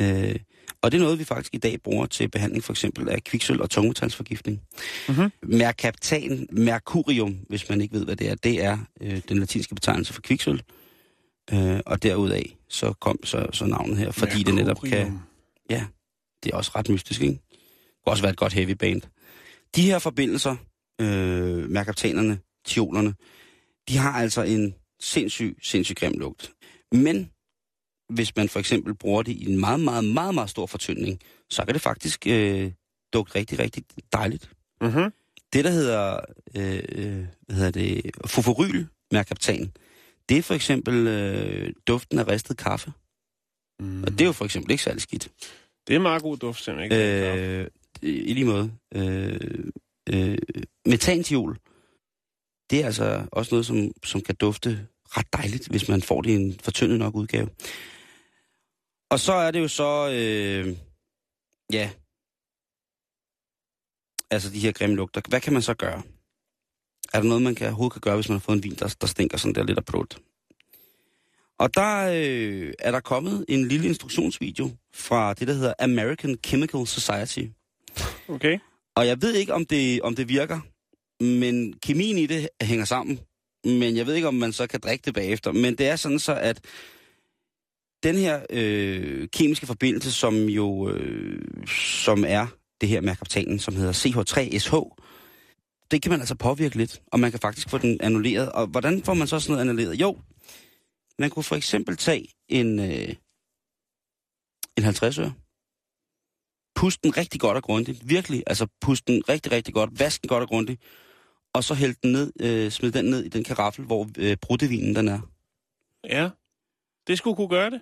Øh, 0.00 0.36
og 0.82 0.92
det 0.92 0.98
er 0.98 1.02
noget, 1.02 1.18
vi 1.18 1.24
faktisk 1.24 1.54
i 1.54 1.58
dag 1.58 1.82
bruger 1.82 2.06
til 2.06 2.28
behandling 2.28 2.64
for 2.64 2.72
eksempel 2.72 3.08
af 3.08 3.24
kviksøl 3.24 3.60
og 3.62 3.70
tungmetalsforgiftning. 3.70 4.60
Mhm. 5.08 5.32
Mercaptan, 5.42 6.46
mercurium, 6.52 7.38
hvis 7.48 7.68
man 7.68 7.80
ikke 7.80 7.94
ved, 7.94 8.04
hvad 8.04 8.16
det 8.16 8.30
er, 8.30 8.34
det 8.34 8.64
er 8.64 8.78
øh, 9.00 9.20
den 9.28 9.38
latinske 9.38 9.74
betegnelse 9.74 10.12
for 10.12 10.20
kviksøl. 10.20 10.62
Øh, 11.52 11.80
og 11.86 12.02
derudaf 12.02 12.56
så 12.68 12.92
kom 12.92 13.24
så, 13.24 13.46
så 13.52 13.66
navnet 13.66 13.96
her, 13.96 14.10
fordi 14.10 14.42
det 14.42 14.54
netop 14.54 14.80
kan... 14.80 14.90
Mercurium. 14.90 15.20
Ja, 15.70 15.86
det 16.44 16.52
er 16.52 16.56
også 16.56 16.70
ret 16.74 16.88
mystisk, 16.88 17.20
ikke? 17.20 17.32
Det 17.32 18.04
kunne 18.04 18.12
også 18.12 18.22
være 18.22 18.30
et 18.30 18.38
godt 18.38 18.52
heavy 18.52 18.70
band. 18.70 19.02
De 19.76 19.82
her 19.82 19.98
forbindelser, 19.98 20.56
øh, 21.00 21.70
merkaptanerne, 21.70 22.38
tiolerne, 22.64 23.14
de 23.88 23.96
har 23.96 24.12
altså 24.12 24.42
en 24.42 24.74
sindssyg, 25.00 25.58
sindssyg 25.62 25.96
grim 25.96 26.18
lugt. 26.18 26.52
Men 26.92 27.30
hvis 28.08 28.36
man 28.36 28.48
for 28.48 28.58
eksempel 28.58 28.94
bruger 28.94 29.22
det 29.22 29.32
i 29.32 29.52
en 29.52 29.60
meget, 29.60 29.80
meget, 29.80 30.04
meget, 30.04 30.34
meget 30.34 30.50
stor 30.50 30.66
fortyndning, 30.66 31.20
så 31.50 31.64
kan 31.64 31.74
det 31.74 31.82
faktisk 31.82 32.26
øh, 32.26 32.72
dufte 33.12 33.38
rigtig, 33.38 33.58
rigtig 33.58 33.84
dejligt. 34.12 34.50
Mhm. 34.80 35.12
Det, 35.52 35.64
der 35.64 35.70
hedder, 35.70 36.20
øh, 36.56 36.82
øh, 36.92 37.24
hvad 37.46 37.56
hedder 37.56 37.70
det, 37.70 38.10
foforyl 38.26 38.86
merkaptan, 39.12 39.72
det 40.30 40.38
er 40.38 40.42
for 40.42 40.54
eksempel 40.54 41.06
øh, 41.06 41.72
duften 41.86 42.18
af 42.18 42.28
ristet 42.28 42.56
kaffe. 42.56 42.92
Mm. 43.80 44.02
Og 44.02 44.10
det 44.10 44.20
er 44.20 44.24
jo 44.26 44.32
for 44.32 44.44
eksempel 44.44 44.70
ikke 44.70 44.82
særlig 44.82 45.02
skidt. 45.02 45.28
Det 45.86 45.96
er 45.96 46.00
meget 46.00 46.22
god 46.22 46.36
duft, 46.36 46.64
simpelthen. 46.64 46.92
Ikke? 46.92 47.60
Øh, 47.60 47.66
I 48.02 48.34
lige 48.34 48.44
måde. 48.44 48.72
Øh, 48.94 49.70
øh, 50.12 50.38
metantiol, 50.86 51.58
det 52.70 52.80
er 52.80 52.86
altså 52.86 53.26
også 53.32 53.54
noget, 53.54 53.66
som, 53.66 53.92
som 54.04 54.20
kan 54.20 54.34
dufte 54.34 54.88
ret 55.04 55.32
dejligt, 55.32 55.68
hvis 55.68 55.88
man 55.88 56.02
får 56.02 56.22
det 56.22 56.30
i 56.30 56.34
en 56.34 56.58
fortyndet 56.60 56.98
nok 56.98 57.14
udgave. 57.14 57.48
Og 59.10 59.20
så 59.20 59.32
er 59.32 59.50
det 59.50 59.60
jo 59.60 59.68
så, 59.68 60.10
øh, 60.12 60.76
ja, 61.72 61.90
altså 64.30 64.50
de 64.50 64.60
her 64.60 64.72
grimme 64.72 64.96
lugter. 64.96 65.20
Hvad 65.28 65.40
kan 65.40 65.52
man 65.52 65.62
så 65.62 65.74
gøre? 65.74 66.02
Er 67.14 67.20
der 67.20 67.28
noget, 67.28 67.42
man 67.42 67.54
kan, 67.54 67.66
overhovedet 67.66 67.92
kan 67.92 68.00
gøre, 68.00 68.14
hvis 68.14 68.28
man 68.28 68.34
har 68.38 68.40
fået 68.40 68.56
en 68.56 68.62
vin, 68.62 68.74
der, 68.74 68.94
der 69.00 69.06
stinker 69.06 69.38
sådan 69.38 69.54
der 69.54 69.64
lidt 69.64 69.78
af 69.78 69.84
blot? 69.84 70.18
Og 71.58 71.74
der 71.74 72.10
øh, 72.14 72.72
er 72.78 72.90
der 72.90 73.00
kommet 73.00 73.44
en 73.48 73.68
lille 73.68 73.88
instruktionsvideo 73.88 74.70
fra 74.94 75.34
det, 75.34 75.48
der 75.48 75.54
hedder 75.54 75.74
American 75.78 76.36
Chemical 76.46 76.86
Society. 76.86 77.44
Okay. 78.28 78.58
Og 78.96 79.06
jeg 79.06 79.22
ved 79.22 79.34
ikke, 79.34 79.54
om 79.54 79.66
det, 79.66 80.02
om 80.02 80.14
det 80.16 80.28
virker, 80.28 80.60
men 81.24 81.72
kemien 81.72 82.18
i 82.18 82.26
det 82.26 82.48
hænger 82.62 82.84
sammen. 82.84 83.20
Men 83.64 83.96
jeg 83.96 84.06
ved 84.06 84.14
ikke, 84.14 84.28
om 84.28 84.34
man 84.34 84.52
så 84.52 84.66
kan 84.66 84.80
drikke 84.80 85.02
det 85.04 85.14
bagefter. 85.14 85.52
Men 85.52 85.74
det 85.74 85.88
er 85.88 85.96
sådan 85.96 86.18
så, 86.18 86.34
at 86.34 86.60
den 88.02 88.16
her 88.16 88.40
øh, 88.50 89.28
kemiske 89.28 89.66
forbindelse, 89.66 90.12
som 90.12 90.34
jo 90.36 90.90
øh, 90.90 91.66
som 91.66 92.24
er 92.28 92.46
det 92.80 92.88
her 92.88 93.00
med 93.00 93.16
kaptajnen, 93.16 93.58
som 93.58 93.76
hedder 93.76 93.92
CH3SH, 93.92 94.96
det 95.90 96.02
kan 96.02 96.10
man 96.10 96.20
altså 96.20 96.34
påvirke 96.34 96.76
lidt, 96.76 97.02
og 97.06 97.20
man 97.20 97.30
kan 97.30 97.40
faktisk 97.40 97.70
få 97.70 97.78
den 97.78 98.00
annulleret. 98.00 98.52
Og 98.52 98.66
hvordan 98.66 99.02
får 99.02 99.14
man 99.14 99.26
så 99.26 99.40
sådan 99.40 99.52
noget 99.52 99.60
annulleret? 99.60 100.00
Jo, 100.00 100.18
man 101.18 101.30
kunne 101.30 101.42
for 101.42 101.56
eksempel 101.56 101.96
tage 101.96 102.28
en, 102.48 102.78
øh, 102.78 103.14
en 104.76 104.82
50 104.82 105.18
øre, 105.18 105.32
puste 106.74 107.00
den 107.02 107.16
rigtig 107.16 107.40
godt 107.40 107.56
og 107.56 107.62
grundigt, 107.62 108.08
virkelig, 108.08 108.42
altså 108.46 108.66
puste 108.80 109.12
den 109.12 109.22
rigtig, 109.28 109.52
rigtig 109.52 109.74
godt, 109.74 110.00
vask 110.00 110.22
den 110.22 110.28
godt 110.28 110.42
og 110.42 110.48
grundigt, 110.48 110.82
og 111.52 111.64
så 111.64 111.74
hælde 111.74 111.94
den 112.02 112.12
ned, 112.12 112.32
øh, 112.40 112.70
smid 112.70 112.92
den 112.92 113.04
ned 113.04 113.24
i 113.24 113.28
den 113.28 113.44
karaffel, 113.44 113.84
hvor 113.84 114.08
øh, 114.18 114.36
bruttevinen 114.36 114.96
den 114.96 115.08
er. 115.08 115.20
Ja. 116.04 116.30
Det 117.06 117.18
skulle 117.18 117.36
kunne 117.36 117.48
gøre 117.48 117.70
det. 117.70 117.80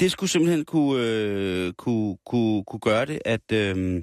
Det 0.00 0.12
skulle 0.12 0.30
simpelthen 0.30 0.64
kunne, 0.64 1.04
øh, 1.06 1.72
kunne, 1.72 2.16
kunne, 2.26 2.64
kunne 2.64 2.80
gøre 2.80 3.06
det, 3.06 3.22
at, 3.24 3.52
øh, 3.52 4.02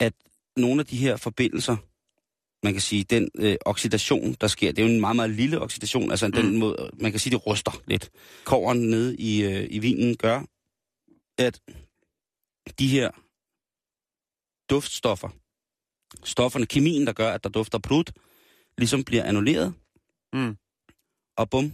at 0.00 0.12
nogle 0.56 0.80
af 0.80 0.86
de 0.86 0.96
her 0.96 1.16
forbindelser, 1.16 1.76
man 2.62 2.72
kan 2.72 2.82
sige, 2.82 3.04
den 3.04 3.30
øh, 3.34 3.56
oxidation, 3.66 4.32
der 4.40 4.46
sker, 4.46 4.72
det 4.72 4.82
er 4.82 4.86
jo 4.86 4.94
en 4.94 5.00
meget, 5.00 5.16
meget 5.16 5.30
lille 5.30 5.60
oxidation, 5.60 6.10
altså 6.10 6.26
mm. 6.26 6.32
den 6.32 6.58
måde, 6.58 6.90
man 7.00 7.10
kan 7.10 7.20
sige, 7.20 7.30
det 7.30 7.46
ruster 7.46 7.82
lidt. 7.86 8.10
Koveren 8.44 8.80
nede 8.90 9.16
i, 9.16 9.42
øh, 9.42 9.66
i 9.70 9.78
vinen 9.78 10.16
gør, 10.16 10.42
at 11.38 11.60
de 12.78 12.88
her 12.88 13.10
duftstoffer, 14.70 15.28
stofferne, 16.24 16.66
kemien, 16.66 17.06
der 17.06 17.12
gør, 17.12 17.30
at 17.30 17.44
der 17.44 17.50
dufter 17.50 17.78
prut, 17.78 18.12
ligesom 18.78 19.04
bliver 19.04 19.24
annulleret, 19.24 19.74
Mm. 20.34 20.56
og 21.36 21.50
bum, 21.50 21.72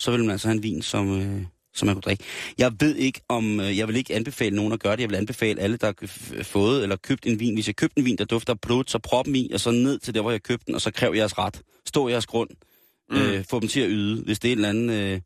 så 0.00 0.10
vil 0.10 0.20
man 0.20 0.30
altså 0.30 0.48
have 0.48 0.56
en 0.56 0.62
vin, 0.62 0.82
som, 0.82 1.20
øh, 1.20 1.46
som 1.74 1.86
man 1.86 1.94
kunne 1.94 2.02
drikke. 2.02 2.24
Jeg 2.58 2.72
ved 2.80 2.96
ikke 2.96 3.20
om, 3.28 3.60
øh, 3.60 3.78
jeg 3.78 3.88
vil 3.88 3.96
ikke 3.96 4.14
anbefale 4.14 4.56
nogen 4.56 4.72
at 4.72 4.80
gøre 4.80 4.96
det. 4.96 5.00
Jeg 5.02 5.10
vil 5.10 5.16
anbefale 5.16 5.60
alle, 5.60 5.76
der 5.76 5.86
har 5.86 6.42
fået 6.42 6.82
eller 6.82 6.96
købt 6.96 7.26
en 7.26 7.40
vin. 7.40 7.54
Hvis 7.54 7.66
jeg 7.66 7.76
købte 7.76 7.98
en 7.98 8.04
vin, 8.04 8.16
der 8.16 8.24
dufter 8.24 8.52
af 8.52 8.60
blod, 8.60 8.84
så 8.86 8.98
prop 8.98 9.28
i, 9.28 9.50
og 9.54 9.60
så 9.60 9.70
ned 9.70 9.98
til 9.98 10.14
der, 10.14 10.20
hvor 10.20 10.30
jeg 10.30 10.42
købte 10.42 10.66
den, 10.66 10.74
og 10.74 10.80
så 10.80 10.90
kræv 10.90 11.12
jeres 11.16 11.38
ret. 11.38 11.60
Stå 11.86 12.08
jeres 12.08 12.26
grund. 12.26 12.50
Mm. 13.10 13.16
Øh, 13.16 13.44
få 13.50 13.60
dem 13.60 13.68
til 13.68 13.80
at 13.80 13.88
yde. 13.90 14.22
Hvis 14.22 14.38
det 14.38 14.48
er 14.48 14.52
en 14.52 14.58
eller 14.58 14.68
anden 14.68 14.90
øh, 14.90 15.20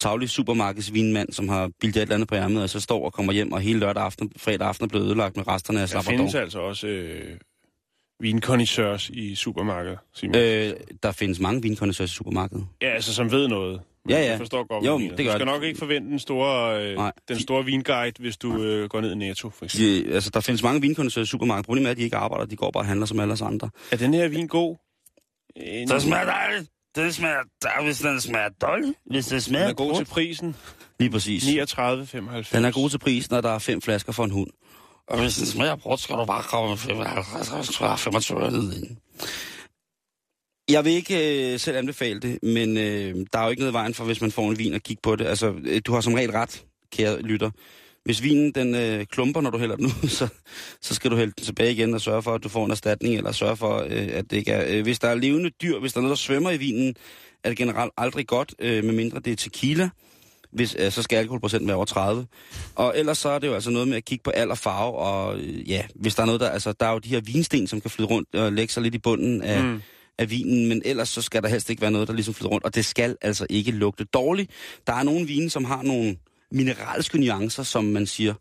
taglig 0.00 0.30
supermarkedsvinmand, 0.30 1.32
som 1.32 1.48
har 1.48 1.70
bildet 1.80 1.96
et 1.96 2.02
eller 2.02 2.14
andet 2.14 2.28
på 2.28 2.34
ærmet, 2.34 2.62
og 2.62 2.70
så 2.70 2.80
står 2.80 3.04
og 3.04 3.12
kommer 3.12 3.32
hjem, 3.32 3.52
og 3.52 3.60
hele 3.60 3.78
lørdag 3.78 4.02
aften, 4.02 4.32
fredag 4.36 4.68
aften 4.68 4.84
er 4.84 4.88
blevet 4.88 5.06
ødelagt 5.06 5.36
med 5.36 5.46
resterne 5.48 5.80
af 5.82 5.88
Der 5.88 5.94
Labrador. 5.94 6.16
findes 6.18 6.34
altså 6.34 6.58
også 6.58 6.86
øh, 6.86 7.36
vinkondisseurs 8.24 9.10
i 9.10 9.34
supermarkedet, 9.34 9.98
Simon. 10.14 10.36
Øh. 10.36 10.68
Øh, 10.68 10.74
der 11.02 11.12
findes 11.12 11.40
mange 11.40 11.62
vinkondensører 11.62 12.06
i 12.06 12.10
supermarkedet. 12.10 12.66
Ja, 12.82 12.88
altså 12.94 13.14
som 13.14 13.30
ved 13.30 13.48
noget. 13.48 13.80
Ja, 14.08 14.14
ja. 14.20 14.30
Jeg 14.30 14.38
forstår 14.38 14.66
godt, 14.68 14.86
Jo, 14.86 14.98
det 14.98 15.10
gør 15.10 15.16
Du 15.16 15.22
skal 15.30 15.38
det. 15.38 15.46
nok 15.46 15.62
ikke 15.62 15.78
forvente 15.78 16.08
den 16.10 16.18
store, 16.18 16.82
øh, 16.90 16.96
Nej. 16.96 17.12
den 17.28 17.40
store 17.40 17.64
vinguide, 17.64 18.12
hvis 18.18 18.36
du 18.36 18.62
øh, 18.62 18.88
går 18.88 19.00
ned 19.00 19.12
i 19.12 19.14
Netto, 19.14 19.50
for 19.50 19.64
eksempel. 19.64 20.08
De, 20.08 20.14
altså, 20.14 20.30
der 20.30 20.40
findes 20.40 20.62
mange 20.62 20.80
vinkondensører 20.80 21.22
i 21.22 21.26
supermarkedet. 21.26 21.66
Problemet 21.66 21.86
er, 21.86 21.90
at 21.90 21.96
de 21.96 22.02
ikke 22.02 22.16
arbejder. 22.16 22.44
De 22.46 22.56
går 22.56 22.70
bare 22.70 22.82
og 22.82 22.86
handler 22.86 23.06
som 23.06 23.20
alle 23.20 23.32
os 23.32 23.42
andre. 23.42 23.70
Er 23.92 23.96
den 23.96 24.14
her 24.14 24.28
vin 24.28 24.46
god? 24.46 24.76
En, 25.56 25.88
Det 25.88 26.02
smager 26.02 26.24
dejligt. 26.24 26.70
Det 26.96 27.14
smager 27.14 27.36
dejligt, 27.62 27.86
hvis 27.86 27.98
den 27.98 28.20
smager 28.20 28.48
dårligt. 28.48 28.92
Hvis 29.10 29.24
det 29.24 29.32
den 29.32 29.40
smager 29.40 29.66
er 29.68 29.72
god 29.72 29.90
til 29.94 29.98
godt. 29.98 30.08
prisen. 30.08 30.56
Lige 30.98 31.10
præcis. 31.10 31.44
39,95. 31.44 32.56
Den 32.56 32.64
er 32.64 32.70
god 32.72 32.90
til 32.90 32.98
prisen, 32.98 33.34
når 33.34 33.40
der 33.40 33.50
er 33.50 33.58
fem 33.58 33.80
flasker 33.80 34.12
for 34.12 34.24
en 34.24 34.30
hund. 34.30 34.50
Og 35.08 35.20
hvis 35.20 35.36
den 35.36 35.46
smager 35.46 35.76
brudt, 35.76 36.00
skal 36.00 36.16
du 36.16 36.24
bare 36.24 36.42
komme 36.42 36.76
55, 36.76 37.76
25 38.02 38.40
øre 38.40 38.50
ned 38.50 38.72
i. 38.82 38.96
Jeg 40.68 40.84
vil 40.84 40.92
ikke 40.92 41.52
øh, 41.52 41.60
selv 41.60 41.76
anbefale 41.76 42.20
det, 42.20 42.38
men 42.42 42.76
øh, 42.76 43.26
der 43.32 43.38
er 43.38 43.44
jo 43.44 43.50
ikke 43.50 43.60
noget 43.60 43.72
i 43.72 43.74
vejen 43.74 43.94
for, 43.94 44.04
hvis 44.04 44.20
man 44.20 44.30
får 44.30 44.50
en 44.50 44.58
vin 44.58 44.74
og 44.74 44.80
kigge 44.80 45.00
på 45.02 45.16
det. 45.16 45.26
Altså, 45.26 45.54
øh, 45.64 45.82
du 45.86 45.92
har 45.92 46.00
som 46.00 46.14
regel 46.14 46.30
ret, 46.30 46.64
kære 46.92 47.22
lytter. 47.22 47.50
Hvis 48.04 48.22
vinen 48.22 48.52
den 48.52 48.74
øh, 48.74 49.06
klumper, 49.06 49.40
når 49.40 49.50
du 49.50 49.58
hælder 49.58 49.76
den 49.76 49.86
ud, 49.86 50.08
så, 50.18 50.28
så 50.80 50.94
skal 50.94 51.10
du 51.10 51.16
hælde 51.16 51.32
den 51.36 51.44
tilbage 51.44 51.72
igen 51.72 51.94
og 51.94 52.00
sørge 52.00 52.22
for, 52.22 52.34
at 52.34 52.44
du 52.44 52.48
får 52.48 52.64
en 52.64 52.70
erstatning, 52.70 53.16
eller 53.16 53.32
sørge 53.32 53.56
for, 53.56 53.78
øh, 53.78 54.08
at 54.12 54.30
det 54.30 54.36
ikke 54.36 54.52
er... 54.52 54.76
Øh, 54.76 54.82
hvis 54.82 54.98
der 54.98 55.08
er 55.08 55.14
levende 55.14 55.50
dyr, 55.50 55.78
hvis 55.78 55.92
der 55.92 55.98
er 55.98 56.02
noget, 56.02 56.16
der 56.16 56.22
svømmer 56.22 56.50
i 56.50 56.56
vinen, 56.56 56.94
er 57.44 57.48
det 57.48 57.58
generelt 57.58 57.92
aldrig 57.96 58.26
godt, 58.26 58.54
øh, 58.58 58.84
medmindre 58.84 59.20
det 59.20 59.32
er 59.32 59.36
tequila. 59.36 59.90
Hvis, 60.54 60.76
øh, 60.78 60.92
så 60.92 61.02
skal 61.02 61.16
alkoholprocenten 61.16 61.68
være 61.68 61.76
over 61.76 61.84
30. 61.84 62.26
Og 62.74 62.98
ellers 62.98 63.18
så 63.18 63.28
er 63.28 63.38
det 63.38 63.46
jo 63.46 63.54
altså 63.54 63.70
noget 63.70 63.88
med 63.88 63.96
at 63.96 64.04
kigge 64.04 64.22
på 64.22 64.30
alder, 64.30 64.54
farve, 64.54 64.94
og 64.94 65.38
øh, 65.38 65.70
ja, 65.70 65.82
hvis 65.94 66.14
der 66.14 66.22
er 66.22 66.26
noget, 66.26 66.40
der... 66.40 66.48
Altså, 66.48 66.72
der 66.72 66.86
er 66.86 66.92
jo 66.92 66.98
de 66.98 67.08
her 67.08 67.20
vinsten, 67.20 67.66
som 67.66 67.80
kan 67.80 67.90
flyde 67.90 68.08
rundt 68.08 68.34
og 68.34 68.52
lægge 68.52 68.72
sig 68.72 68.82
lidt 68.82 68.94
i 68.94 68.98
bunden 68.98 69.42
af, 69.42 69.62
mm. 69.62 69.82
af 70.18 70.30
vinen, 70.30 70.68
men 70.68 70.82
ellers 70.84 71.08
så 71.08 71.22
skal 71.22 71.42
der 71.42 71.48
helst 71.48 71.70
ikke 71.70 71.82
være 71.82 71.90
noget, 71.90 72.08
der 72.08 72.14
ligesom 72.14 72.34
flyder 72.34 72.50
rundt, 72.50 72.64
og 72.64 72.74
det 72.74 72.84
skal 72.84 73.16
altså 73.20 73.46
ikke 73.50 73.70
lugte 73.70 74.04
dårligt. 74.04 74.50
Der 74.86 74.92
er 74.92 75.02
nogle 75.02 75.26
vine, 75.26 75.50
som 75.50 75.64
har 75.64 75.82
nogle 75.82 76.16
mineralske 76.52 77.20
nuancer, 77.20 77.62
som 77.62 77.84
man 77.84 78.06
siger, 78.06 78.34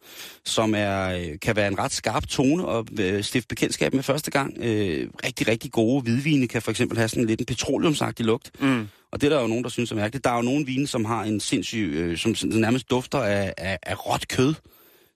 som 0.46 0.74
er, 0.78 1.10
øh, 1.10 1.40
kan 1.42 1.56
være 1.56 1.68
en 1.68 1.80
ret 1.80 1.92
skarp 1.92 2.28
tone 2.28 2.66
og 2.66 2.88
øh, 3.00 3.24
stifte 3.24 3.48
bekendtskab 3.48 3.94
med 3.94 4.04
første 4.04 4.32
gang. 4.32 4.58
Øh, 4.58 5.10
rigtig, 5.26 5.48
rigtig 5.48 5.72
gode 5.72 6.02
hvidvine 6.02 6.48
kan 6.48 6.62
for 6.62 6.72
eksempel 6.72 6.98
have 6.98 7.10
sådan 7.10 7.26
lidt 7.26 7.40
en 7.40 7.46
petroleumsagtig 7.46 8.26
lugt. 8.26 8.52
Mm. 8.62 8.88
Og 9.12 9.22
det 9.22 9.28
er 9.28 9.36
der 9.36 9.42
jo 9.42 9.48
nogen, 9.48 9.64
der 9.64 9.70
synes 9.70 9.92
er 9.92 9.96
mærkeligt. 9.96 10.24
Der 10.24 10.32
er 10.32 10.36
jo 10.36 10.42
nogle 10.42 10.66
vine, 10.66 10.88
som 10.88 11.06
har 11.06 11.24
en 11.24 11.40
sindssyg, 11.40 11.92
øh, 11.96 12.18
som 12.18 12.36
nærmest 12.44 12.90
dufter 12.90 13.20
af, 13.20 13.54
af, 13.58 13.80
af 13.84 14.06
råt 14.08 14.28
kød. 14.28 14.54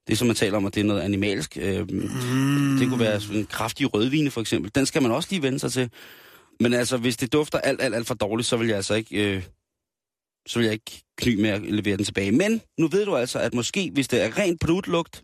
Det 0.07 0.17
som 0.17 0.27
man 0.27 0.35
taler 0.35 0.57
om, 0.57 0.65
at 0.65 0.75
det 0.75 0.81
er 0.81 0.85
noget 0.85 1.01
animalsk. 1.01 1.57
Øh, 1.61 1.79
mm. 1.79 2.77
Det 2.79 2.89
kunne 2.89 2.99
være 2.99 3.21
sådan 3.21 3.37
en 3.37 3.45
kraftig 3.45 3.93
rødvine 3.93 4.31
for 4.31 4.41
eksempel. 4.41 4.71
Den 4.75 4.85
skal 4.85 5.01
man 5.01 5.11
også 5.11 5.29
lige 5.31 5.41
vende 5.41 5.59
sig 5.59 5.71
til. 5.71 5.89
Men 6.59 6.73
altså, 6.73 6.97
hvis 6.97 7.17
det 7.17 7.33
dufter 7.33 7.59
alt, 7.59 7.81
alt, 7.81 7.95
alt 7.95 8.07
for 8.07 8.13
dårligt, 8.13 8.47
så 8.47 8.57
vil 8.57 8.67
jeg 8.67 8.75
altså 8.75 8.93
ikke... 8.93 9.35
Øh, 9.35 9.43
så 10.47 10.59
vil 10.59 10.65
jeg 10.65 10.73
ikke 10.73 11.03
kny 11.17 11.41
med 11.41 11.49
at 11.49 11.61
levere 11.61 11.97
den 11.97 12.05
tilbage. 12.05 12.31
Men 12.31 12.61
nu 12.79 12.87
ved 12.87 13.05
du 13.05 13.15
altså, 13.15 13.39
at 13.39 13.53
måske, 13.53 13.89
hvis 13.93 14.07
det 14.07 14.23
er 14.25 14.37
rent 14.37 14.59
prutlugt, 14.59 15.23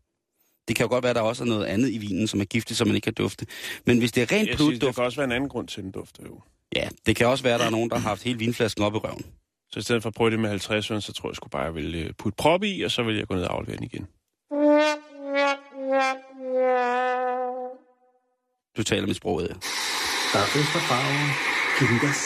det 0.68 0.76
kan 0.76 0.84
jo 0.84 0.90
godt 0.90 1.04
være, 1.04 1.10
at 1.10 1.16
der 1.16 1.22
også 1.22 1.44
er 1.44 1.48
noget 1.48 1.66
andet 1.66 1.90
i 1.90 1.98
vinen, 1.98 2.28
som 2.28 2.42
er 2.42 2.46
giftigt, 2.46 2.78
som 2.78 2.88
man 2.88 2.96
ikke 2.96 3.06
kan 3.06 3.14
dufte. 3.14 3.46
Men 3.86 3.98
hvis 4.00 4.12
det 4.12 4.22
er 4.24 4.36
rent 4.36 4.50
Jeg 4.50 4.58
der 4.58 4.64
prutduft, 4.66 4.96
kan 4.96 5.04
også 5.04 5.16
være 5.16 5.26
en 5.26 5.32
anden 5.32 5.50
grund 5.50 5.68
til, 5.68 5.84
den 5.84 5.92
dufter 5.92 6.24
jo. 6.26 6.42
ja, 6.76 6.90
det 7.06 7.16
kan 7.16 7.28
også 7.28 7.44
være, 7.44 7.54
at 7.54 7.60
der 7.60 7.66
er 7.66 7.70
nogen, 7.70 7.90
der 7.90 7.98
har 7.98 8.10
haft 8.10 8.24
hele 8.24 8.40
vinflasken 8.40 8.84
op 8.84 8.94
i 8.96 8.98
røven. 8.98 9.26
Så 9.72 9.80
i 9.80 9.82
stedet 9.82 10.02
for 10.02 10.10
at 10.10 10.14
prøve 10.14 10.32
det 10.32 10.40
med 10.40 10.50
50 10.50 10.92
øre, 10.92 11.02
så 11.02 11.14
tror 11.14 11.30
jeg 11.30 11.36
sgu 11.36 11.50
bare, 11.50 11.62
at 11.62 11.66
jeg 11.66 11.76
vil 11.76 11.96
øh, 11.96 12.10
putte 12.18 12.36
prop 12.36 12.64
i, 12.64 12.82
og 12.82 12.92
så 12.92 13.04
vil 13.04 13.16
jeg 13.18 13.28
gå 13.28 13.36
ned 13.36 13.44
og 13.44 13.54
aflevere 13.56 13.78
den 13.78 13.84
igen. 13.84 14.08
Du 18.78 18.84
taler 18.84 19.08
med 19.08 19.14
sproget, 19.16 19.50
ja. 19.50 19.54
Stop 20.30 20.62
is 20.62 20.68
for 20.74 20.80
farven. 20.80 21.30
Giv 21.80 21.88
den 21.88 22.00
gas. 22.00 22.20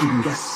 Giv 0.00 0.08
den 0.08 0.22
gas. 0.22 0.49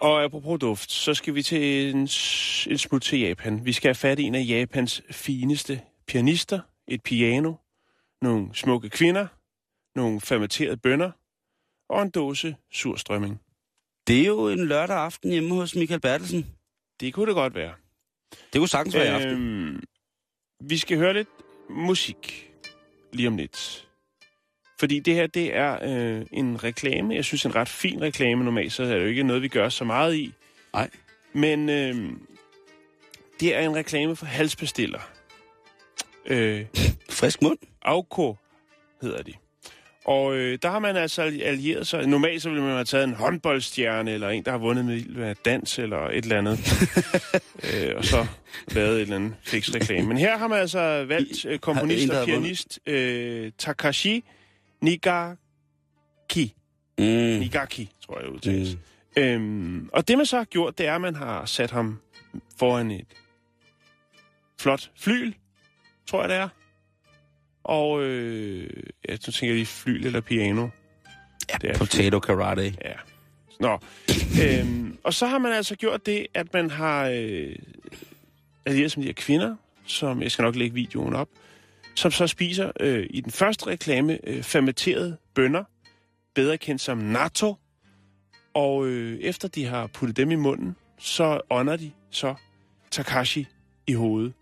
Og 0.00 0.24
apropos 0.24 0.58
duft, 0.60 0.90
så 0.90 1.14
skal 1.14 1.34
vi 1.34 1.42
til 1.42 1.90
en, 1.90 1.96
en 1.96 2.78
smut 2.78 3.02
til 3.02 3.20
Japan. 3.20 3.64
Vi 3.64 3.72
skal 3.72 3.88
have 3.88 3.94
fat 3.94 4.18
i 4.18 4.22
en 4.22 4.34
af 4.34 4.44
Japans 4.48 5.02
fineste 5.10 5.80
pianister, 6.06 6.60
et 6.88 7.02
piano, 7.02 7.54
nogle 8.22 8.54
smukke 8.54 8.88
kvinder, 8.88 9.26
nogle 9.96 10.20
fermenterede 10.20 10.76
bønner 10.76 11.10
og 11.88 12.02
en 12.02 12.10
dåse 12.10 12.56
surstrømming. 12.72 13.40
Det 14.06 14.20
er 14.20 14.26
jo 14.26 14.48
en 14.48 14.66
lørdag 14.66 14.96
aften 14.96 15.30
hjemme 15.30 15.54
hos 15.54 15.74
Michael 15.74 16.00
Bertelsen. 16.00 16.46
Det 17.00 17.14
kunne 17.14 17.26
det 17.26 17.34
godt 17.34 17.54
være. 17.54 17.74
Det 18.52 18.58
kunne 18.58 18.68
sagtens 18.68 18.94
være 18.94 19.04
i 19.04 19.08
aften. 19.08 19.32
Øhm, 19.32 19.82
vi 20.60 20.78
skal 20.78 20.98
høre 20.98 21.14
lidt 21.14 21.28
musik 21.70 22.50
lige 23.12 23.28
om 23.28 23.36
lidt. 23.36 23.89
Fordi 24.80 24.98
det 24.98 25.14
her, 25.14 25.26
det 25.26 25.56
er 25.56 25.78
øh, 25.82 26.26
en 26.32 26.64
reklame. 26.64 27.14
Jeg 27.14 27.24
synes, 27.24 27.44
en 27.44 27.54
ret 27.54 27.68
fin 27.68 28.00
reklame 28.00 28.44
normalt, 28.44 28.72
så 28.72 28.82
er 28.82 28.86
det 28.86 29.02
jo 29.02 29.06
ikke 29.06 29.22
noget, 29.22 29.42
vi 29.42 29.48
gør 29.48 29.68
så 29.68 29.84
meget 29.84 30.14
i. 30.14 30.32
Nej. 30.72 30.90
Men 31.32 31.68
øh, 31.68 32.12
det 33.40 33.56
er 33.56 33.60
en 33.60 33.76
reklame 33.76 34.16
for 34.16 34.26
halspastiller. 34.26 35.00
Øh, 36.26 36.64
Frisk 37.10 37.42
mund. 37.42 37.58
Auko 37.82 38.36
hedder 39.02 39.22
de. 39.22 39.32
Og 40.04 40.36
øh, 40.36 40.58
der 40.62 40.70
har 40.70 40.78
man 40.78 40.96
altså 40.96 41.22
allieret 41.22 41.86
sig. 41.86 42.06
Normalt 42.06 42.42
så 42.42 42.48
ville 42.48 42.64
man 42.64 42.72
have 42.72 42.84
taget 42.84 43.04
en 43.04 43.14
håndboldstjerne, 43.14 44.10
eller 44.12 44.28
en, 44.28 44.44
der 44.44 44.50
har 44.50 44.58
vundet 44.58 44.84
med 44.84 45.34
dans, 45.44 45.78
eller 45.78 46.08
et 46.08 46.24
eller 46.24 46.38
andet. 46.38 46.58
øh, 47.74 47.96
og 47.96 48.04
så 48.04 48.26
lavet 48.68 48.94
et 48.94 49.00
eller 49.00 49.16
andet 49.16 49.34
fix 49.42 49.74
reklame. 49.74 50.08
Men 50.08 50.16
her 50.16 50.38
har 50.38 50.48
man 50.48 50.58
altså 50.58 51.04
valgt 51.04 51.44
øh, 51.44 51.58
komponist 51.58 52.10
og 52.10 52.26
pianist 52.26 52.78
øh, 52.86 53.52
Takashi 53.58 54.24
Nigaki. 54.80 56.54
Mm. 56.98 57.04
Nigaki, 57.04 57.90
tror 58.06 58.20
jeg, 58.20 58.28
udtales. 58.28 58.74
Mm. 59.16 59.22
Øhm, 59.22 59.90
og 59.92 60.08
det 60.08 60.16
man 60.16 60.26
så 60.26 60.36
har 60.36 60.44
gjort, 60.44 60.78
det 60.78 60.86
er, 60.86 60.94
at 60.94 61.00
man 61.00 61.14
har 61.14 61.44
sat 61.44 61.70
ham 61.70 62.00
foran 62.58 62.90
et 62.90 63.06
flot 64.60 64.90
flyl, 64.96 65.34
tror 66.06 66.20
jeg 66.20 66.28
det 66.28 66.36
er. 66.36 66.48
Og 67.64 68.02
øh, 68.02 68.70
ja, 69.08 69.16
så 69.16 69.32
tænker 69.32 69.46
jeg 69.46 69.54
lige 69.54 69.66
flyl 69.66 70.06
eller 70.06 70.20
piano. 70.20 70.68
Ja, 71.50 71.56
det 71.60 71.70
er 71.70 71.78
potato 71.78 72.18
karate. 72.18 72.74
Ja. 72.84 72.92
Nå. 73.60 73.78
øhm, 74.42 74.98
og 75.04 75.14
så 75.14 75.26
har 75.26 75.38
man 75.38 75.52
altså 75.52 75.76
gjort 75.76 76.06
det, 76.06 76.26
at 76.34 76.54
man 76.54 76.70
har 76.70 77.08
øh, 77.14 77.56
allieret 78.66 78.92
som 78.92 79.02
de 79.02 79.06
her 79.08 79.14
kvinder, 79.14 79.56
som 79.86 80.22
jeg 80.22 80.30
skal 80.30 80.42
nok 80.42 80.56
lægge 80.56 80.74
videoen 80.74 81.14
op, 81.14 81.28
som 82.00 82.10
så 82.10 82.26
spiser 82.26 82.72
øh, 82.80 83.06
i 83.10 83.20
den 83.20 83.32
første 83.32 83.66
reklame 83.66 84.18
øh, 84.24 84.42
fermenterede 84.42 85.16
bønner, 85.34 85.64
bedre 86.34 86.58
kendt 86.58 86.80
som 86.80 86.98
natto. 86.98 87.54
Og 88.54 88.86
øh, 88.86 89.18
efter 89.20 89.48
de 89.48 89.64
har 89.64 89.86
puttet 89.86 90.16
dem 90.16 90.30
i 90.30 90.34
munden, 90.34 90.76
så 90.98 91.40
ånder 91.50 91.76
de 91.76 91.90
så 92.10 92.34
Takashi 92.90 93.46
i 93.86 93.92
hovedet. 93.92 94.32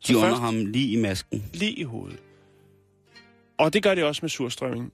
Så 0.00 0.12
De 0.12 0.20
først- 0.20 0.40
ham 0.40 0.66
lige 0.66 0.92
i 0.92 0.96
masken. 0.96 1.44
lige 1.52 1.72
i 1.72 1.82
hovedet. 1.82 2.18
Og 3.58 3.72
det 3.72 3.82
gør 3.82 3.94
det 3.94 4.04
også 4.04 4.20
med 4.22 4.30
surstrømming. 4.30 4.92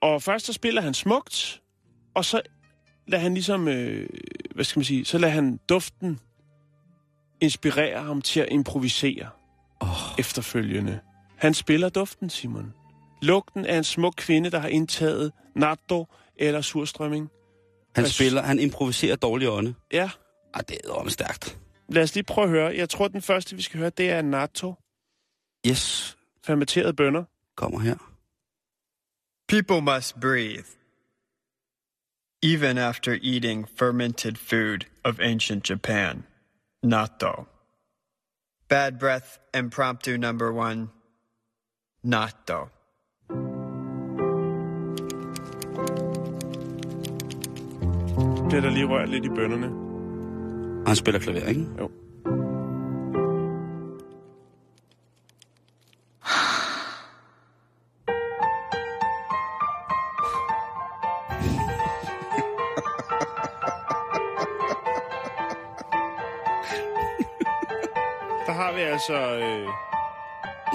Og 0.00 0.22
først 0.22 0.46
så 0.46 0.52
spiller 0.52 0.82
han 0.82 0.94
smukt, 0.94 1.62
og 2.14 2.24
så 2.24 2.40
lader 3.06 3.22
han 3.22 3.34
ligesom, 3.34 3.68
øh, 3.68 4.08
hvad 4.54 4.64
skal 4.64 4.78
man 4.78 4.84
sige, 4.84 5.04
så 5.04 5.18
lader 5.18 5.32
han 5.34 5.60
duften 5.68 6.18
inspirere 7.40 8.02
ham 8.02 8.22
til 8.22 8.40
at 8.40 8.48
improvisere 8.50 9.28
Oh. 9.80 9.88
efterfølgende. 10.18 11.00
Han 11.36 11.54
spiller 11.54 11.88
duften, 11.88 12.30
Simon. 12.30 12.74
Lugten 13.22 13.66
af 13.66 13.76
en 13.76 13.84
smuk 13.84 14.14
kvinde, 14.16 14.50
der 14.50 14.58
har 14.58 14.68
indtaget 14.68 15.32
natto 15.56 16.06
eller 16.36 16.60
surstrømming. 16.60 17.28
Han 17.94 18.02
Hvad- 18.02 18.10
spiller, 18.10 18.42
han 18.42 18.58
improviserer 18.58 19.16
dårlig 19.16 19.48
ånde. 19.48 19.74
Ja, 19.92 20.10
Ah, 20.54 20.62
det 20.68 20.78
er 20.84 20.90
om 20.90 21.08
stærkt. 21.10 21.58
lad 21.88 22.02
os 22.02 22.14
lige 22.14 22.24
prøve 22.24 22.44
at 22.44 22.50
høre. 22.50 22.74
Jeg 22.76 22.88
tror, 22.88 23.08
den 23.08 23.22
første, 23.22 23.56
vi 23.56 23.62
skal 23.62 23.78
høre, 23.80 23.90
det 23.90 24.10
er 24.10 24.22
natto, 24.22 24.74
Yes, 25.66 26.16
fermenterede 26.46 26.92
bønner. 26.94 27.24
kommer 27.56 27.78
her. 27.80 27.96
People 29.48 29.80
must 29.94 30.20
breathe. 30.20 30.64
Even 32.42 32.78
after 32.78 33.12
eating 33.22 33.68
fermented 33.78 34.34
food 34.36 34.78
of 35.04 35.18
ancient 35.20 35.70
Japan. 35.70 36.24
Natto. 36.82 37.44
Bad 38.68 38.92
breath 39.00 39.26
impromptu 39.58 40.16
number 40.16 40.50
one. 40.52 40.88
Natto. 42.06 42.68
Bliver 48.48 48.60
der 48.60 48.70
lige 48.70 48.86
rørt 48.86 49.08
lidt 49.08 49.24
i 49.24 49.28
bønnerne. 49.28 49.66
Og 50.80 50.86
han 50.86 50.96
spiller 50.96 51.20
klaver, 51.20 51.48
ikke? 51.48 51.66
Jo. 51.78 51.90
Der 68.46 68.52
har 68.52 68.72
vi 68.72 68.80
altså 68.80 69.14
øh, 69.14 69.68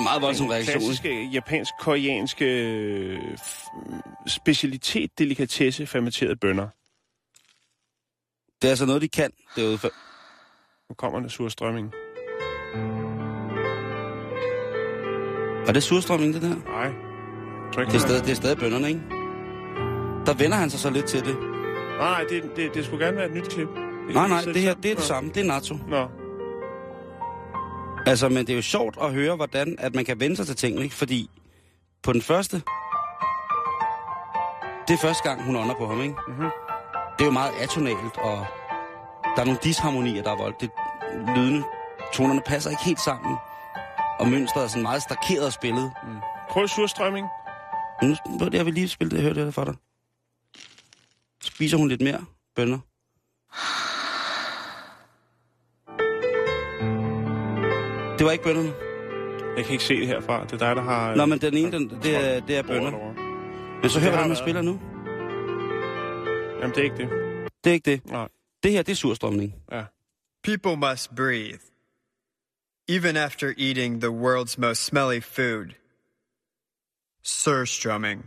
Meget 0.03 0.21
voldsom 0.21 0.45
den 0.45 0.53
reaktion. 0.53 0.79
klassiske 0.79 1.23
japansk-koreanske 1.33 2.45
øh, 2.45 3.19
f- 3.19 4.23
specialitet, 4.27 5.19
delikatesse, 5.19 5.87
fermenterede 5.87 6.35
bønner. 6.35 6.67
Det 8.61 8.67
er 8.67 8.69
altså 8.71 8.85
noget, 8.85 9.01
de 9.01 9.07
kan 9.07 9.31
derude. 9.55 9.77
For... 9.77 9.89
Nu 10.89 10.95
kommer 10.97 11.19
der 11.19 11.27
surstrømming. 11.27 11.91
Og 15.67 15.73
det 15.75 15.83
surstrømning, 15.83 16.33
det 16.33 16.41
der? 16.41 16.55
Nej. 16.55 16.91
Det 17.85 17.95
er, 17.95 17.99
stadig, 17.99 18.23
det 18.23 18.31
er 18.31 18.35
stadig 18.35 18.57
bønderne, 18.57 18.87
ikke? 18.87 19.01
Der 20.25 20.33
vender 20.33 20.57
han 20.57 20.69
sig 20.69 20.79
så 20.79 20.89
lidt 20.89 21.05
til 21.05 21.19
det. 21.25 21.35
Nej, 21.39 21.97
nej, 21.97 22.23
det, 22.29 22.43
det, 22.55 22.73
det 22.73 22.85
skulle 22.85 23.05
gerne 23.05 23.17
være 23.17 23.25
et 23.25 23.33
nyt 23.33 23.49
klip. 23.49 23.67
Det 23.67 24.15
Nej, 24.15 24.27
nej, 24.27 24.41
det 24.41 24.61
her, 24.61 24.73
det 24.73 24.91
er 24.91 24.95
det 24.95 25.03
samme. 25.03 25.29
Det 25.29 25.37
er 25.37 25.43
NATO. 25.47 25.75
Nå, 25.87 26.07
Altså, 28.05 28.29
men 28.29 28.37
det 28.37 28.49
er 28.49 28.55
jo 28.55 28.61
sjovt 28.61 28.97
at 29.01 29.13
høre, 29.13 29.35
hvordan 29.35 29.75
at 29.79 29.95
man 29.95 30.05
kan 30.05 30.19
vende 30.19 30.35
sig 30.35 30.45
til 30.45 30.55
tingene, 30.55 30.83
ikke? 30.83 30.95
Fordi 30.95 31.29
på 32.03 32.13
den 32.13 32.21
første... 32.21 32.61
Det 34.87 34.93
er 34.93 34.97
første 35.01 35.29
gang, 35.29 35.43
hun 35.43 35.55
ånder 35.55 35.75
på 35.75 35.87
ham, 35.87 36.01
ikke? 36.01 36.15
Mhm. 36.27 36.49
Det 37.17 37.21
er 37.21 37.25
jo 37.25 37.31
meget 37.31 37.51
atonalt, 37.61 38.17
og 38.17 38.45
der 39.35 39.41
er 39.41 39.45
nogle 39.45 39.59
disharmonier, 39.63 40.23
der 40.23 40.31
er 40.31 40.37
voldt. 40.37 40.61
Det 40.61 40.69
lydende, 41.35 41.63
tonerne 42.13 42.41
passer 42.45 42.69
ikke 42.69 42.83
helt 42.83 42.99
sammen. 42.99 43.37
Og 44.19 44.27
mønstret 44.27 44.63
er 44.63 44.67
sådan 44.67 44.83
meget 44.83 45.01
stakeret 45.01 45.53
spillet. 45.53 45.91
prøv 46.49 46.67
surstrømming. 46.67 47.27
Nu, 48.03 48.07
nu 48.39 48.49
jeg 48.53 48.65
vil 48.65 48.73
lige 48.73 48.87
spille 48.87 49.11
det, 49.11 49.21
høre 49.21 49.33
det 49.33 49.43
her 49.43 49.51
for 49.51 49.63
dig. 49.63 49.75
spiser 51.43 51.77
hun 51.77 51.89
lidt 51.89 52.01
mere 52.01 52.25
bønner. 52.55 52.79
Det 58.21 58.25
var 58.25 58.31
ikke 58.31 58.43
bønnerne. 58.43 58.73
Jeg 59.57 59.65
kan 59.65 59.73
ikke 59.73 59.83
se 59.83 59.99
det 59.99 60.07
herfra. 60.07 60.43
Det 60.43 60.53
er 60.53 60.57
dig, 60.57 60.75
der 60.75 60.81
har... 60.81 61.15
Nå, 61.15 61.25
men 61.25 61.41
den 61.41 61.57
ene, 61.57 61.71
den, 61.71 61.89
det, 61.89 62.15
er, 62.15 62.39
det 62.39 62.57
er 62.57 62.63
bønner. 62.63 63.13
Men 63.81 63.89
så 63.89 63.99
hør, 63.99 64.09
hvordan 64.09 64.23
man 64.23 64.29
været. 64.29 64.37
spiller 64.37 64.61
nu. 64.61 64.79
Jamen, 66.61 66.75
det 66.75 66.77
er 66.77 66.83
ikke 66.83 66.97
det. 66.97 67.09
Det 67.63 67.69
er 67.69 67.73
ikke 67.73 67.91
det. 67.91 68.05
Nej. 68.05 68.27
Det 68.63 68.71
her, 68.71 68.83
det 68.83 68.91
er 68.91 68.95
surstrømning. 68.95 69.55
Ja. 69.71 69.83
People 70.43 70.89
must 70.89 71.15
breathe. 71.15 71.59
Even 72.89 73.17
after 73.17 73.53
eating 73.57 74.01
the 74.01 74.11
world's 74.11 74.55
most 74.57 74.83
smelly 74.83 75.21
food. 75.21 75.67
Surstrumming. 77.23 78.25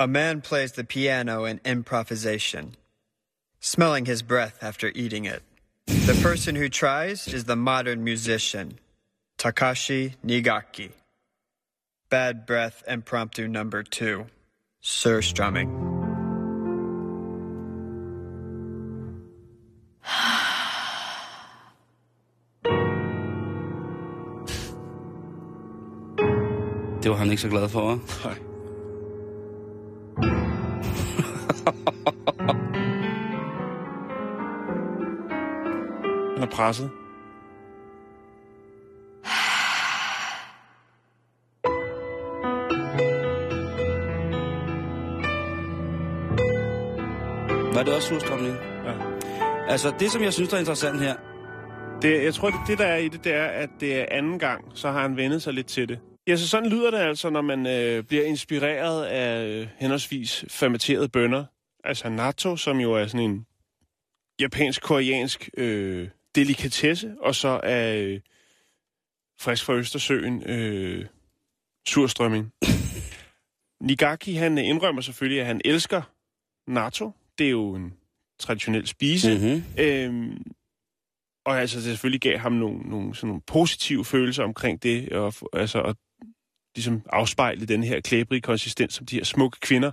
A 0.00 0.06
man 0.06 0.40
plays 0.40 0.72
the 0.72 0.84
piano 0.84 1.44
in 1.44 1.60
improvisation, 1.66 2.74
smelling 3.60 4.08
his 4.08 4.22
breath 4.22 4.54
after 4.60 4.90
eating 4.94 5.26
it. 5.26 5.42
The 5.90 6.18
person 6.22 6.56
who 6.56 6.68
tries 6.68 7.28
is 7.28 7.44
the 7.44 7.56
modern 7.56 8.04
musician, 8.04 8.78
Takashi 9.38 10.14
Nigaki. 10.24 10.90
Bad 12.10 12.46
breath 12.46 12.82
impromptu 12.88 13.46
number 13.48 13.82
two. 13.82 14.26
Surstrumming. 14.80 15.68
Det 27.02 27.10
var 27.10 27.16
han 27.16 27.30
ikke 27.30 27.42
så 27.42 27.48
glad 27.48 27.68
for, 27.68 27.96
hva'? 27.96 28.24
Nej. 28.24 28.38
Presset. 36.52 36.90
Var 47.74 47.82
det 47.82 47.94
også 47.94 48.08
surstrømning? 48.08 48.54
Ja. 48.84 48.92
Altså, 49.68 49.94
det 50.00 50.10
som 50.10 50.22
jeg 50.22 50.32
synes, 50.32 50.48
der 50.48 50.56
er 50.56 50.60
interessant 50.60 51.00
her, 51.00 51.14
Det, 52.02 52.24
jeg 52.24 52.34
tror 52.34 52.48
ikke, 52.48 52.58
det 52.66 52.78
der 52.78 52.84
er 52.86 52.96
i 52.96 53.08
det, 53.08 53.24
det 53.24 53.34
er, 53.34 53.44
at 53.44 53.70
det 53.80 54.00
er 54.00 54.06
anden 54.10 54.38
gang, 54.38 54.64
så 54.74 54.90
har 54.90 55.02
han 55.02 55.16
vendet 55.16 55.42
sig 55.42 55.52
lidt 55.54 55.66
til 55.66 55.88
det. 55.88 55.98
Ja, 56.28 56.36
så 56.36 56.48
sådan 56.48 56.68
lyder 56.68 56.90
det 56.90 56.98
altså, 56.98 57.30
når 57.30 57.42
man 57.42 57.66
øh, 57.66 58.04
bliver 58.04 58.24
inspireret 58.24 59.04
af 59.04 59.46
øh, 59.46 59.68
henholdsvis 59.78 60.44
fermenterede 60.48 61.08
bønner. 61.08 61.44
Altså 61.84 62.08
natto, 62.08 62.56
som 62.56 62.80
jo 62.80 62.92
er 62.92 63.06
sådan 63.06 63.30
en 63.30 63.46
japansk-koreansk 64.40 65.50
øh, 65.56 66.08
delikatesse, 66.34 67.14
og 67.20 67.34
så 67.34 67.60
af 67.62 67.96
øh, 67.96 68.20
frisk 69.40 69.64
fra 69.64 69.74
Østersøen 69.74 70.42
øh, 70.50 71.06
surstrømming. 71.88 72.52
Nigaki, 73.88 74.34
han 74.34 74.58
øh, 74.58 74.64
indrømmer 74.64 75.02
selvfølgelig, 75.02 75.40
at 75.40 75.46
han 75.46 75.60
elsker 75.64 76.02
natto. 76.66 77.10
Det 77.38 77.46
er 77.46 77.50
jo 77.50 77.74
en 77.74 77.94
traditionel 78.38 78.86
spise. 78.86 79.38
mm-hmm. 79.38 79.64
Øhm, 79.78 80.42
og 81.44 81.60
altså, 81.60 81.76
det 81.76 81.84
selvfølgelig 81.84 82.20
gav 82.20 82.38
ham 82.38 82.52
nogle, 82.52 82.78
nogle, 82.78 83.14
sådan 83.14 83.28
nogle 83.28 83.42
positive 83.46 84.04
følelser 84.04 84.44
omkring 84.44 84.82
det, 84.82 85.12
og 85.12 85.34
altså 85.52 85.82
at 85.82 85.96
ligesom 86.76 87.02
afspejle 87.06 87.66
den 87.66 87.82
her 87.82 88.00
klæbrige 88.00 88.40
konsistens, 88.40 88.94
som 88.94 89.06
de 89.06 89.16
her 89.16 89.24
smukke 89.24 89.60
kvinder 89.60 89.92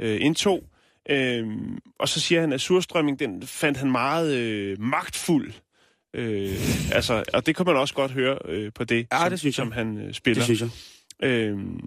øh, 0.00 0.18
indtog. 0.20 0.64
Øhm, 1.10 1.78
og 1.98 2.08
så 2.08 2.20
siger 2.20 2.40
han, 2.40 2.52
at 2.52 2.60
surstrømming, 2.60 3.18
den 3.18 3.42
fandt 3.42 3.78
han 3.78 3.90
meget 3.90 4.36
øh, 4.36 4.80
magtfuld. 4.80 5.52
Øh, 6.16 6.52
altså, 6.92 7.24
og 7.32 7.46
det 7.46 7.56
kan 7.56 7.66
man 7.66 7.76
også 7.76 7.94
godt 7.94 8.10
høre 8.10 8.38
øh, 8.44 8.72
på 8.72 8.84
det, 8.84 9.06
Ja, 9.12 9.18
som, 9.20 9.30
det 9.30 9.38
synes 9.40 9.58
jeg. 9.58 9.64
som 9.66 9.72
han 9.72 9.98
øh, 9.98 10.12
spiller. 10.14 10.46
det 10.46 10.56
synes 10.58 10.60
jeg. 10.60 11.28
Øhm, 11.28 11.80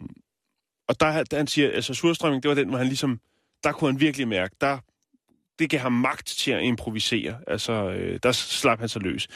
og 0.88 1.00
der, 1.00 1.24
der 1.24 1.38
han 1.38 1.48
siger, 1.48 1.72
altså 1.72 1.94
surstrømming, 1.94 2.44
det 2.44 2.50
var 2.50 2.56
den, 2.56 2.70
hvor 2.70 2.78
han 2.78 2.88
ligesom, 2.88 3.20
der 3.64 3.72
kunne 3.72 3.92
han 3.92 4.00
virkelig 4.00 4.28
mærke, 4.28 4.56
der, 4.62 4.78
det 5.60 5.70
gav 5.70 5.80
ham 5.80 5.92
magt 5.92 6.28
til 6.28 6.52
at 6.52 6.64
improvisere. 6.64 7.38
Altså, 7.48 7.74
øh, 7.74 8.20
der 8.24 8.32
slap 8.32 8.80
han 8.80 8.90
sig 8.90 9.02
løs. 9.02 9.28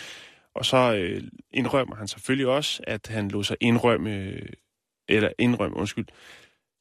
Og 0.55 0.65
så 0.65 0.93
øh, 0.95 1.23
indrømmer 1.51 1.95
han 1.95 2.07
selvfølgelig 2.07 2.47
også, 2.47 2.83
at 2.87 3.07
han 3.07 3.27
lå 3.31 3.43
sig 3.43 3.57
indrømme, 3.61 4.15
øh, 4.15 4.49
eller 5.09 5.29
indrømme, 5.39 5.77
undskyld, 5.77 6.05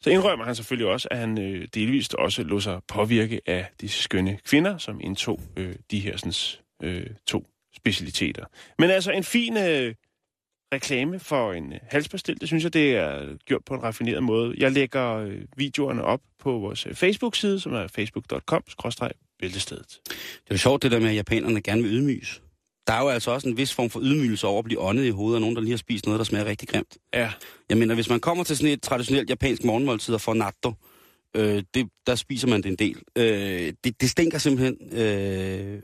så 0.00 0.10
indrømmer 0.10 0.44
han 0.44 0.54
selvfølgelig 0.54 0.92
også, 0.92 1.08
at 1.10 1.18
han 1.18 1.38
øh, 1.40 1.68
delvist 1.74 2.14
også 2.14 2.42
lå 2.42 2.60
sig 2.60 2.80
påvirke 2.88 3.40
af 3.46 3.66
de 3.80 3.88
skønne 3.88 4.38
kvinder, 4.44 4.78
som 4.78 5.00
indtog 5.00 5.40
øh, 5.56 5.74
de 5.90 6.00
her 6.00 6.16
sådan, 6.16 6.32
øh, 6.82 7.06
to 7.26 7.46
specialiteter. 7.82 8.44
Men 8.78 8.90
altså 8.90 9.10
en 9.10 9.24
fin 9.24 9.56
øh, 9.56 9.94
reklame 10.72 11.18
for 11.18 11.52
en 11.52 11.72
øh, 11.72 11.78
halspastil, 11.82 12.40
det 12.40 12.48
synes 12.48 12.64
jeg, 12.64 12.72
det 12.74 12.96
er 12.96 13.36
gjort 13.46 13.64
på 13.64 13.74
en 13.74 13.82
raffineret 13.82 14.22
måde. 14.22 14.54
Jeg 14.58 14.72
lægger 14.72 15.14
øh, 15.14 15.38
videoerne 15.56 16.04
op 16.04 16.20
på 16.38 16.58
vores 16.58 16.86
øh, 16.86 16.94
Facebook-side, 16.94 17.60
som 17.60 17.72
er 17.72 17.86
facebook.com-bæltestedet. 17.86 20.00
Det 20.04 20.50
er 20.50 20.54
jo 20.54 20.58
sjovt, 20.58 20.82
det 20.82 20.90
der 20.90 21.00
med, 21.00 21.08
at 21.08 21.14
japanerne 21.14 21.62
gerne 21.62 21.82
vil 21.82 21.92
ydmyges. 21.92 22.42
Der 22.86 22.92
er 22.92 23.02
jo 23.02 23.08
altså 23.08 23.30
også 23.30 23.48
en 23.48 23.56
vis 23.56 23.74
form 23.74 23.90
for 23.90 24.00
ydmygelse 24.00 24.46
over 24.46 24.58
at 24.58 24.64
blive 24.64 24.80
åndet 24.80 25.04
i 25.04 25.10
hovedet 25.10 25.34
af 25.34 25.40
nogen, 25.40 25.56
der 25.56 25.62
lige 25.62 25.72
har 25.72 25.76
spist 25.76 26.06
noget, 26.06 26.18
der 26.18 26.24
smager 26.24 26.44
rigtig 26.44 26.68
grimt. 26.68 26.96
Ja, 27.14 27.32
Jeg 27.68 27.78
mener, 27.78 27.94
hvis 27.94 28.08
man 28.08 28.20
kommer 28.20 28.44
til 28.44 28.56
sådan 28.56 28.72
et 28.72 28.82
traditionelt 28.82 29.30
japansk 29.30 29.64
morgenmåltid 29.64 30.14
og 30.14 30.20
får 30.20 30.34
natto, 30.34 30.72
øh, 31.36 31.62
det, 31.74 31.88
der 32.06 32.14
spiser 32.14 32.48
man 32.48 32.62
det 32.62 32.68
en 32.68 32.76
del. 32.76 33.02
Øh, 33.16 33.72
det, 33.84 34.00
det 34.00 34.10
stinker 34.10 34.38
simpelthen, 34.38 34.98
øh, 34.98 35.82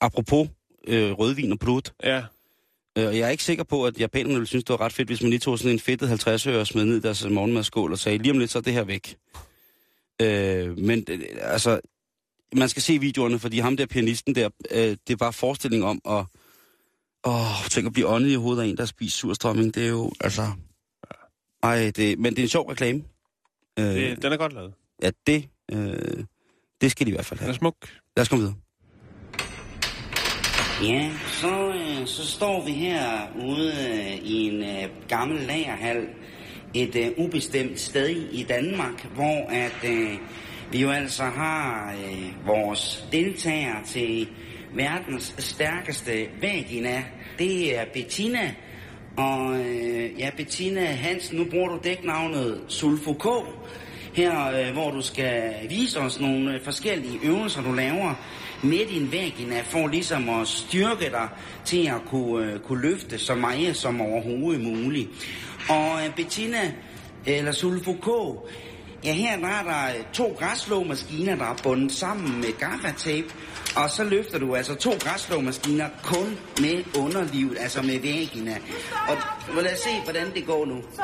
apropos 0.00 0.48
øh, 0.86 1.12
rødvin 1.12 1.52
og 1.52 1.58
blod. 1.58 1.90
ja. 2.04 2.22
Øh, 2.98 3.06
og 3.06 3.18
jeg 3.18 3.26
er 3.26 3.28
ikke 3.30 3.44
sikker 3.44 3.64
på, 3.64 3.86
at 3.86 3.98
japanerne 4.00 4.34
ville 4.34 4.46
synes, 4.46 4.64
det 4.64 4.70
var 4.72 4.80
ret 4.80 4.92
fedt, 4.92 5.08
hvis 5.08 5.22
man 5.22 5.30
lige 5.30 5.40
tog 5.40 5.58
sådan 5.58 5.72
en 5.72 5.80
fedtet 5.80 6.08
50 6.08 6.46
øre 6.46 6.60
og 6.60 6.66
smed 6.66 6.84
ned 6.84 6.96
i 6.96 7.00
deres 7.00 7.24
morgenmadskål 7.30 7.92
og 7.92 7.98
sagde, 7.98 8.18
lige 8.18 8.30
om 8.32 8.38
lidt, 8.38 8.50
så 8.50 8.58
er 8.58 8.62
det 8.62 8.72
her 8.72 8.84
væk. 8.84 9.16
Øh, 10.22 10.78
men 10.78 11.04
øh, 11.08 11.20
altså, 11.40 11.80
man 12.54 12.68
skal 12.68 12.82
se 12.82 12.98
videoerne, 12.98 13.38
fordi 13.38 13.58
ham 13.58 13.76
der 13.76 13.86
pianisten 13.86 14.34
der, 14.34 14.48
øh, 14.70 14.96
det 15.08 15.20
var 15.20 15.30
forestilling 15.30 15.84
om 15.84 16.00
at, 16.08 16.24
åh, 17.24 17.68
tænk 17.70 17.86
at 17.86 17.92
blive 17.92 18.06
åndet 18.06 18.30
i 18.30 18.34
hovedet 18.34 18.62
af 18.62 18.66
en, 18.66 18.76
der 18.76 18.84
spiser 18.84 19.16
surstrømming. 19.18 19.74
Det 19.74 19.84
er 19.84 19.88
jo, 19.88 20.12
altså... 20.20 20.42
Ej, 21.62 21.90
det, 21.96 22.18
men 22.18 22.32
det 22.32 22.38
er 22.38 22.42
en 22.42 22.48
sjov 22.48 22.68
reklame. 22.68 23.04
Øh, 23.78 23.84
Det, 23.84 24.22
den 24.22 24.32
er 24.32 24.36
godt 24.36 24.52
lavet. 24.52 24.72
Ja, 25.02 25.10
det, 25.26 25.48
øh, 25.72 26.24
det 26.80 26.90
skal 26.90 27.06
de 27.06 27.10
i 27.10 27.14
hvert 27.14 27.26
fald 27.26 27.38
Den 27.40 27.44
er 27.44 27.52
have. 27.52 27.58
smuk. 27.58 27.76
Lad 28.16 28.22
os 28.22 28.28
komme 28.28 28.42
videre. 28.42 28.56
Ja, 30.82 31.10
så, 31.26 31.68
øh, 31.68 32.06
så 32.06 32.26
står 32.26 32.64
vi 32.64 32.72
her 32.72 33.00
ude 33.44 33.72
øh, 33.90 34.14
i 34.14 34.48
en 34.48 34.62
øh, 34.62 34.88
gammel 35.08 35.40
lagerhal 35.40 36.06
et 36.74 37.14
ubestemt 37.16 37.80
sted 37.80 38.08
i 38.32 38.42
Danmark, 38.48 39.06
hvor 39.14 39.50
at 39.50 39.90
øh, 39.90 40.18
vi 40.72 40.80
jo 40.80 40.90
altså 40.90 41.22
har 41.22 41.94
vores 42.46 43.04
deltagere 43.12 43.76
til 43.86 44.28
verdens 44.74 45.34
stærkeste 45.38 46.26
vagina. 46.40 47.04
Det 47.38 47.78
er 47.78 47.84
Bettina. 47.92 48.54
Og 49.16 49.56
ja, 50.18 50.30
Bettina 50.36 50.84
Hansen, 50.84 51.38
nu 51.38 51.44
bruger 51.44 51.68
du 51.68 51.78
dæknavnet 51.84 52.60
Sulfo 52.68 53.12
K. 53.12 53.26
Her, 54.14 54.72
hvor 54.72 54.90
du 54.90 55.02
skal 55.02 55.52
vise 55.68 56.00
os 56.00 56.20
nogle 56.20 56.60
forskellige 56.64 57.18
øvelser, 57.24 57.62
du 57.62 57.72
laver 57.72 58.14
med 58.62 58.86
din 58.86 59.12
vagina, 59.12 59.60
for 59.60 59.86
ligesom 59.86 60.28
at 60.28 60.48
styrke 60.48 61.04
dig 61.04 61.28
til 61.64 61.86
at 61.86 62.00
kunne, 62.06 62.52
øh, 62.52 62.60
kunne 62.60 62.82
løfte 62.82 63.18
så 63.18 63.34
meget 63.34 63.76
som 63.76 64.00
overhovedet 64.00 64.60
muligt. 64.60 65.08
Og 65.68 66.04
øh, 66.04 66.14
Bettina, 66.16 66.72
eller 67.26 67.52
Sulfo 67.52 67.92
K, 67.92 68.08
ja 69.04 69.12
her 69.12 69.36
der 69.38 69.48
er 69.48 69.62
der 69.62 70.02
to 70.12 70.36
græsslåmaskiner, 70.38 71.36
der 71.36 71.44
er 71.44 71.56
bundet 71.62 71.92
sammen 71.92 72.40
med 72.40 72.58
gaffatape, 72.58 73.28
og 73.76 73.90
så 73.90 74.04
løfter 74.04 74.38
du 74.38 74.54
altså 74.54 74.74
to 74.74 74.90
græsslåmaskiner 75.00 75.88
kun 76.04 76.38
med 76.60 76.84
underlivet, 76.98 77.58
altså 77.60 77.82
med 77.82 78.00
vagina. 78.00 78.56
Og 79.08 79.62
lad 79.62 79.72
os 79.72 79.78
se, 79.78 79.90
hvordan 80.04 80.34
det 80.34 80.46
går 80.46 80.66
nu. 80.66 80.82
Så 80.94 81.02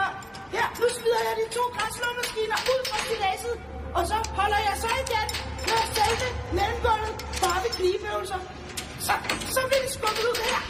her, 0.53 0.67
nu 0.81 0.87
smider 0.97 1.23
jeg 1.29 1.35
de 1.41 1.55
to 1.55 1.61
græsslåmaskiner 1.77 2.57
ud 2.73 2.81
fra 2.89 2.99
stilasset, 3.05 3.76
og 3.97 4.07
så 4.07 4.19
holder 4.39 4.61
jeg 4.69 4.75
så 4.85 4.91
igen 5.05 5.29
med 5.69 5.83
selve 5.97 6.27
mellemgulvet 6.59 7.13
bare 7.43 7.59
ved 7.65 7.73
knibeøvelser. 7.79 8.41
Så, 9.07 9.13
så 9.55 9.61
bliver 9.69 9.83
det 9.85 9.93
skubbet 9.99 10.25
ud 10.31 10.39
her. 10.49 10.61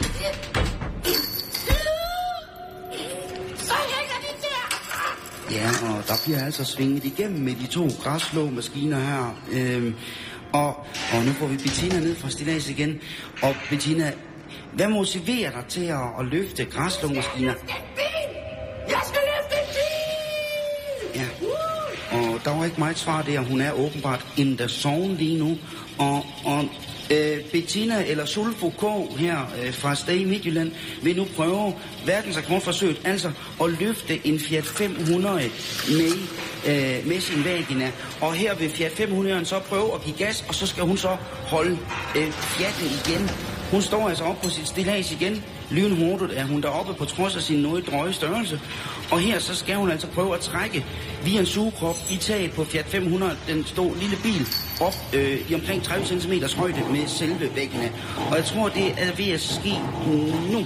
Så 3.69 3.75
hænger 3.93 4.17
de 4.25 4.31
der. 4.45 4.63
Ja, 5.51 5.67
og 5.89 6.07
der 6.07 6.13
bliver 6.25 6.45
altså 6.45 6.63
svinget 6.63 7.05
igennem 7.05 7.39
med 7.39 7.55
de 7.55 7.67
to 7.67 7.87
græsslåmaskiner 8.03 8.99
her. 8.99 9.35
Øhm, 9.51 9.95
og, 10.53 10.67
og 11.13 11.19
nu 11.25 11.31
får 11.31 11.47
vi 11.47 11.57
Bettina 11.57 11.99
ned 11.99 12.15
fra 12.15 12.29
stilas 12.29 12.69
igen. 12.69 12.99
Og 13.41 13.55
Bettina, 13.69 14.13
hvad 14.73 14.87
motiverer 14.87 15.51
dig 15.51 15.65
til 15.69 15.85
at, 15.85 16.07
at 16.19 16.25
løfte 16.25 16.65
græsslåmaskiner? 16.65 17.53
Jeg 17.53 17.61
skal 17.63 17.75
løfte 17.75 17.75
en 17.79 17.95
bil! 17.95 18.91
Jeg 18.93 19.01
skal 19.05 19.19
løfte 19.31 19.55
en 19.61 19.67
bil! 19.75 21.21
Ja. 21.21 21.46
Og 22.37 22.45
der 22.45 22.57
var 22.57 22.65
ikke 22.65 22.79
meget 22.79 22.97
svar 22.97 23.21
der. 23.21 23.39
Hun 23.39 23.61
er 23.61 23.71
åbenbart 23.71 24.25
in 24.37 24.57
the 24.57 24.67
zone 24.69 25.15
lige 25.15 25.37
nu. 25.37 25.57
Og, 25.97 26.25
og 26.45 26.65
øh, 27.11 27.43
Bettina 27.51 28.03
eller 28.07 28.25
Sulfo 28.25 28.69
K. 28.69 28.83
her 29.19 29.37
øh, 29.63 29.73
fra 29.73 29.95
Stay 29.95 30.23
Midtjylland 30.23 30.71
vil 31.03 31.15
nu 31.15 31.27
prøve 31.35 31.73
verdensrekordforsøget, 32.05 33.01
altså 33.03 33.31
at 33.63 33.69
løfte 33.79 34.27
en 34.27 34.39
Fiat 34.39 34.65
500 34.65 35.51
med, 35.87 36.11
øh, 36.67 37.07
med 37.07 37.21
sin 37.21 37.45
vagina. 37.45 37.91
Og 38.21 38.33
her 38.33 38.55
vil 38.55 38.69
Fiat 38.69 38.91
500'eren 38.91 39.43
så 39.43 39.59
prøve 39.59 39.93
at 39.95 40.03
give 40.03 40.17
gas, 40.17 40.45
og 40.47 40.55
så 40.55 40.67
skal 40.67 40.83
hun 40.83 40.97
så 40.97 41.17
holde 41.47 41.77
øh, 42.17 42.31
Fiaten 42.31 42.87
igen. 43.05 43.29
Hun 43.71 43.81
står 43.81 44.09
altså 44.09 44.23
op 44.23 44.41
på 44.41 44.49
sit 44.49 44.67
stillads 44.67 45.11
igen. 45.11 45.43
Lynhurtigt 45.71 46.31
er 46.39 46.45
hun 46.45 46.61
deroppe 46.61 46.93
på 46.93 47.05
trods 47.05 47.35
af 47.35 47.41
sin 47.41 47.59
noget 47.59 47.87
drøje 47.87 48.13
størrelse. 48.13 48.61
Og 49.11 49.19
her 49.19 49.39
så 49.39 49.55
skal 49.55 49.75
hun 49.75 49.91
altså 49.91 50.07
prøve 50.07 50.35
at 50.35 50.39
trække 50.39 50.85
via 51.25 51.39
en 51.39 51.45
sugekrop 51.45 51.95
i 52.11 52.15
taget 52.17 52.51
på 52.51 52.63
Fiat 52.63 52.85
500, 52.85 53.37
den 53.47 53.65
store 53.65 53.97
lille 53.97 54.17
bil, 54.23 54.47
op 54.81 54.95
øh, 55.13 55.51
i 55.51 55.55
omkring 55.55 55.83
30 55.83 56.05
cm 56.05 56.33
højde 56.57 56.83
med 56.91 57.07
selve 57.07 57.55
væggene. 57.55 57.91
Og 58.31 58.35
jeg 58.35 58.45
tror, 58.45 58.69
det 58.69 58.87
er 58.97 59.15
ved 59.15 59.33
at 59.33 59.41
ske 59.41 59.79
nu. 60.51 60.65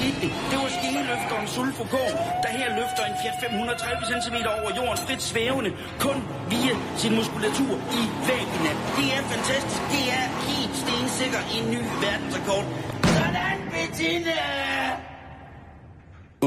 Skete 0.00 0.18
det. 0.24 0.30
Det 0.50 0.56
var 0.62 0.70
skineløfteren 0.78 1.46
Sulfo 1.54 1.84
K, 1.94 1.96
der 2.44 2.50
her 2.58 2.68
løfter 2.80 3.02
en 3.10 3.14
Fiat 3.20 3.36
530 3.40 4.22
cm 4.24 4.36
over 4.58 4.70
jorden 4.78 4.98
frit 5.06 5.22
svævende, 5.30 5.70
kun 6.04 6.18
via 6.52 6.74
sin 7.02 7.12
muskulatur 7.18 7.74
i 8.00 8.02
væggene. 8.28 8.72
Det 8.98 9.06
er 9.16 9.22
fantastisk. 9.34 9.80
Det 9.94 10.04
er 10.18 10.24
helt 10.50 10.74
stensikker 10.82 11.42
en 11.56 11.64
ny 11.74 11.80
verdensrekord. 12.04 12.66
Sådan, 13.16 13.58
Bettina! 13.74 14.38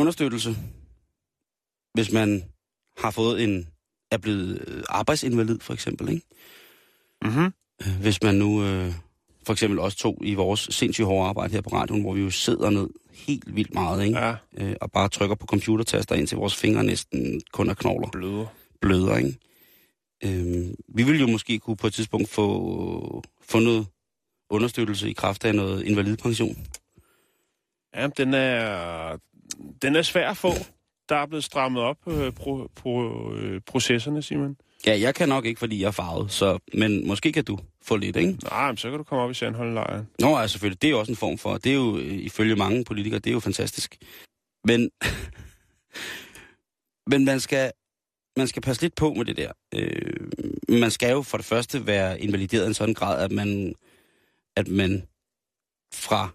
Understøttelse. 0.01 0.51
Hvis 1.93 2.11
man 2.11 2.43
har 2.97 3.11
fået 3.11 3.43
en, 3.43 3.67
er 4.11 4.17
blevet 4.17 4.63
øh, 4.67 4.83
arbejdsinvalid, 4.89 5.59
for 5.59 5.73
eksempel, 5.73 6.09
ikke? 6.09 6.27
Mm-hmm. 7.25 7.53
Øh, 7.81 8.01
Hvis 8.01 8.23
man 8.23 8.35
nu, 8.35 8.63
øh, 8.63 8.93
for 9.45 9.53
eksempel 9.53 9.79
også 9.79 9.97
to 9.97 10.17
i 10.21 10.33
vores 10.33 10.67
sindssygt 10.71 11.05
hårde 11.05 11.29
arbejde 11.29 11.53
her 11.53 11.61
på 11.61 11.69
radioen, 11.69 12.01
hvor 12.01 12.13
vi 12.13 12.21
jo 12.21 12.29
sidder 12.29 12.69
ned 12.69 12.89
helt 13.13 13.55
vildt 13.55 13.73
meget, 13.73 14.05
ikke? 14.05 14.19
Ja, 14.19 14.35
Øh, 14.57 14.75
og 14.81 14.91
bare 14.91 15.09
trykker 15.09 15.35
på 15.35 15.45
computertaster, 15.45 16.15
indtil 16.15 16.37
vores 16.37 16.55
fingre 16.55 16.83
næsten 16.83 17.41
kun 17.53 17.69
er 17.69 17.73
knogler. 17.73 18.09
bløder. 18.09 18.45
bløder, 18.81 19.17
ikke? 19.17 19.37
Øhm, 20.23 20.75
vi 20.87 21.03
ville 21.03 21.21
jo 21.21 21.27
måske 21.27 21.59
kunne 21.59 21.75
på 21.75 21.87
et 21.87 21.93
tidspunkt 21.93 22.29
få, 22.29 23.23
få 23.41 23.59
noget 23.59 23.87
understøttelse 24.49 25.09
i 25.09 25.13
kraft 25.13 25.45
af 25.45 25.55
noget 25.55 25.83
invalidpension. 25.83 26.57
Ja, 27.95 28.07
den 28.07 28.33
er, 28.33 29.17
den 29.81 29.95
er 29.95 30.01
svær 30.01 30.29
at 30.29 30.37
få. 30.37 30.51
Der 31.09 31.15
er 31.15 31.25
blevet 31.25 31.43
strammet 31.43 31.83
op 31.83 31.97
øh, 32.07 32.31
pro, 32.31 32.67
pro, 32.75 33.03
øh, 33.33 33.61
processerne, 33.65 34.21
Simon. 34.21 34.57
Ja, 34.85 34.99
jeg 34.99 35.15
kan 35.15 35.29
nok 35.29 35.45
ikke, 35.45 35.59
fordi 35.59 35.81
jeg 35.81 35.87
er 35.87 35.91
farvet, 35.91 36.31
så, 36.31 36.59
men 36.73 37.07
måske 37.07 37.31
kan 37.31 37.43
du 37.43 37.59
få 37.81 37.95
lidt, 37.95 38.15
ikke? 38.15 38.31
Nej, 38.31 38.67
men 38.67 38.77
så 38.77 38.89
kan 38.89 38.97
du 38.97 39.03
komme 39.03 39.23
op 39.23 39.31
i 39.31 39.33
sandholdelejren. 39.33 40.07
Nå, 40.19 40.39
ja, 40.39 40.47
selvfølgelig. 40.47 40.81
Det 40.81 40.87
er 40.87 40.91
jo 40.91 40.99
også 40.99 41.11
en 41.11 41.15
form 41.15 41.37
for... 41.37 41.57
Det 41.57 41.69
er 41.69 41.75
jo, 41.75 41.97
øh, 41.97 42.13
ifølge 42.13 42.55
mange 42.55 42.83
politikere, 42.83 43.19
det 43.19 43.29
er 43.29 43.33
jo 43.33 43.39
fantastisk. 43.39 43.97
Men, 44.63 44.89
men 47.11 47.25
man 47.25 47.39
skal, 47.39 47.71
man 48.37 48.47
skal 48.47 48.61
passe 48.61 48.81
lidt 48.81 48.95
på 48.95 49.13
med 49.13 49.25
det 49.25 49.37
der. 49.37 49.51
Øh, 49.75 50.29
man 50.69 50.91
skal 50.91 51.11
jo 51.11 51.21
for 51.21 51.37
det 51.37 51.45
første 51.45 51.87
være 51.87 52.21
invalideret 52.21 52.63
i 52.63 52.67
en 52.67 52.73
sådan 52.73 52.93
grad, 52.93 53.23
at 53.23 53.31
man, 53.31 53.75
at 54.55 54.67
man 54.67 55.03
fra 55.93 56.29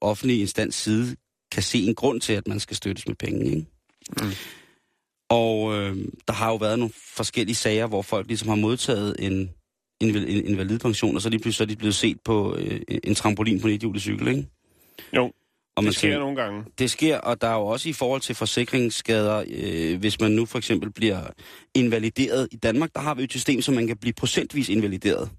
offentlig 0.00 0.40
instans 0.40 0.74
side 0.74 1.16
kan 1.52 1.62
se 1.62 1.78
en 1.78 1.94
grund 1.94 2.20
til, 2.20 2.32
at 2.32 2.48
man 2.48 2.60
skal 2.60 2.76
støttes 2.76 3.08
med 3.08 3.14
penge, 3.14 3.46
ikke? 3.46 3.66
Mm. 4.22 4.30
Og 5.38 5.74
øh, 5.74 5.96
der 6.28 6.32
har 6.34 6.48
jo 6.50 6.56
været 6.56 6.78
nogle 6.78 6.92
forskellige 7.16 7.56
sager, 7.56 7.86
hvor 7.86 8.02
folk 8.02 8.26
ligesom 8.26 8.48
har 8.48 8.56
modtaget 8.56 9.16
en, 9.18 9.50
en, 10.00 10.16
en 10.16 10.46
invalidpension, 10.46 11.16
og 11.16 11.22
så 11.22 11.28
de 11.28 11.38
pludselig 11.38 11.54
så 11.54 11.62
er 11.62 11.66
de 11.66 11.76
blevet 11.76 11.94
set 11.94 12.16
på 12.24 12.56
øh, 12.56 12.80
en 13.04 13.14
trampolin 13.14 13.60
på 13.60 13.66
en 13.68 13.74
ethjulet 13.74 14.02
cykel, 14.02 14.28
ikke? 14.28 14.46
Jo, 15.16 15.32
Og 15.76 15.82
det 15.84 15.94
sker 15.94 16.08
skal, 16.08 16.18
nogle 16.18 16.36
gange. 16.42 16.64
det 16.78 16.90
sker, 16.90 17.18
og 17.18 17.40
der 17.40 17.48
er 17.48 17.54
jo 17.54 17.66
også 17.66 17.88
i 17.88 17.92
forhold 17.92 18.20
til 18.20 18.34
forsikringsskader, 18.34 19.44
øh, 19.50 19.98
hvis 20.00 20.20
man 20.20 20.30
nu 20.32 20.46
for 20.46 20.58
eksempel 20.58 20.90
bliver 20.92 21.20
invalideret 21.74 22.48
i 22.52 22.56
Danmark, 22.56 22.90
der 22.94 23.00
har 23.00 23.14
vi 23.14 23.22
et 23.22 23.30
system, 23.30 23.62
så 23.62 23.72
man 23.72 23.86
kan 23.86 23.96
blive 23.96 24.12
procentvis 24.12 24.68
invalideret. 24.68 25.30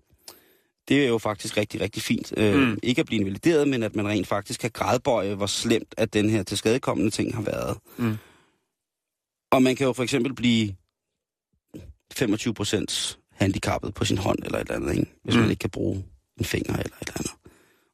Det 0.90 1.04
er 1.04 1.08
jo 1.08 1.18
faktisk 1.18 1.58
rigtig, 1.58 1.82
rigtig 1.82 2.02
fint. 2.04 2.34
Øh, 2.38 2.56
Mm. 2.56 2.80
Ikke 2.84 3.00
at 3.00 3.06
blive 3.06 3.20
invalideret, 3.20 3.68
men 3.68 3.84
at 3.84 3.96
man 3.96 4.08
rent 4.08 4.28
faktisk 4.28 4.60
kan 4.60 4.72
gradbøje, 4.74 5.36
hvor 5.36 5.46
slemt 5.46 5.94
at 5.98 6.14
den 6.14 6.30
her 6.30 6.44
tilskadekommende 6.44 7.12
ting 7.12 7.36
har 7.36 7.42
været. 7.42 7.78
Mm. 7.98 8.18
Og 9.56 9.64
man 9.64 9.76
kan 9.76 9.88
jo 9.88 9.94
for 9.94 10.04
eksempel 10.04 10.34
blive 10.34 10.76
25 12.14 12.54
procent 12.54 13.20
handicappet 13.32 13.94
på 13.94 14.06
sin 14.06 14.18
hånd 14.18 14.40
eller 14.44 14.60
et 14.60 14.62
eller 14.62 14.76
andet, 14.76 14.98
ikke? 14.98 15.12
hvis 15.24 15.36
mm. 15.36 15.42
man 15.42 15.50
ikke 15.50 15.60
kan 15.60 15.70
bruge 15.70 16.06
en 16.40 16.46
finger 16.46 16.74
eller 16.74 16.96
et 17.02 17.08
eller 17.08 17.14
andet. 17.18 17.32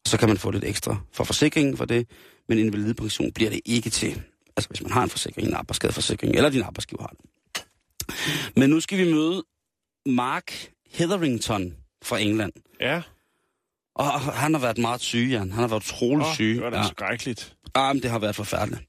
Og 0.05 0.07
så 0.07 0.18
kan 0.18 0.28
man 0.28 0.38
få 0.38 0.51
lidt 0.51 0.64
ekstra 0.64 0.97
for 1.14 1.24
forsikringen 1.24 1.78
for 1.78 1.86
det, 1.86 2.07
men 2.49 2.57
invalidpension 2.57 3.32
bliver 3.32 3.49
det 3.49 3.62
ikke 3.66 3.89
til. 3.89 4.22
Altså 4.57 4.70
hvis 4.70 4.82
man 4.82 4.91
har 4.91 5.03
en 5.03 5.09
forsikring, 5.09 5.47
en 5.47 5.53
arbejdsskadeforsikring, 5.53 6.36
eller 6.36 6.49
din 6.49 6.62
arbejdsgiver 6.62 7.01
har 7.01 7.14
det. 7.18 7.26
Men 8.55 8.70
nu 8.70 8.80
skal 8.80 8.97
vi 8.97 9.14
møde 9.14 9.43
Mark 10.05 10.72
Hetherington 10.91 11.76
fra 12.03 12.20
England. 12.20 12.53
Ja, 12.80 13.01
Og 13.95 14.22
han 14.22 14.53
har 14.53 14.62
været 14.62 14.78
meget 14.78 15.01
syg, 15.01 15.28
Jan. 15.32 15.51
Han 15.51 15.59
har 15.59 15.68
været 15.68 15.84
utrolig 15.84 16.26
oh, 16.26 16.34
syg. 16.34 16.55
det 16.55 16.64
var 16.64 16.70
da 16.70 16.78
ja. 16.78 16.88
skrækkeligt. 16.88 17.55
Ah, 17.76 17.95
men 17.95 18.03
det 18.03 18.12
har 18.12 18.20
været 18.20 18.36
forfærdeligt. 18.36 18.82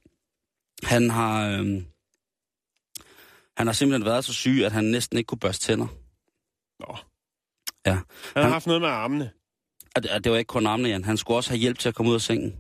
Han 0.82 1.10
har, 1.10 1.48
øhm, 1.48 1.86
han 3.56 3.66
har 3.66 3.74
simpelthen 3.74 4.04
været 4.04 4.24
så 4.24 4.32
syg, 4.32 4.62
at 4.64 4.72
han 4.72 4.84
næsten 4.84 5.18
ikke 5.18 5.26
kunne 5.28 5.38
børste 5.38 5.66
tænder. 5.66 5.86
Nå. 6.80 6.96
Ja. 7.86 7.92
Han 7.92 8.02
har 8.36 8.42
Han- 8.42 8.52
haft 8.52 8.66
noget 8.66 8.80
med 8.80 8.88
armene. 8.88 9.30
Og 9.96 10.02
det, 10.02 10.10
og 10.10 10.24
det 10.24 10.32
var 10.32 10.38
ikke 10.38 10.48
kun 10.48 10.66
armene, 10.66 10.88
Jan. 10.88 11.04
Han 11.04 11.16
skulle 11.16 11.36
også 11.38 11.50
have 11.50 11.58
hjælp 11.58 11.78
til 11.78 11.88
at 11.88 11.94
komme 11.94 12.10
ud 12.10 12.14
af 12.14 12.20
sengen. 12.20 12.56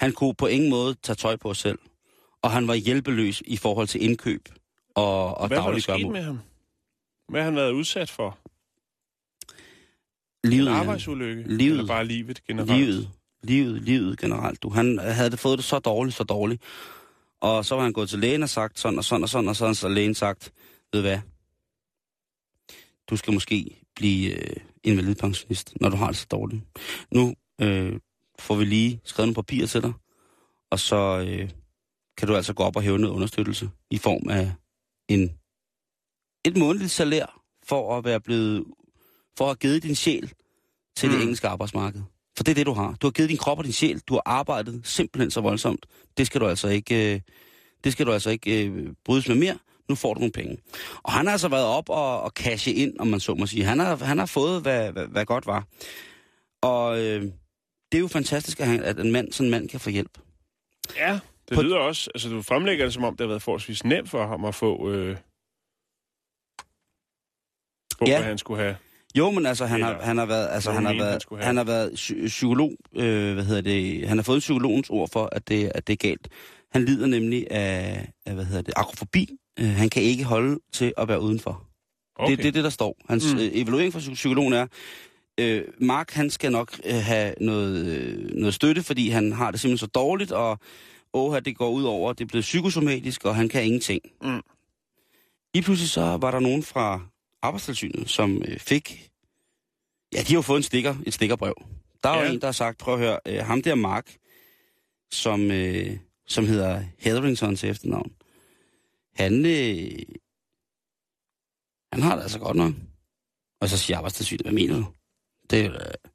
Han 0.00 0.12
kunne 0.12 0.34
på 0.34 0.46
ingen 0.46 0.70
måde 0.70 0.94
tage 1.02 1.16
tøj 1.16 1.36
på 1.36 1.54
sig 1.54 1.60
selv. 1.62 1.78
Og 2.42 2.50
han 2.50 2.68
var 2.68 2.74
hjælpeløs 2.74 3.42
i 3.46 3.56
forhold 3.56 3.86
til 3.88 4.02
indkøb 4.04 4.48
og, 4.94 5.34
og 5.38 5.48
Hvad 5.48 5.56
var 5.56 5.62
der 5.62 5.68
daglig 5.68 5.82
sket 5.82 6.10
med 6.10 6.22
ham? 6.22 6.40
Hvad 7.28 7.40
har 7.40 7.44
han 7.44 7.56
været 7.56 7.72
udsat 7.72 8.10
for? 8.10 8.38
Livet, 10.48 10.66
En 10.68 10.74
arbejdsulykke? 10.74 11.42
Livet. 11.56 11.70
Eller 11.70 11.86
bare 11.86 12.04
livet 12.04 12.44
generelt? 12.44 12.80
Livet. 12.80 13.10
Livet, 13.42 13.82
livet 13.82 14.18
generelt. 14.18 14.62
Du. 14.62 14.70
Han 14.70 14.98
havde 14.98 15.30
det 15.30 15.38
fået 15.38 15.58
det 15.58 15.64
så 15.64 15.78
dårligt, 15.78 16.16
så 16.16 16.24
dårligt. 16.24 16.62
Og 17.40 17.64
så 17.64 17.74
var 17.74 17.82
han 17.82 17.92
gået 17.92 18.08
til 18.08 18.18
lægen 18.18 18.42
og 18.42 18.48
sagt 18.48 18.78
sådan 18.78 18.98
og 18.98 19.04
sådan 19.04 19.22
og 19.22 19.28
sådan, 19.28 19.48
og 19.48 19.56
så 19.56 19.74
så 19.74 19.88
lægen 19.88 20.14
sagt, 20.14 20.52
ved 20.92 21.00
hvad, 21.00 21.18
du 23.10 23.16
skal 23.16 23.32
måske 23.32 23.86
blive 23.96 24.32
øh, 24.32 24.56
invalidpensionist, 24.84 25.72
når 25.80 25.88
du 25.88 25.96
har 25.96 26.06
det 26.06 26.16
så 26.16 26.26
dårligt. 26.30 26.62
Nu 27.10 27.34
øh, 27.60 28.00
får 28.38 28.54
vi 28.54 28.64
lige 28.64 29.00
skrevet 29.04 29.26
nogle 29.26 29.34
papirer 29.34 29.66
til 29.66 29.82
dig, 29.82 29.92
og 30.70 30.80
så 30.80 31.26
øh, 31.28 31.50
kan 32.16 32.28
du 32.28 32.36
altså 32.36 32.54
gå 32.54 32.62
op 32.62 32.76
og 32.76 32.82
hæve 32.82 32.98
noget 32.98 33.14
understøttelse 33.14 33.70
i 33.90 33.98
form 33.98 34.28
af 34.28 34.52
en, 35.08 35.32
et 36.44 36.56
månedligt 36.56 36.90
salær 36.90 37.42
for 37.64 37.98
at 37.98 38.04
være 38.04 38.20
blevet, 38.20 38.64
for 39.38 39.44
at 39.44 39.48
have 39.48 39.56
givet 39.56 39.82
din 39.82 39.94
sjæl 39.94 40.32
til 40.96 41.08
mm. 41.08 41.14
det 41.14 41.22
engelske 41.22 41.48
arbejdsmarked. 41.48 42.02
For 42.40 42.44
det 42.44 42.50
er 42.50 42.54
det, 42.54 42.66
du 42.66 42.72
har. 42.72 42.94
Du 43.00 43.06
har 43.06 43.10
givet 43.10 43.28
din 43.30 43.36
krop 43.38 43.58
og 43.58 43.64
din 43.64 43.72
sjæl. 43.72 43.98
Du 44.00 44.14
har 44.14 44.22
arbejdet 44.26 44.80
simpelthen 44.84 45.30
så 45.30 45.40
voldsomt. 45.40 45.86
Det 46.16 46.26
skal 46.26 46.40
du 46.40 46.46
altså 46.46 46.68
ikke, 46.68 47.14
øh, 47.14 47.20
det 47.84 47.92
skal 47.92 48.06
du 48.06 48.12
altså 48.12 48.30
ikke 48.30 48.66
øh, 48.66 48.88
brydes 49.04 49.28
med 49.28 49.36
mere. 49.36 49.58
Nu 49.88 49.94
får 49.94 50.14
du 50.14 50.20
nogle 50.20 50.32
penge. 50.32 50.58
Og 51.02 51.12
han 51.12 51.26
har 51.26 51.32
altså 51.32 51.48
været 51.48 51.64
op 51.64 51.88
og, 51.88 52.22
og 52.22 52.30
cashe 52.30 52.72
ind, 52.72 52.98
om 52.98 53.06
man 53.06 53.20
så 53.20 53.34
må 53.34 53.46
sige. 53.46 53.64
Han 53.64 53.78
har, 53.78 53.96
han 53.96 54.18
har 54.18 54.26
fået, 54.26 54.62
hvad, 54.62 54.92
hvad, 54.92 55.06
hvad 55.06 55.24
godt 55.24 55.46
var. 55.46 55.66
Og 56.62 56.98
øh, 57.00 57.22
det 57.92 57.98
er 57.98 58.00
jo 58.00 58.08
fantastisk, 58.08 58.60
at, 58.60 58.66
han, 58.66 58.82
at 58.82 58.98
en 59.00 59.12
mand, 59.12 59.32
sådan 59.32 59.46
en 59.46 59.50
mand 59.50 59.68
kan 59.68 59.80
få 59.80 59.90
hjælp. 59.90 60.18
Ja, 60.96 61.18
det 61.48 61.54
På- 61.54 61.62
lyder 61.62 61.76
også... 61.76 62.10
Altså, 62.14 62.28
du 62.28 62.42
fremlægger 62.42 62.84
det, 62.84 62.94
som 62.94 63.04
om 63.04 63.16
det 63.16 63.24
har 63.24 63.28
været 63.28 63.42
forholdsvis 63.42 63.84
nemt 63.84 64.10
for 64.10 64.26
ham 64.26 64.44
at 64.44 64.54
få... 64.54 64.90
Øh, 64.90 65.16
få, 67.98 68.04
Ja. 68.06 68.18
hvad 68.18 68.28
han 68.28 68.38
skulle 68.38 68.62
have. 68.62 68.76
Jo, 69.18 69.30
men 69.30 69.46
altså, 69.46 69.66
han 69.66 69.82
har, 69.82 69.98
han 70.02 70.18
har 70.18 70.26
været, 70.26 70.48
altså, 70.50 70.70
han 70.72 70.84
har 70.84 70.92
han 70.92 71.00
været, 71.00 71.24
have. 71.30 71.42
han 71.42 71.56
har 71.56 71.64
været 71.64 71.90
psy- 71.94 72.26
psykolog, 72.26 72.72
øh, 72.96 73.34
hvad 73.34 73.44
hedder 73.44 73.60
det, 73.62 74.08
han 74.08 74.18
har 74.18 74.22
fået 74.22 74.38
psykologens 74.40 74.90
ord 74.90 75.08
for, 75.10 75.28
at 75.32 75.48
det, 75.48 75.72
at 75.74 75.86
det 75.86 75.92
er 75.92 75.96
galt. 76.08 76.28
Han 76.72 76.84
lider 76.84 77.06
nemlig 77.06 77.46
af, 77.50 78.08
af 78.26 78.34
hvad 78.34 78.44
hedder 78.44 78.62
det, 78.62 78.74
akrofobi. 78.76 79.28
Øh, 79.58 79.68
han 79.68 79.90
kan 79.90 80.02
ikke 80.02 80.24
holde 80.24 80.58
til 80.72 80.92
at 80.96 81.08
være 81.08 81.20
udenfor. 81.20 81.66
Okay. 82.16 82.30
Det, 82.30 82.38
det 82.38 82.46
er 82.48 82.52
det, 82.52 82.64
der 82.64 82.70
står. 82.70 82.96
Hans 83.08 83.34
Mm. 83.34 83.38
øh, 83.40 83.48
evaluering 83.52 83.92
fra 83.92 84.00
psy- 84.00 84.14
psykologen 84.14 84.52
er, 84.52 84.66
øh, 85.40 85.64
Mark, 85.80 86.10
han 86.10 86.30
skal 86.30 86.52
nok 86.52 86.80
øh, 86.84 86.94
have 86.94 87.34
noget, 87.40 87.86
øh, 87.86 88.30
noget 88.34 88.54
støtte, 88.54 88.82
fordi 88.82 89.08
han 89.08 89.32
har 89.32 89.50
det 89.50 89.60
simpelthen 89.60 89.86
så 89.86 89.90
dårligt, 89.94 90.32
og 90.32 90.58
åh, 91.12 91.38
det 91.44 91.56
går 91.56 91.70
ud 91.70 91.82
over, 91.84 92.12
det 92.12 92.24
er 92.24 92.28
blevet 92.28 92.42
psykosomatisk, 92.42 93.24
og 93.24 93.36
han 93.36 93.48
kan 93.48 93.64
ingenting. 93.64 94.00
Mm. 94.22 94.40
Lige 95.54 95.62
pludselig 95.64 95.90
så 95.90 96.00
var 96.00 96.30
der 96.30 96.40
nogen 96.40 96.62
fra 96.62 97.00
arbejdstilsynet, 97.42 98.10
som 98.10 98.42
øh, 98.48 98.58
fik... 98.58 99.10
Ja, 100.12 100.18
de 100.20 100.26
har 100.26 100.34
jo 100.34 100.42
fået 100.42 100.56
en 100.56 100.62
stikker, 100.62 100.94
et 101.06 101.14
stikkerbrev. 101.14 101.54
Der 102.02 102.08
er 102.08 102.18
Ja. 102.18 102.26
jo 102.26 102.32
en, 102.34 102.40
der 102.40 102.46
har 102.46 102.52
sagt, 102.52 102.78
prøv 102.78 102.94
at 102.94 103.00
høre, 103.00 103.18
øh, 103.26 103.38
ham 103.46 103.62
der 103.62 103.74
Mark, 103.74 104.16
som, 105.12 105.50
øh, 105.50 105.98
som 106.26 106.46
hedder 106.46 106.84
Hetherington 106.98 107.56
til 107.56 107.68
efternavn, 107.68 108.12
han, 109.14 109.46
øh, 109.46 110.02
han 111.92 112.02
har 112.02 112.14
det 112.16 112.22
altså 112.22 112.38
godt 112.38 112.56
nok. 112.56 112.72
Og 113.60 113.68
så 113.68 113.78
siger 113.78 113.96
arbejdstilsynet, 113.96 114.42
hvad 114.42 114.52
mener 114.52 114.76
du? 114.76 114.86
Det, 115.50 115.70
øh, 115.70 116.10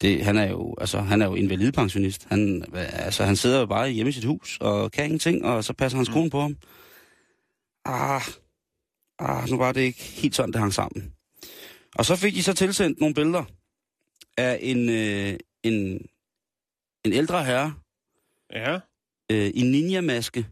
det, 0.00 0.24
han 0.24 0.36
er 0.36 0.48
jo, 0.50 0.74
altså, 0.80 1.00
han 1.00 1.22
er 1.22 1.26
jo 1.26 1.34
invalidpensionist. 1.34 2.24
Han, 2.24 2.64
altså, 2.74 3.24
han 3.24 3.36
sidder 3.36 3.58
jo 3.60 3.66
bare 3.66 3.90
hjemme 3.90 4.08
i 4.10 4.12
sit 4.12 4.24
hus 4.24 4.58
og 4.60 4.92
kan 4.92 5.04
ingenting, 5.04 5.44
og 5.44 5.64
så 5.64 5.72
passer 5.72 5.96
hans 5.96 6.08
kone 6.08 6.30
på 6.30 6.40
ham. 6.40 6.56
Ah, 7.84 8.22
ah, 9.18 9.48
nu 9.48 9.56
var 9.56 9.72
det 9.72 9.80
ikke 9.80 10.02
helt 10.02 10.34
sådan, 10.36 10.52
det 10.52 10.60
hang 10.60 10.72
sammen. 10.74 11.12
Og 11.94 12.04
så 12.04 12.16
fik 12.16 12.34
de 12.34 12.42
så 12.42 12.52
tilsendt 12.54 13.00
nogle 13.00 13.14
billeder 13.14 13.44
af 14.36 14.58
en, 14.62 14.88
øh, 14.88 15.38
en, 15.62 15.74
en 17.04 17.12
ældre 17.12 17.44
herre 17.44 17.74
Ja, 18.52 18.78
øh, 19.32 19.50
i 19.54 19.62
ninja-maske. 19.62 20.46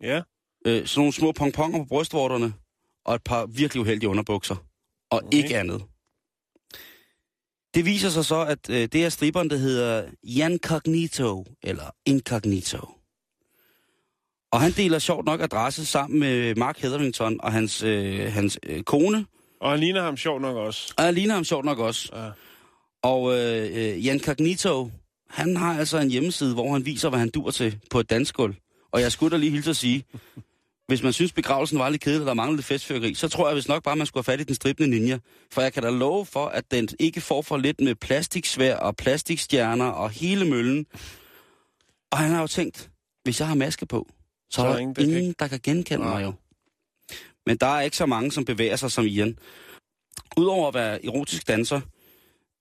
ja. 0.00 0.22
Øh, 0.66 0.86
sådan 0.86 1.00
nogle 1.00 1.12
små 1.12 1.32
pongponger 1.32 1.78
på 1.78 1.84
brystvorterne, 1.84 2.54
og 3.04 3.14
et 3.14 3.22
par 3.24 3.46
virkelig 3.46 3.80
uheldige 3.80 4.08
underbukser. 4.08 4.56
Og 5.10 5.22
Okay. 5.24 5.36
ikke 5.38 5.58
andet. 5.58 5.84
Det 7.74 7.84
viser 7.84 8.08
sig 8.08 8.24
så, 8.24 8.40
at 8.44 8.70
øh, 8.70 8.88
det 8.92 9.04
er 9.04 9.08
striberen, 9.08 9.50
der 9.50 9.56
hedder 9.56 10.10
Jan 10.24 10.58
Cognito, 10.62 11.44
eller 11.62 11.90
Incognito. 12.06 12.97
Og 14.52 14.60
han 14.60 14.72
deler 14.72 14.98
sjovt 14.98 15.26
nok 15.26 15.40
adresse 15.40 15.86
sammen 15.86 16.20
med 16.20 16.54
Mark 16.54 16.78
Hetherington 16.78 17.40
og 17.40 17.52
hans, 17.52 17.82
øh, 17.82 18.32
hans 18.32 18.58
øh, 18.66 18.82
kone. 18.82 19.26
Og 19.60 19.70
han 19.70 19.80
ligner 19.80 20.02
ham 20.02 20.16
sjovt 20.16 20.42
nok 20.42 20.56
også. 20.56 20.94
Og 20.98 21.04
jeg 21.04 21.12
ligner 21.12 21.34
ham 21.34 21.44
sjovt 21.44 21.64
nok 21.64 21.78
også. 21.78 22.08
Ja. 22.12 22.30
Og 23.02 23.38
øh, 23.38 24.06
Jan 24.06 24.20
Cognito, 24.20 24.90
han 25.30 25.56
har 25.56 25.78
altså 25.78 25.98
en 25.98 26.10
hjemmeside, 26.10 26.54
hvor 26.54 26.72
han 26.72 26.86
viser, 26.86 27.08
hvad 27.08 27.18
han 27.18 27.30
dur 27.30 27.50
til 27.50 27.78
på 27.90 28.00
et 28.00 28.10
dansgulv. 28.10 28.54
Og 28.92 29.00
jeg 29.00 29.12
skulle 29.12 29.30
da 29.30 29.36
lige 29.36 29.50
hilse 29.50 29.70
at 29.70 29.76
sige, 29.76 30.04
hvis 30.88 31.02
man 31.02 31.12
synes, 31.12 31.32
begravelsen 31.32 31.78
var 31.78 31.88
lidt 31.88 32.02
kedelig, 32.02 32.22
og 32.22 32.26
der 32.26 32.34
manglede 32.34 32.64
lidt 32.70 33.18
så 33.18 33.28
tror 33.28 33.48
jeg 33.48 33.54
hvis 33.54 33.68
nok 33.68 33.82
bare, 33.82 33.96
man 33.96 34.06
skulle 34.06 34.24
have 34.26 34.32
fat 34.32 34.40
i 34.40 34.44
den 34.44 34.54
stribende 34.54 34.88
ninja. 34.90 35.18
For 35.52 35.60
jeg 35.62 35.72
kan 35.72 35.82
da 35.82 35.90
love 35.90 36.26
for, 36.26 36.46
at 36.46 36.70
den 36.70 36.88
ikke 36.98 37.20
får 37.20 37.42
for 37.42 37.56
lidt 37.56 37.80
med 37.80 37.94
plastiksvær 37.94 38.76
og 38.76 38.96
plastikstjerner 38.96 39.88
og 39.88 40.10
hele 40.10 40.44
møllen. 40.44 40.86
Og 42.12 42.18
han 42.18 42.30
har 42.30 42.40
jo 42.40 42.46
tænkt, 42.46 42.90
hvis 43.24 43.40
jeg 43.40 43.48
har 43.48 43.54
maske 43.54 43.86
på, 43.86 44.08
så, 44.50 44.54
Så 44.56 44.62
er 44.62 44.66
er 44.68 44.72
der 44.72 44.78
ingen, 44.78 44.94
ingen, 45.00 45.08
der 45.08 45.12
kan- 45.14 45.18
ingen 45.22 45.34
der 45.38 45.48
kan 45.48 45.60
genkende 45.62 46.04
Nej. 46.04 46.14
mig 46.14 46.24
jo. 46.24 46.32
Men 47.46 47.56
der 47.56 47.66
er 47.66 47.80
ikke 47.80 47.96
så 47.96 48.06
mange, 48.06 48.32
som 48.32 48.44
bevæger 48.44 48.76
sig 48.76 48.90
som 48.92 49.06
Ian. 49.06 49.38
Udover 50.36 50.68
at 50.68 50.74
være 50.74 51.06
erotisk 51.06 51.48
danser, 51.48 51.80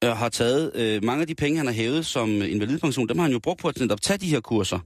øh, 0.03 0.09
har 0.09 0.29
taget 0.29 0.75
øh, 0.75 1.03
mange 1.03 1.21
af 1.21 1.27
de 1.27 1.35
penge, 1.35 1.57
han 1.57 1.65
har 1.67 1.73
hævet 1.73 2.05
som 2.05 2.29
invalidpension, 2.41 3.09
dem 3.09 3.17
har 3.17 3.23
han 3.23 3.31
jo 3.33 3.39
brugt 3.39 3.59
på 3.61 3.67
at 3.67 3.79
netop 3.79 4.01
tage 4.01 4.17
de 4.17 4.27
her 4.27 4.39
kurser. 4.39 4.79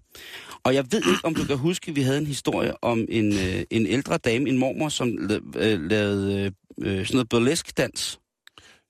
Og 0.64 0.76
jeg 0.76 0.86
ved 0.92 1.00
ikke, 1.00 1.26
om 1.26 1.36
du 1.36 1.46
kan 1.46 1.58
huske, 1.58 1.90
at 1.90 1.96
vi 1.96 2.02
havde 2.02 2.18
en 2.18 2.28
historie 2.28 2.84
om 2.84 3.06
en, 3.10 3.34
øh, 3.34 3.64
en 3.70 3.88
ældre 3.88 4.18
dame, 4.18 4.50
en 4.50 4.58
mormor, 4.58 4.90
som 4.90 5.08
øh, 5.56 5.82
lavede 5.90 6.46
øh, 6.46 6.52
øh, 7.00 7.06
sådan 7.06 7.16
noget 7.16 7.30
burlesk 7.30 7.78
dans. 7.78 8.20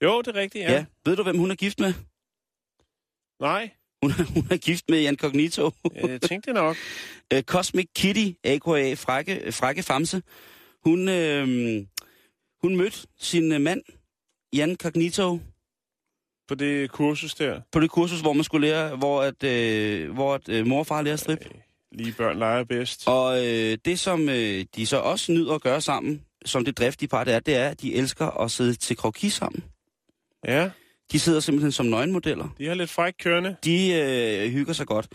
Jo, 0.03 0.21
det 0.21 0.27
er 0.35 0.39
rigtigt. 0.39 0.63
Ja. 0.65 0.71
ja. 0.73 0.85
Ved 1.05 1.15
du, 1.15 1.23
hvem 1.23 1.37
hun 1.37 1.51
er 1.51 1.55
gift 1.55 1.79
med? 1.79 1.93
Nej, 3.41 3.69
Hun 4.01 4.11
er, 4.11 4.23
hun 4.33 4.47
er 4.51 4.57
gift 4.57 4.89
med 4.89 5.01
Jan 5.01 5.15
Cognito. 5.17 5.71
jeg 5.95 6.21
tænkte 6.21 6.53
nok. 6.53 6.77
Øh, 7.33 7.43
Cosmic 7.43 7.87
Kitty, 7.95 8.27
a.k.a. 8.43 8.93
Frække, 8.93 9.51
Frække 9.51 9.83
Famse. 9.83 10.21
Hun, 10.85 11.09
øh, 11.09 11.47
hun 12.61 12.75
mødte 12.77 12.97
sin 13.19 13.51
øh, 13.51 13.61
mand, 13.61 13.81
Jan 14.53 14.75
Cognito, 14.75 15.39
På 16.47 16.55
det 16.55 16.91
kursus 16.91 17.35
der. 17.35 17.61
på 17.71 17.79
det 17.79 17.89
kursus, 17.91 18.21
hvor 18.21 18.33
man 18.33 18.43
skulle 18.43 18.67
lære, 18.67 18.95
hvor, 18.95 19.21
at, 19.21 19.43
øh, 19.43 20.11
hvor 20.13 20.33
at, 20.33 20.49
øh, 20.49 20.67
mor 20.67 20.79
og 20.79 20.87
far 20.87 21.01
lærer 21.01 21.13
at 21.13 21.19
strippe. 21.19 21.45
Lige 21.91 22.13
børn 22.17 22.39
leger 22.39 22.63
bedst. 22.63 23.07
Og 23.07 23.47
øh, 23.47 23.77
det, 23.85 23.99
som 23.99 24.29
øh, 24.29 24.65
de 24.75 24.85
så 24.85 24.97
også 24.97 25.31
nyder 25.31 25.53
at 25.53 25.61
gøre 25.61 25.81
sammen, 25.81 26.21
som 26.45 26.65
det 26.65 26.77
driftige 26.77 27.09
par 27.09 27.23
det 27.23 27.33
er, 27.33 27.39
det 27.39 27.55
er, 27.55 27.69
at 27.69 27.81
de 27.81 27.95
elsker 27.95 28.27
at 28.27 28.51
sidde 28.51 28.73
til 28.73 28.97
kroki 28.97 29.29
sammen. 29.29 29.63
Ja, 30.47 30.69
De 31.11 31.19
sidder 31.19 31.39
simpelthen 31.39 31.71
som 31.71 31.85
nøgenmodeller. 31.85 32.47
de 32.57 32.67
har 32.67 32.73
lidt 32.73 32.89
fræk 32.89 33.13
kørende. 33.19 33.55
De 33.63 33.93
øh, 33.93 34.51
hygger 34.51 34.73
sig 34.73 34.87
godt. 34.87 35.07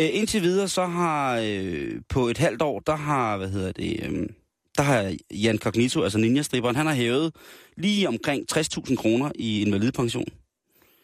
Øh, 0.00 0.08
indtil 0.12 0.42
videre, 0.42 0.68
så 0.68 0.86
har 0.86 1.40
øh, 1.44 2.00
på 2.08 2.28
et 2.28 2.38
halvt 2.38 2.62
år, 2.62 2.80
der 2.80 2.96
har, 2.96 3.36
hvad 3.36 3.48
hedder 3.48 3.72
det, 3.72 4.00
øh, 4.02 4.28
der 4.76 4.82
har 4.82 5.16
Jan 5.30 5.58
Cognito, 5.58 6.02
altså 6.02 6.18
ninja-striberen, 6.18 6.76
han 6.76 6.86
har 6.86 6.94
hævet 6.94 7.34
lige 7.76 8.08
omkring 8.08 8.44
60.000 8.52 8.96
kroner 8.96 9.30
i 9.34 9.62
invalidpension. 9.62 10.28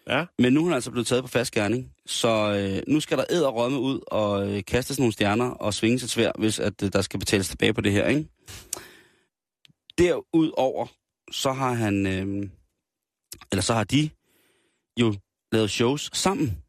Ja. 0.09 0.24
Men 0.39 0.53
nu 0.53 0.61
er 0.61 0.64
han 0.64 0.74
altså 0.74 0.91
blevet 0.91 1.07
taget 1.07 1.24
på 1.24 1.28
fast 1.28 1.53
gerning. 1.53 1.93
Så 2.07 2.28
øh, 2.28 2.93
nu 2.93 3.01
skal 3.01 3.18
der 3.18 3.24
æd 3.30 3.41
og 3.43 3.55
rømme 3.55 3.78
ud 3.78 4.01
og 4.07 4.49
øh, 4.49 4.64
kastes 4.64 4.99
nogle 4.99 5.12
stjerner 5.12 5.51
og 5.51 5.74
svinge 5.74 5.99
sig 5.99 6.11
svær, 6.11 6.33
hvis 6.39 6.61
at, 6.61 6.83
øh, 6.83 6.93
der 6.93 7.03
skal 7.03 7.20
betales 7.20 7.49
tilbage 7.49 7.74
på 7.74 7.80
det 7.80 7.93
her, 7.93 8.09
ikke? 8.09 8.28
Derudover, 9.99 10.87
så 11.30 11.53
har 11.53 11.72
han, 11.72 12.07
øh, 12.07 12.49
eller 13.53 13.62
så 13.62 13.74
har 13.74 13.85
de 13.85 14.11
jo 15.01 15.14
lavet 15.53 15.70
shows 15.70 16.11
sammen. 16.12 16.62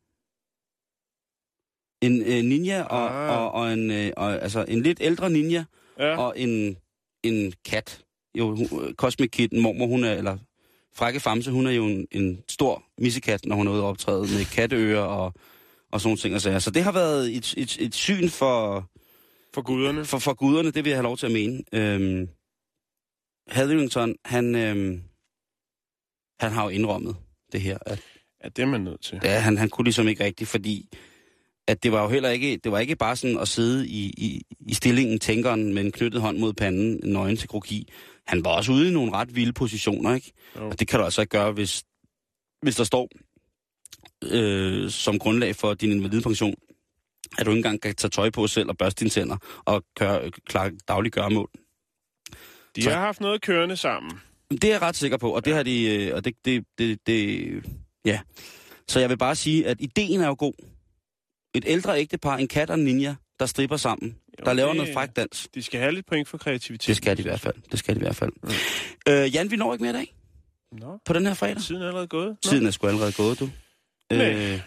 En 2.02 2.22
øh, 2.22 2.44
ninja 2.44 2.84
og, 2.84 3.10
Ah. 3.12 3.40
og, 3.42 3.52
og, 3.52 3.74
en, 3.74 3.92
øh, 3.92 4.12
og 4.18 4.42
altså 4.42 4.66
en 4.68 4.82
lidt 4.84 4.98
ældre 5.02 5.30
ninja 5.30 5.66
Ja, 6.00 6.18
og 6.18 6.40
en, 6.40 6.78
en 7.24 7.54
kat. 7.66 8.04
Jo, 8.38 8.56
hun- 8.56 8.84
øh, 8.84 8.94
Cosmic 8.96 9.30
Kitten, 9.32 9.62
mormor, 9.62 9.88
hun 9.88 10.04
er, 10.04 10.14
eller 10.14 10.38
Frække 10.96 11.20
Famse, 11.20 11.52
hun 11.52 11.68
er 11.68 11.72
jo 11.72 11.86
en, 11.86 12.08
en 12.12 12.44
stor 12.50 12.84
missekat, 12.98 13.46
når 13.46 13.56
hun 13.56 13.68
er 13.68 13.72
ude 13.72 13.82
og 13.82 13.88
optræde 13.88 14.22
med 14.22 14.46
katteører 14.54 15.02
og, 15.04 15.34
og 15.92 16.02
sådan 16.02 16.18
ting. 16.18 16.36
og 16.36 16.42
sager. 16.42 16.60
Så 16.60 16.72
det 16.72 16.84
har 16.84 16.92
været 16.92 17.36
et, 17.38 17.54
et, 17.58 17.78
et 17.82 17.96
syn 17.96 18.30
for, 18.30 18.90
for 19.54 19.62
guderne. 19.62 20.06
for, 20.06 20.20
for 20.20 20.34
guderne, 20.34 20.72
det 20.72 20.84
vil 20.84 20.90
jeg 20.90 20.98
have 20.98 21.04
lov 21.04 21.18
til 21.18 21.26
at 21.26 21.32
mene. 21.32 21.64
Øhm, 21.74 22.30
Hetherington, 23.52 24.16
han, 24.26 24.56
øhm, 24.56 25.02
han 26.40 26.52
har 26.52 26.64
jo 26.64 26.70
indrømmet 26.70 27.16
det 27.52 27.62
her, 27.62 27.78
at 27.86 28.02
Ja, 28.44 28.50
det 28.50 28.60
er 28.62 28.66
man 28.66 28.82
nødt 28.82 29.02
til. 29.02 29.20
Ja, 29.24 29.40
han, 29.40 29.58
han 29.58 29.70
kunne 29.70 29.86
ligesom 29.86 30.08
ikke 30.08 30.24
rigtigt, 30.24 30.50
fordi 30.50 30.90
at 31.68 31.84
det 31.84 31.92
var 31.92 32.02
jo 32.04 32.10
heller 32.10 32.30
ikke, 32.30 32.58
det 32.64 32.72
var 32.72 32.80
ikke 32.80 32.96
bare 32.96 33.16
sådan 33.16 33.38
at 33.38 33.48
sidde 33.48 33.88
i, 33.88 34.06
i, 34.18 34.42
i 34.60 34.74
stillingen, 34.74 35.20
tænkeren 35.20 35.74
med 35.74 35.86
en 35.86 35.92
knyttet 35.92 36.22
hånd 36.22 36.38
mod 36.38 36.54
panden, 36.54 37.00
nøgen 37.04 37.38
til 37.38 37.50
kroki. 37.50 37.92
Han 38.28 38.46
var 38.46 38.52
også 38.52 38.72
ude 38.72 38.90
i 38.90 38.94
nogle 38.94 39.12
ret 39.14 39.36
vilde 39.36 39.54
positioner, 39.54 40.16
ikke? 40.16 40.32
Jo. 40.56 40.70
Og 40.70 40.80
det 40.80 40.88
kan 40.88 41.00
du 41.00 41.06
altså 41.06 41.22
ikke 41.22 41.32
gøre, 41.32 41.52
hvis, 41.52 41.84
hvis 42.62 42.76
der 42.76 42.84
står 42.84 43.10
øh, 44.24 44.90
som 44.90 45.20
grundlag 45.20 45.56
for 45.56 45.74
din 45.74 45.92
invalidpension, 45.92 46.56
at 47.38 47.46
du 47.46 47.52
ikke 47.52 47.58
engang 47.60 47.82
kan 47.82 47.96
tage 47.96 48.10
tøj 48.10 48.30
på 48.30 48.48
selv 48.48 48.70
og 48.70 48.78
børste 48.78 49.00
dine 49.00 49.10
tænder 49.10 49.38
og 49.66 49.84
køre, 50.00 50.32
klare 50.32 50.72
daglig 50.88 51.12
gøremål. 51.12 51.50
De 52.76 52.84
Så- 52.84 52.90
har 52.90 53.00
haft 53.00 53.22
noget 53.22 53.42
kørende 53.42 53.78
sammen. 53.78 54.12
Det 54.52 54.64
er 54.64 54.70
jeg 54.70 54.82
ret 54.82 54.96
sikker 54.96 55.18
på, 55.18 55.30
og 55.36 55.46
det 55.46 55.54
har 55.54 55.64
de, 55.64 55.86
øh, 55.96 56.16
og 56.16 56.26
det, 56.26 56.34
det, 56.46 56.66
det, 56.78 57.00
det, 57.08 57.64
ja. 58.06 58.20
Så 58.88 59.00
jeg 59.00 59.10
vil 59.10 59.18
bare 59.18 59.36
sige, 59.36 59.68
at 59.68 59.78
ideen 59.82 60.22
er 60.22 60.28
jo 60.28 60.36
god. 60.40 60.54
Et 61.56 61.64
ældre 61.68 62.00
ægtepar, 62.00 62.38
en 62.38 62.48
kat 62.48 62.70
og 62.70 62.78
en 62.80 62.84
ninja, 62.86 63.16
der 63.40 63.46
stripper 63.46 63.78
sammen, 63.78 64.16
Jo, 64.40 64.44
der 64.46 64.54
laver 64.54 64.74
noget 64.74 64.94
fræk 64.94 65.10
dans. 65.16 65.48
De 65.56 65.64
skal 65.64 65.80
have 65.80 65.92
lidt 65.92 66.06
point 66.06 66.28
for 66.28 66.38
kreativitet. 66.38 66.88
Det 66.88 66.98
skal 66.98 67.18
de 67.18 67.22
i 67.22 67.24
hvert 67.24 67.40
fald. 67.40 67.56
Det 67.72 67.80
skal 67.80 67.96
de 67.96 68.00
i 68.00 68.04
hvert 68.04 68.16
fald. 68.16 68.32
Øh, 69.10 69.36
Jan, 69.36 69.52
vi 69.52 69.56
når 69.56 69.74
ikke 69.74 69.84
mere 69.84 69.94
i 69.94 69.96
dag 69.96 70.16
Nå, 70.72 71.00
på 71.06 71.14
den 71.14 71.26
her 71.26 71.34
fredag. 71.34 71.58
tiden 71.62 71.82
er 71.82 71.86
allerede 71.88 72.08
gået. 72.08 72.28
Nå. 72.28 72.50
Tiden 72.50 72.66
er 72.68 72.72
sgu 72.72 72.88
allerede 72.88 73.12
gået, 73.12 73.40
du. 73.40 73.50
Men- 74.12 74.22
Øh, 74.22 74.60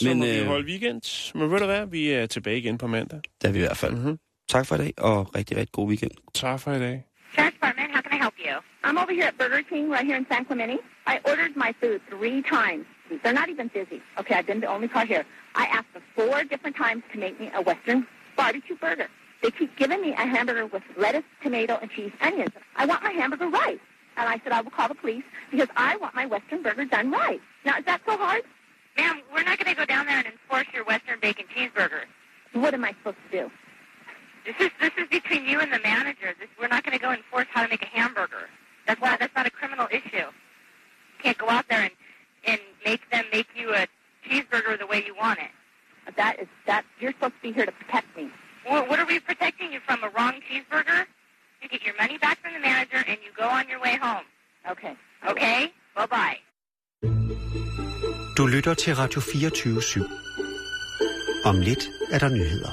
Så 0.00 0.08
men, 0.08 0.18
må 0.18 0.24
vi 0.24 0.30
øh, 0.30 0.46
holde 0.46 0.66
weekend. 0.66 1.32
Men 1.38 1.50
ved 1.50 1.58
du 1.58 1.64
hvad, 1.66 1.86
vi 1.86 2.10
er 2.10 2.26
tilbage 2.26 2.58
igen 2.58 2.78
på 2.78 2.86
mandag. 2.86 3.20
det 3.42 3.48
er 3.48 3.52
vi 3.52 3.58
i 3.58 3.60
hvert 3.60 3.76
fald. 3.76 3.92
Mm-hmm. 3.94 4.18
Tak 4.48 4.66
for 4.66 4.74
i 4.74 4.78
dag, 4.78 4.92
og 4.98 5.34
rigtig, 5.36 5.56
rigtig 5.56 5.72
god 5.72 5.88
weekend. 5.88 6.10
Tak 6.34 6.60
for 6.60 6.72
i 6.72 6.78
dag. 6.78 7.04
Sheriff's 7.38 7.44
Department, 7.54 7.75
you? 8.38 8.58
I'm 8.84 8.98
over 8.98 9.12
here 9.12 9.24
at 9.24 9.38
Burger 9.38 9.62
King 9.62 9.90
right 9.90 10.04
here 10.04 10.16
in 10.16 10.26
San 10.28 10.44
Clemente. 10.44 10.78
I 11.06 11.20
ordered 11.24 11.56
my 11.56 11.74
food 11.80 12.00
three 12.08 12.42
times. 12.42 12.86
They're 13.22 13.32
not 13.32 13.48
even 13.48 13.68
busy. 13.68 14.02
Okay, 14.18 14.34
I've 14.34 14.46
been 14.46 14.60
the 14.60 14.66
only 14.66 14.88
car 14.88 15.06
here. 15.06 15.24
I 15.54 15.66
asked 15.66 15.92
them 15.94 16.02
four 16.14 16.44
different 16.44 16.76
times 16.76 17.02
to 17.12 17.18
make 17.18 17.38
me 17.40 17.50
a 17.54 17.62
Western 17.62 18.06
barbecue 18.36 18.76
burger. 18.76 19.08
They 19.42 19.50
keep 19.50 19.76
giving 19.76 20.00
me 20.00 20.12
a 20.12 20.26
hamburger 20.26 20.66
with 20.66 20.82
lettuce, 20.96 21.24
tomato, 21.42 21.78
and 21.80 21.90
cheese 21.90 22.12
onions. 22.20 22.52
I 22.76 22.86
want 22.86 23.02
my 23.02 23.10
hamburger 23.10 23.48
right. 23.48 23.80
And 24.16 24.28
I 24.28 24.40
said 24.42 24.52
I 24.52 24.60
will 24.62 24.70
call 24.70 24.88
the 24.88 24.94
police 24.94 25.24
because 25.50 25.68
I 25.76 25.96
want 25.98 26.14
my 26.14 26.26
Western 26.26 26.62
burger 26.62 26.84
done 26.86 27.10
right. 27.10 27.40
Now, 27.64 27.78
is 27.78 27.84
that 27.84 28.00
so 28.06 28.16
hard? 28.16 28.42
Ma'am, 28.96 29.20
we're 29.32 29.44
not 29.44 29.58
going 29.58 29.74
to 29.74 29.78
go 29.78 29.84
down 29.84 30.06
there 30.06 30.16
and 30.16 30.26
enforce 30.26 30.66
your 30.72 30.84
Western 30.84 31.20
bacon 31.20 31.44
cheeseburger. 31.54 32.04
What 32.54 32.72
am 32.72 32.84
I 32.84 32.92
supposed 32.92 33.18
to 33.30 33.42
do? 33.42 33.50
This 34.46 34.58
is 34.66 34.70
this 34.80 34.92
is 34.96 35.08
between 35.18 35.44
you 35.50 35.58
and 35.60 35.70
the 35.72 35.80
manager. 35.80 36.28
This, 36.38 36.48
we're 36.58 36.68
not 36.76 36.82
going 36.84 36.96
to 36.98 37.04
go 37.06 37.12
enforce 37.12 37.48
how 37.54 37.62
to 37.64 37.68
make 37.68 37.82
a 37.82 37.92
hamburger. 37.98 38.44
That's 38.86 39.00
not 39.00 39.18
that's 39.20 39.34
not 39.34 39.46
a 39.46 39.50
criminal 39.50 39.88
issue. 39.90 40.26
You 41.12 41.18
can't 41.24 41.38
go 41.44 41.48
out 41.56 41.66
there 41.68 41.82
and 41.82 41.94
and 42.50 42.60
make 42.84 43.02
them 43.10 43.24
make 43.32 43.48
you 43.60 43.74
a 43.74 43.82
cheeseburger 44.26 44.78
the 44.78 44.86
way 44.86 45.02
you 45.08 45.14
want 45.24 45.38
it. 45.40 45.52
That 46.16 46.34
is 46.42 46.48
that 46.66 46.82
you're 47.00 47.12
supposed 47.12 47.34
to 47.38 47.42
be 47.42 47.52
here 47.52 47.66
to 47.66 47.72
protect 47.72 48.08
me. 48.16 48.30
What, 48.68 48.88
what 48.88 48.98
are 49.00 49.06
we 49.06 49.18
protecting 49.30 49.72
you 49.72 49.80
from? 49.86 49.98
A 50.04 50.10
wrong 50.16 50.34
cheeseburger? 50.48 51.00
You 51.60 51.68
get 51.68 51.82
your 51.88 51.96
money 52.02 52.16
back 52.18 52.36
from 52.42 52.52
the 52.56 52.60
manager 52.60 53.00
and 53.10 53.18
you 53.24 53.30
go 53.36 53.48
on 53.48 53.68
your 53.68 53.80
way 53.80 53.96
home. 54.06 54.26
Okay. 54.70 54.94
Okay? 55.28 55.72
Bye 55.96 56.06
bye. 56.06 56.38
Du 58.36 58.46
lytter 58.46 58.74
til 58.74 58.94
Radio 58.96 59.20
24 59.20 59.80
/7. 59.82 60.02
Om 61.44 61.60
lidt 61.60 61.88
er 62.10 62.18
der 62.18 62.28
nyheder. 62.28 62.70